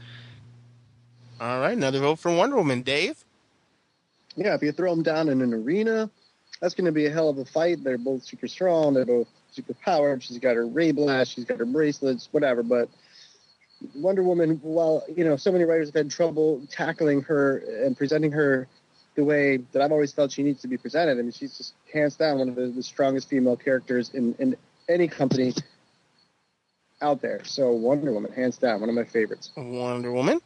[1.39, 2.81] All right, another vote for Wonder Woman.
[2.81, 3.23] Dave.
[4.35, 6.09] Yeah, if you throw them down in an arena,
[6.59, 7.83] that's going to be a hell of a fight.
[7.83, 8.95] They're both super strong.
[8.95, 10.23] They're both super powered.
[10.23, 11.31] She's got her ray blast.
[11.31, 12.63] She's got her bracelets, whatever.
[12.63, 12.89] But
[13.95, 18.31] Wonder Woman, while you know so many writers have had trouble tackling her and presenting
[18.31, 18.67] her
[19.15, 21.17] the way that I've always felt she needs to be presented.
[21.19, 24.55] I mean, she's just hands down one of the, the strongest female characters in, in
[24.87, 25.53] any company
[27.01, 27.43] out there.
[27.43, 29.51] So Wonder Woman, hands down, one of my favorites.
[29.55, 30.39] Wonder Woman.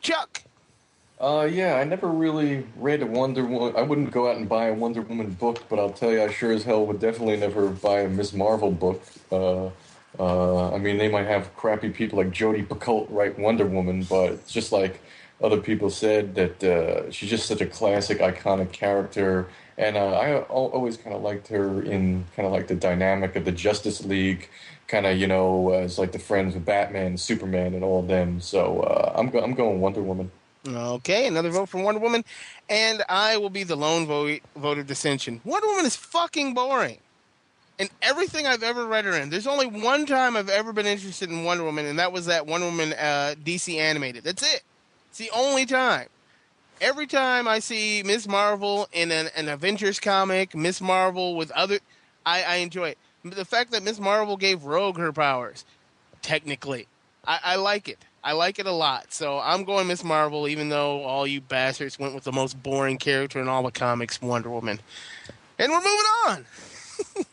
[0.00, 0.42] Chuck.
[1.20, 3.74] Uh, yeah, I never really read a Wonder Woman.
[3.76, 6.30] I wouldn't go out and buy a Wonder Woman book, but I'll tell you, I
[6.30, 9.00] sure as hell would definitely never buy a Miss Marvel book.
[9.30, 9.70] Uh,
[10.18, 14.32] uh, I mean, they might have crappy people like Jodi Picoult write Wonder Woman, but
[14.32, 15.00] it's just like
[15.42, 19.48] other people said that uh, she's just such a classic, iconic character.
[19.76, 23.44] And uh, I always kind of liked her in kind of like the dynamic of
[23.44, 24.48] the Justice League,
[24.86, 28.40] kind of you know as like the friends with Batman, Superman, and all of them.
[28.40, 30.30] So uh, I'm go- I'm going Wonder Woman.
[30.68, 32.24] Okay, another vote for Wonder Woman,
[32.68, 35.40] and I will be the lone vote vote of dissension.
[35.44, 36.98] Wonder Woman is fucking boring.
[37.78, 41.30] And everything I've ever read her in, there's only one time I've ever been interested
[41.30, 44.22] in Wonder Woman, and that was that Wonder Woman uh, DC animated.
[44.22, 44.62] That's it.
[45.12, 46.08] It's the only time.
[46.80, 51.80] Every time I see Miss Marvel in an, an Avengers comic, Miss Marvel with other,
[52.24, 52.98] I, I enjoy it.
[53.22, 55.66] The fact that Miss Marvel gave Rogue her powers,
[56.22, 56.86] technically,
[57.26, 57.98] I, I like it.
[58.24, 59.12] I like it a lot.
[59.12, 62.96] So I'm going Miss Marvel, even though all you bastards went with the most boring
[62.96, 64.80] character in all the comics, Wonder Woman.
[65.58, 66.46] And we're moving on.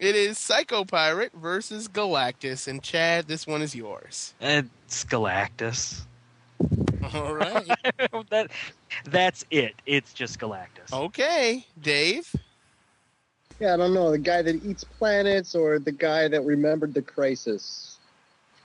[0.00, 2.66] it is Psycho Pirate versus Galactus.
[2.66, 4.34] And Chad, this one is yours.
[4.40, 6.04] It's Galactus.
[7.14, 7.66] All right.
[8.30, 8.50] that
[9.04, 9.74] that's it.
[9.86, 10.92] It's just Galactus.
[10.92, 12.30] Okay, Dave.
[13.60, 14.10] Yeah, I don't know.
[14.10, 17.98] The guy that eats planets or the guy that remembered the crisis.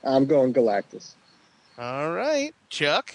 [0.04, 1.14] I'm going Galactus.
[1.78, 3.14] All right, Chuck.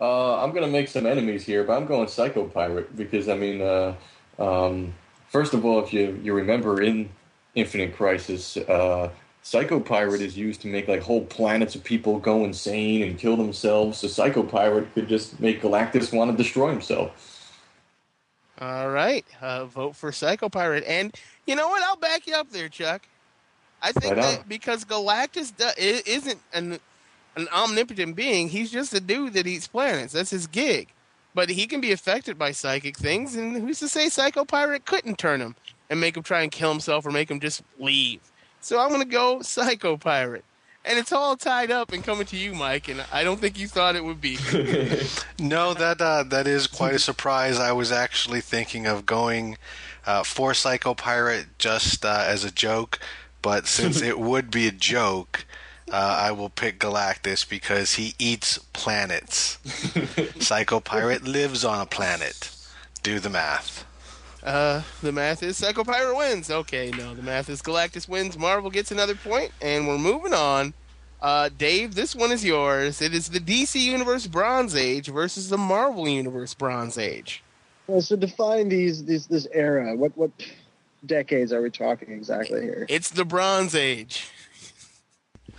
[0.00, 3.60] Uh, I'm gonna make some enemies here, but I'm going Psycho Pirate because I mean,
[3.60, 3.94] uh,
[4.38, 4.94] um,
[5.28, 7.10] first of all, if you you remember in
[7.54, 9.10] Infinite Crisis, uh,
[9.44, 13.36] Psycho Pirate is used to make like whole planets of people go insane and kill
[13.36, 13.98] themselves.
[13.98, 17.52] So Psycho Pirate could just make Galactus want to destroy himself.
[18.58, 20.82] All right, uh, vote for Psycho Pirate.
[20.86, 21.14] And
[21.46, 21.82] you know what?
[21.82, 23.06] I'll back you up there, Chuck.
[23.82, 25.78] I think Right that because Galactus do-
[26.10, 26.78] isn't an
[27.36, 30.14] an omnipotent being, he's just a dude that eats planets.
[30.14, 30.88] That's his gig.
[31.34, 35.18] But he can be affected by psychic things, and who's to say Psycho Pirate couldn't
[35.18, 35.54] turn him
[35.90, 38.20] and make him try and kill himself or make him just leave?
[38.64, 40.42] So I'm going to go Psycho Pirate.
[40.86, 43.68] And it's all tied up and coming to you, Mike, and I don't think you
[43.68, 44.38] thought it would be.
[45.38, 47.58] No, that uh, that is quite a surprise.
[47.58, 49.58] I was actually thinking of going
[50.06, 52.98] uh, for Psycho Pirate just uh, as a joke,
[53.42, 55.44] but since it would be a joke,
[55.90, 59.58] uh, I will pick Galactus because he eats planets.
[60.40, 62.50] Psycho Pirate lives on a planet.
[63.02, 63.84] Do the math.
[64.44, 66.50] Uh, the math is Psycho Pirate wins.
[66.50, 68.36] Okay, no, the math is Galactus wins.
[68.38, 70.74] Marvel gets another point, and we're moving on.
[71.22, 73.00] Uh, Dave, this one is yours.
[73.00, 77.42] It is the DC Universe Bronze Age versus the Marvel Universe Bronze Age.
[77.86, 79.94] Well, so define these, these this era.
[79.96, 80.30] What what
[81.06, 82.84] decades are we talking exactly here?
[82.90, 84.28] It's the Bronze Age.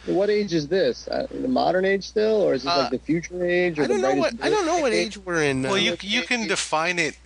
[0.06, 1.08] What age is this?
[1.08, 3.80] Uh, the modern age still, or is this Uh, like the future age?
[3.80, 5.08] Or I don't the know what brightest I don't know what age?
[5.08, 5.64] age we're in.
[5.64, 5.70] Now.
[5.70, 7.18] Well, you you can define it,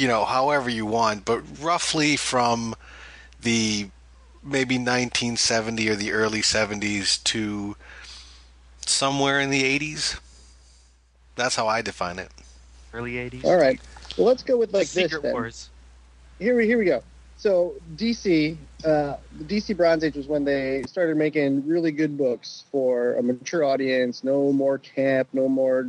[0.00, 2.74] you know, however you want, but roughly from
[3.42, 3.90] the
[4.42, 7.76] maybe 1970 or the early 70s to
[8.86, 10.18] somewhere in the 80s.
[11.36, 12.30] That's how I define it.
[12.94, 13.44] Early 80s.
[13.44, 13.78] All right.
[14.16, 15.22] Well, let's go with like Secret this.
[15.22, 15.32] Then.
[15.32, 15.68] Wars.
[16.38, 17.02] Here we here we go.
[17.36, 22.64] So DC, uh, the DC Bronze Age was when they started making really good books
[22.72, 24.24] for a mature audience.
[24.24, 25.86] No more camp, no more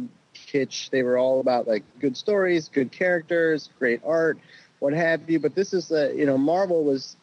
[0.52, 0.90] kitsch.
[0.90, 4.38] They were all about like good stories, good characters, great art,
[4.80, 5.40] what have you.
[5.40, 7.16] But this is, uh, you know, Marvel was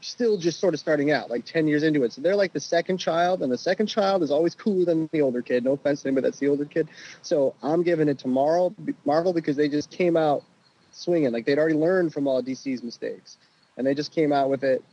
[0.00, 2.12] still just sort of starting out, like 10 years into it.
[2.12, 5.22] So they're like the second child, and the second child is always cooler than the
[5.22, 5.64] older kid.
[5.64, 6.88] No offense to anybody that's the older kid.
[7.22, 8.74] So I'm giving it to Marvel,
[9.04, 10.42] Marvel because they just came out
[10.92, 11.32] swinging.
[11.32, 13.36] Like they'd already learned from all DC's mistakes,
[13.76, 14.84] and they just came out with it.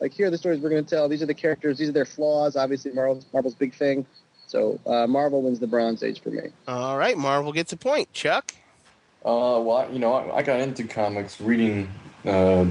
[0.00, 1.08] Like here are the stories we're going to tell.
[1.08, 1.78] These are the characters.
[1.78, 2.56] These are their flaws.
[2.56, 4.04] Obviously, Marvel's, Marvel's big thing.
[4.46, 6.50] So uh, Marvel wins the Bronze Age for me.
[6.68, 8.12] All right, Marvel gets a point.
[8.12, 8.54] Chuck.
[9.24, 11.88] Uh, well, I- you know, I, I got into comics reading
[12.24, 12.66] uh,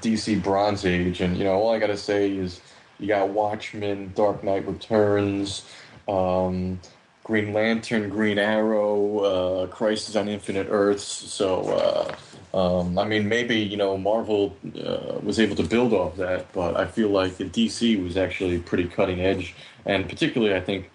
[0.00, 2.60] DC Bronze Age, and you know, all I gotta say is
[2.98, 5.64] you got Watchmen, Dark Knight Returns,
[6.08, 6.78] um,
[7.24, 11.04] Green Lantern, Green Arrow, uh, Crisis on Infinite Earths.
[11.04, 12.14] So,
[12.52, 16.52] uh, um, I mean, maybe you know, Marvel uh, was able to build off that,
[16.52, 19.54] but I feel like the DC was actually pretty cutting edge,
[19.86, 20.90] and particularly, I think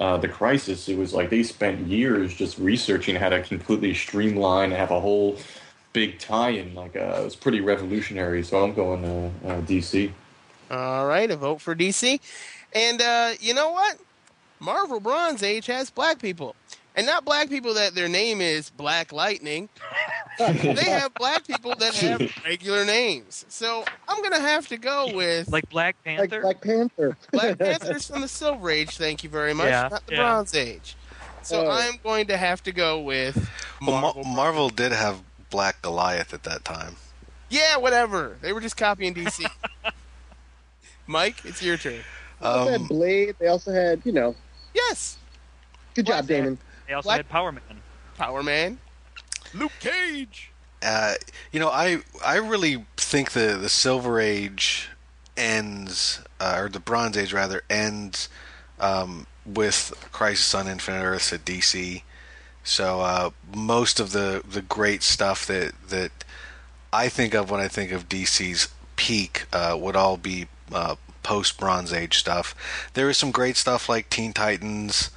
[0.00, 4.70] uh, the crisis, it was like they spent years just researching how to completely streamline
[4.70, 5.36] and have a whole
[5.92, 6.74] big tie-in.
[6.74, 8.42] Like uh, it was pretty revolutionary.
[8.42, 10.12] So I'm going uh, uh, DC.
[10.70, 12.20] All right, a vote for DC.
[12.74, 13.98] And uh, you know what?
[14.60, 16.54] Marvel Bronze Age has black people.
[16.94, 19.68] And not black people that their name is Black Lightning.
[20.74, 23.44] they have black people that have regular names.
[23.48, 26.40] So I'm going to have to go with Like Black Like Panther.
[26.42, 27.16] Black Panther.
[27.32, 30.20] Black Panthers from the Silver Age, thank you very much, Yeah, not the yeah.
[30.22, 30.96] Bronze Age.
[31.42, 31.70] So Oh.
[31.70, 33.36] I'm going to have to go with
[33.80, 34.22] Well, Marvel.
[34.24, 35.20] Marvel, Marvel did have
[35.50, 36.96] Black Goliath at that time.
[37.48, 38.36] yeah, whatever.
[38.42, 39.44] They were just copying DC.
[41.06, 42.00] Mike, it's your turn.
[42.40, 43.36] They also had Um, Blade.
[43.38, 44.34] They also had, you know,
[44.74, 45.16] Yes,
[45.94, 46.58] good job, Damon.
[46.86, 47.62] They also Black- had Power Man.
[48.16, 48.78] Power Man.
[49.54, 50.52] Luke Cage.
[50.82, 51.14] uh,
[51.52, 54.88] you know, I I really think the the Silver Age
[55.36, 58.28] ends, uh, or the Bronze Age rather, ends
[58.80, 62.02] um, with Crisis on Infinite Earths at DC.
[62.64, 66.12] So uh, most of the the great stuff that that
[66.92, 71.58] I think of when I think of DC's peak uh, would all be uh, post
[71.58, 72.54] Bronze Age stuff.
[72.94, 75.10] There is some great stuff like Teen Titans,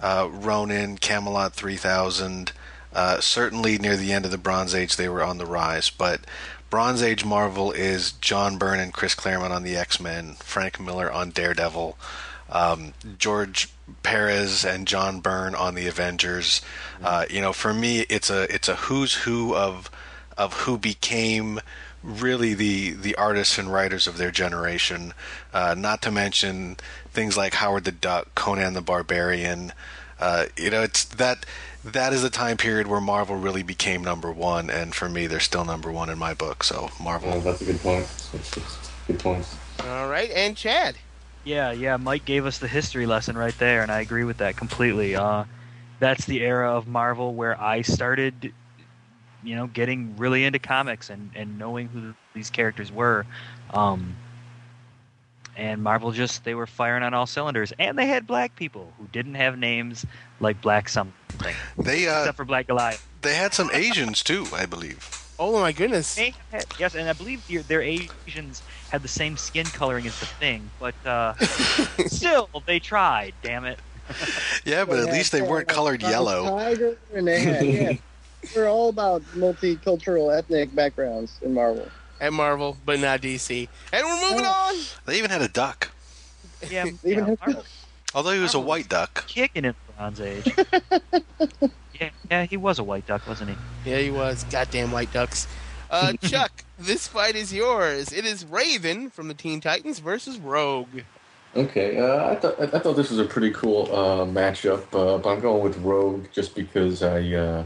[0.00, 2.52] uh, Ronin, Camelot 3000.
[2.94, 5.90] Uh, certainly near the end of the Bronze Age, they were on the rise.
[5.90, 6.20] But
[6.70, 11.10] Bronze Age Marvel is John Byrne and Chris Claremont on the X Men, Frank Miller
[11.10, 11.98] on Daredevil,
[12.50, 13.68] um, George
[14.02, 16.62] Perez and John Byrne on the Avengers.
[17.02, 19.90] Uh, you know, for me, it's a it's a who's who of
[20.38, 21.60] of who became
[22.02, 25.14] really the the artists and writers of their generation.
[25.52, 26.76] Uh, not to mention
[27.12, 29.72] things like Howard the Duck, Conan the Barbarian.
[30.22, 31.44] Uh, you know, it's that
[31.84, 35.40] that is the time period where Marvel really became number one, and for me, they're
[35.40, 36.62] still number one in my book.
[36.62, 37.32] So Marvel.
[37.32, 38.06] Oh, that's a good point.
[38.32, 39.56] That's, that's good points.
[39.84, 40.94] All right, and Chad.
[41.42, 41.96] Yeah, yeah.
[41.96, 45.16] Mike gave us the history lesson right there, and I agree with that completely.
[45.16, 45.42] Uh,
[45.98, 48.52] that's the era of Marvel where I started,
[49.42, 53.26] you know, getting really into comics and, and knowing who these characters were.
[53.74, 54.14] Um,
[55.56, 59.06] and Marvel just they were firing on all cylinders, and they had black people who
[59.12, 60.06] didn't have names
[60.40, 61.54] like Black something.
[61.78, 63.06] They uh, except for Black Goliath.
[63.22, 65.18] They had some Asians too, I believe.
[65.38, 66.16] Oh my goodness!
[66.16, 66.34] Had-
[66.78, 70.70] yes, and I believe their, their Asians had the same skin coloring as the Thing,
[70.78, 71.34] but uh,
[72.06, 73.34] still they tried.
[73.42, 73.78] Damn it!
[74.64, 76.44] Yeah, but at least they weren't colored yellow.
[76.44, 77.92] Tiger, and they had, yeah.
[78.56, 81.88] We're all about multicultural ethnic backgrounds in Marvel.
[82.22, 83.68] At Marvel, but not DC.
[83.92, 84.74] And we're moving on.
[85.06, 85.90] They even had a duck,
[86.70, 87.64] Yeah, Even yeah, if- Marvel
[88.14, 89.26] although he was a white duck.
[89.26, 90.46] kicking in Bronze Age.
[92.00, 93.90] yeah, yeah, he was a white duck, wasn't he?
[93.90, 94.44] Yeah, he was.
[94.44, 95.48] Goddamn white ducks.
[95.90, 98.12] Uh, Chuck, this fight is yours.
[98.12, 101.00] It is Raven from the Teen Titans versus Rogue.
[101.56, 105.18] Okay, uh, I thought I I thought this was a pretty cool uh, matchup, uh,
[105.18, 107.64] but I'm going with Rogue just because I uh,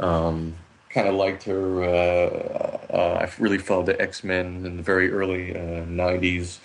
[0.00, 0.54] um,
[0.92, 1.82] kind of liked her.
[1.82, 6.58] Uh, uh, I really followed the X Men in the very early uh, '90s,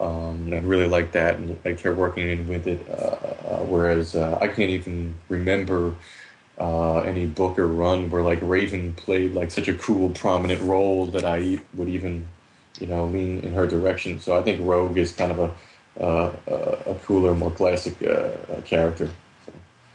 [0.00, 2.86] um, and I really liked that, and liked her working in with it.
[2.88, 5.94] Uh, uh, whereas uh, I can't even remember
[6.58, 11.06] uh, any book or run where like Raven played like such a cool, prominent role
[11.06, 12.26] that I would even
[12.80, 14.20] you know lean in her direction.
[14.20, 15.50] So I think Rogue is kind of a
[16.00, 19.10] uh, a a cooler, more classic uh, character.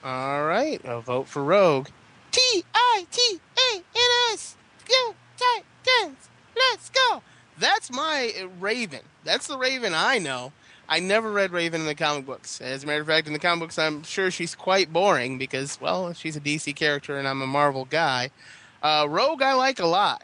[0.03, 1.89] All right, a vote for Rogue.
[2.31, 4.55] T I T A N S.
[4.87, 6.29] Go Titans.
[6.55, 7.21] Let's go.
[7.57, 9.01] That's my Raven.
[9.23, 10.53] That's the Raven I know.
[10.87, 12.61] I never read Raven in the comic books.
[12.61, 15.79] As a matter of fact, in the comic books, I'm sure she's quite boring because,
[15.79, 18.31] well, she's a DC character and I'm a Marvel guy.
[18.81, 20.23] Uh, Rogue, I like a lot.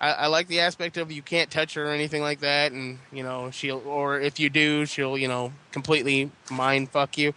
[0.00, 2.98] I, I like the aspect of you can't touch her or anything like that, and
[3.12, 7.34] you know she'll, or if you do, she'll, you know, completely mind fuck you.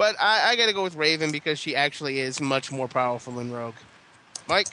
[0.00, 3.34] But I, I got to go with Raven because she actually is much more powerful
[3.34, 3.74] than Rogue.
[4.48, 4.68] Mike,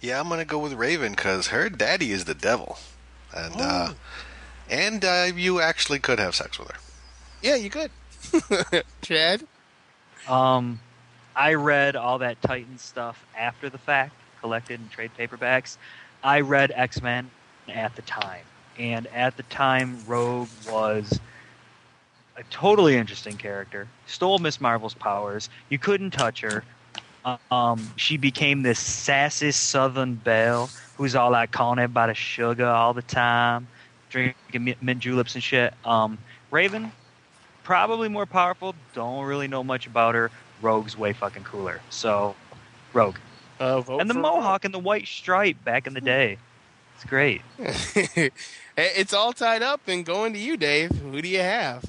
[0.00, 2.78] Yeah, I'm gonna go with Raven because her daddy is the devil,
[3.36, 3.92] and uh,
[4.70, 6.78] and uh, you actually could have sex with her.
[7.42, 7.90] yeah, you could.
[9.02, 9.46] Chad,
[10.26, 10.80] Um,
[11.36, 15.76] I read all that Titan stuff after the fact, collected in trade paperbacks.
[16.24, 17.30] I read X Men
[17.68, 18.46] at the time,
[18.78, 21.20] and at the time, Rogue was
[22.36, 23.88] a totally interesting character.
[24.06, 25.48] Stole Miss Marvel's powers.
[25.68, 26.64] You couldn't touch her.
[27.50, 33.02] Um, she became this sassy Southern belle who's all like calling everybody sugar all the
[33.02, 33.68] time,
[34.10, 35.72] drinking mint- mint juleps and shit.
[35.84, 36.18] Um,
[36.50, 36.90] Raven,
[37.62, 38.74] probably more powerful.
[38.92, 40.30] Don't really know much about her.
[40.60, 41.80] Rogue's way fucking cooler.
[41.90, 42.34] So,
[42.92, 43.18] Rogue.
[43.60, 46.38] uh, and the for mohawk and the white stripe back in the day.
[46.96, 47.42] It's great.
[48.74, 50.92] It's all tied up and going to you, Dave.
[50.92, 51.84] Who do you have?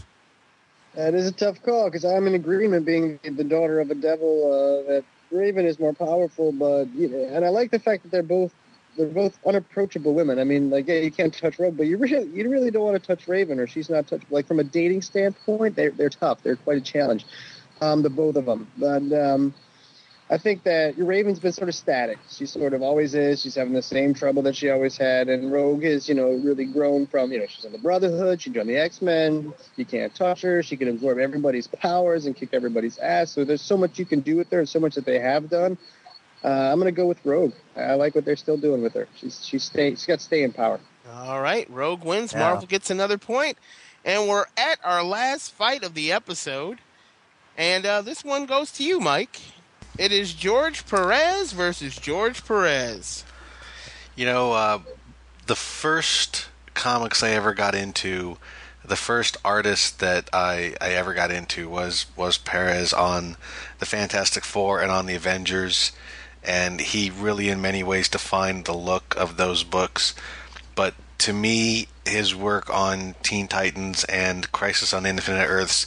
[0.95, 4.83] That is a tough call because I'm in agreement, being the daughter of a devil,
[4.85, 6.51] uh, that Raven is more powerful.
[6.51, 8.53] But and I like the fact that they're both
[8.95, 10.37] they're both unapproachable women.
[10.37, 13.01] I mean, like yeah, you can't touch Rogue, but you really you really don't want
[13.01, 14.29] to touch Raven, or she's not touchable.
[14.29, 16.43] Like from a dating standpoint, they're they're tough.
[16.43, 17.25] They're quite a challenge.
[17.81, 19.53] Um, the both of them, but um,
[20.33, 22.17] I think that your Raven's been sort of static.
[22.27, 23.43] She sort of always is.
[23.43, 25.29] She's having the same trouble that she always had.
[25.29, 28.41] And Rogue is, you know, really grown from, you know, she's in the Brotherhood.
[28.41, 29.53] She joined the X Men.
[29.75, 30.63] You can't touch her.
[30.63, 33.29] She can absorb everybody's powers and kick everybody's ass.
[33.29, 35.51] So there's so much you can do with her and so much that they have
[35.51, 35.77] done.
[36.43, 37.53] Uh, I'm going to go with Rogue.
[37.75, 39.07] I like what they're still doing with her.
[39.15, 40.79] She's she's stay, she's got staying power.
[41.13, 42.33] All right, Rogue wins.
[42.33, 42.39] Yeah.
[42.39, 43.59] Marvel gets another point,
[44.03, 46.79] and we're at our last fight of the episode.
[47.55, 49.39] And uh, this one goes to you, Mike.
[49.97, 53.23] It is George Perez versus George Perez.
[54.15, 54.79] You know, uh,
[55.45, 58.37] the first comics I ever got into,
[58.83, 63.37] the first artist that I, I ever got into was was Perez on
[63.77, 65.91] the Fantastic Four and on the Avengers,
[66.43, 70.15] and he really, in many ways, defined the look of those books.
[70.75, 75.85] But to me, his work on Teen Titans and Crisis on Infinite Earths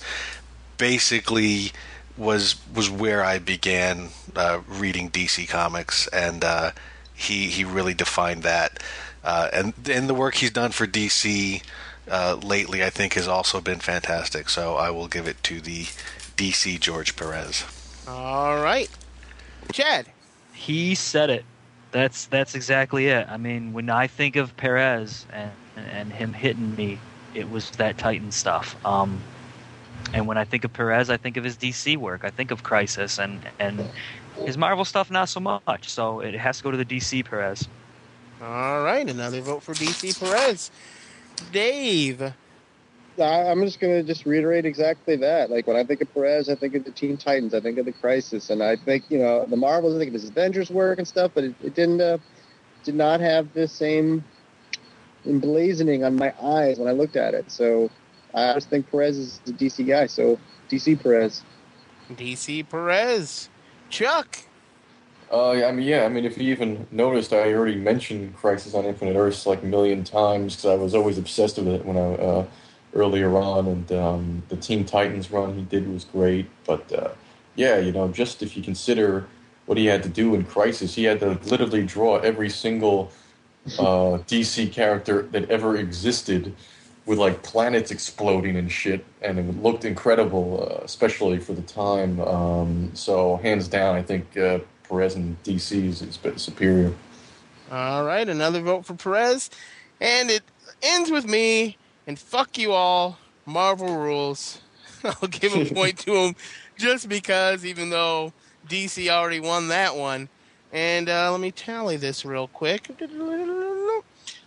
[0.79, 1.73] basically
[2.17, 6.73] was was where I began uh, reading DC comics, and uh,
[7.15, 8.83] he he really defined that.
[9.25, 11.63] Uh, and and the work he's done for DC
[12.11, 14.49] uh, lately, I think, has also been fantastic.
[14.49, 15.85] So I will give it to the
[16.37, 17.65] DC George Perez.
[18.07, 18.89] All right,
[19.73, 20.07] Chad.
[20.53, 21.45] He said it.
[21.91, 23.27] That's that's exactly it.
[23.29, 26.99] I mean, when I think of Perez and and him hitting me,
[27.35, 28.77] it was that Titan stuff.
[28.85, 29.21] Um,
[30.13, 32.25] And when I think of Perez, I think of his DC work.
[32.25, 33.89] I think of Crisis and and
[34.45, 35.89] his Marvel stuff not so much.
[35.89, 37.67] So it has to go to the DC Perez.
[38.43, 40.71] All right, another vote for DC Perez.
[41.53, 42.23] Dave.
[42.23, 42.33] I-
[43.23, 45.51] I'm just going to just reiterate exactly that.
[45.51, 47.87] Like when I think of Perez, I think of the Teen Titans, I think of
[47.87, 49.95] the Crisis, and I think you know the Marvels.
[49.95, 52.19] I think of his Avengers work and stuff, but it, it didn't uh,
[52.85, 54.23] did not have the same
[55.27, 57.51] emblazoning on my eyes when I looked at it.
[57.51, 57.91] So
[58.37, 60.07] I just think Perez is the DC guy.
[60.07, 60.39] So
[60.69, 61.43] DC Perez.
[62.13, 63.49] DC Perez.
[63.89, 64.39] Chuck.
[65.33, 66.05] Uh, yeah, I mean, yeah.
[66.05, 69.67] I mean, if you even noticed, I already mentioned Crisis on Infinite Earths like a
[69.67, 72.47] million times because I was always obsessed with it when I uh,
[72.95, 76.47] earlier on, and um, the Teen Titans run he did was great.
[76.65, 77.11] But uh,
[77.57, 79.27] yeah, you know, just if you consider
[79.65, 83.11] what he had to do in Crisis, he had to literally draw every single
[83.81, 86.55] uh, DC character that ever existed
[87.07, 92.21] with like planets exploding and shit, and it looked incredible, uh, especially for the time.
[92.21, 94.59] Um, so hands down, I think uh,
[94.89, 96.93] Perez and DC is, is bit superior.
[97.71, 99.51] All right, another vote for Perez.
[100.01, 100.43] And it
[100.83, 101.79] ends with me.
[102.07, 103.19] And fuck you all.
[103.45, 104.61] Marvel rules.
[105.05, 106.37] I'll give a point to him
[106.77, 108.33] just because, even though
[108.69, 110.29] DC already won that one.
[110.73, 112.89] And uh, let me tally this real quick.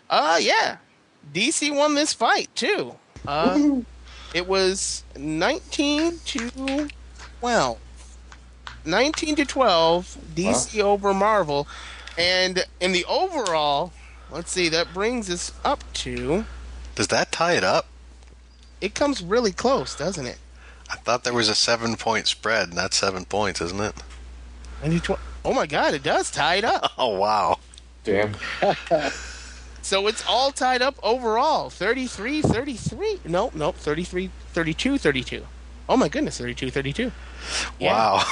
[0.09, 0.77] Uh, yeah.
[1.33, 2.95] DC won this fight, too.
[3.27, 3.81] Uh,
[4.33, 6.87] it was 19 to
[7.39, 7.79] 12.
[8.85, 11.67] 19 to 12, DC over Marvel.
[12.17, 13.93] And in the overall,
[14.31, 16.45] let's see, that brings us up to.
[16.95, 17.87] Does that tie it up?
[18.81, 20.37] It comes really close, doesn't it?
[20.89, 23.93] I thought there was a seven point spread, and that's seven points, isn't it?
[24.81, 25.15] 90
[25.45, 26.91] oh my god, it does tie it up.
[26.97, 27.59] Oh, wow.
[28.03, 28.35] Damn.
[29.81, 33.21] So it's all tied up overall 33 33.
[33.25, 35.45] Nope, nope, 33 32 32.
[35.87, 37.11] Oh my goodness, 32 32.
[37.79, 38.23] Wow.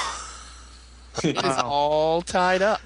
[1.24, 2.80] It is all tied up.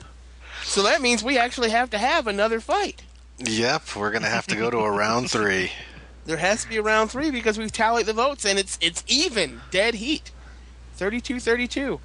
[0.62, 3.02] So that means we actually have to have another fight.
[3.38, 5.70] Yep, we're going to have to go to a round three.
[6.24, 9.04] There has to be a round three because we've tallied the votes and it's it's
[9.06, 10.30] even, dead heat.
[10.94, 12.00] 32 32.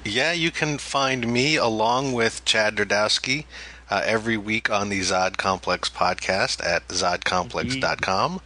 [0.04, 3.46] Yeah, you can find me along with Chad Derdowski
[3.90, 8.40] uh, every week on the Zod Complex podcast at zodcomplex.com.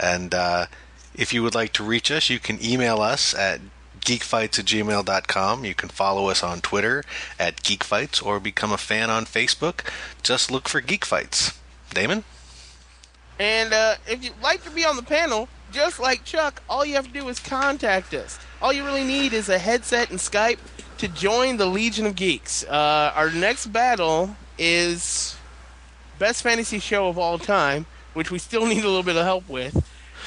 [0.00, 0.66] And uh,
[1.18, 3.60] if you would like to reach us, you can email us at
[4.00, 5.64] geekfights at gmail.com.
[5.64, 7.04] You can follow us on Twitter
[7.38, 9.80] at geekfights or become a fan on Facebook.
[10.22, 11.58] Just look for geekfights.
[11.92, 12.22] Damon?
[13.38, 16.94] And uh, if you'd like to be on the panel, just like Chuck, all you
[16.94, 18.38] have to do is contact us.
[18.62, 20.58] All you really need is a headset and Skype
[20.98, 22.64] to join the Legion of Geeks.
[22.64, 25.36] Uh, our next battle is
[26.18, 29.48] Best Fantasy Show of All Time, which we still need a little bit of help
[29.48, 29.84] with.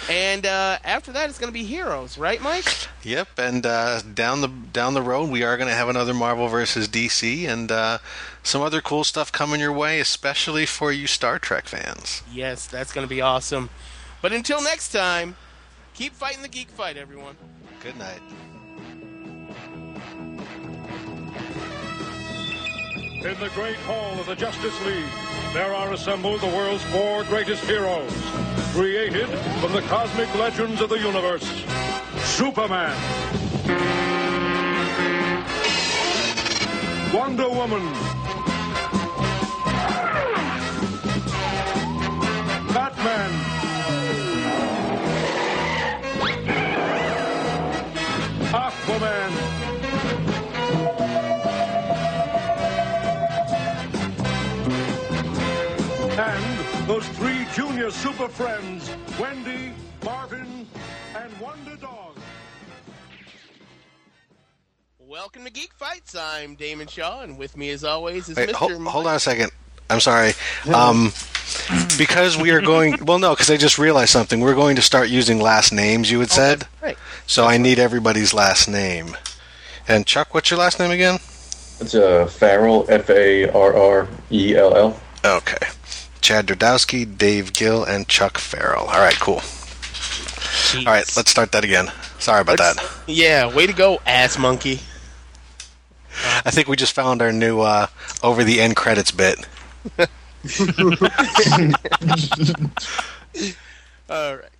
[0.09, 2.65] And uh, after that, it's going to be Heroes, right, Mike?
[3.03, 6.47] Yep, and uh, down the down the road, we are going to have another Marvel
[6.47, 7.99] versus DC, and uh,
[8.43, 12.23] some other cool stuff coming your way, especially for you Star Trek fans.
[12.31, 13.69] Yes, that's going to be awesome.
[14.21, 15.35] But until next time,
[15.93, 17.35] keep fighting the geek fight, everyone.
[17.81, 18.21] Good night.
[23.23, 25.05] In the great hall of the Justice League,
[25.53, 28.11] there are assembled the world's four greatest heroes,
[28.73, 29.27] created
[29.59, 31.45] from the cosmic legends of the universe.
[32.23, 32.97] Superman.
[37.13, 37.93] Wonder Woman.
[42.73, 43.31] Batman.
[48.51, 49.60] Aquaman.
[56.91, 59.71] Those three junior super friends, Wendy,
[60.03, 60.67] Marvin,
[61.15, 62.17] and Wonder Dog.
[64.99, 66.15] Welcome to Geek Fights.
[66.15, 68.55] I'm Damon Shaw, and with me, as always, is Wait, Mr.
[68.55, 69.53] hold, hold on a second.
[69.89, 70.33] I'm sorry.
[70.73, 71.13] Um,
[71.97, 72.97] because we are going.
[73.05, 74.41] Well, no, because I just realized something.
[74.41, 76.11] We're going to start using last names.
[76.11, 76.67] You had said.
[76.81, 76.97] right.
[77.25, 79.15] So I need everybody's last name.
[79.87, 81.15] And Chuck, what's your last name again?
[81.79, 84.99] It's uh, Farrell, F A R R E L L.
[85.23, 85.67] Okay.
[86.21, 88.85] Chad Derdowski, Dave Gill, and Chuck Farrell.
[88.85, 89.41] All right, cool.
[90.79, 91.87] All right, let's start that again.
[92.19, 93.03] Sorry about Let's- that.
[93.07, 94.79] Yeah, way to go, ass monkey.
[96.45, 97.87] I think we just found our new uh,
[98.21, 99.47] over the end credits bit.
[104.09, 104.50] All right.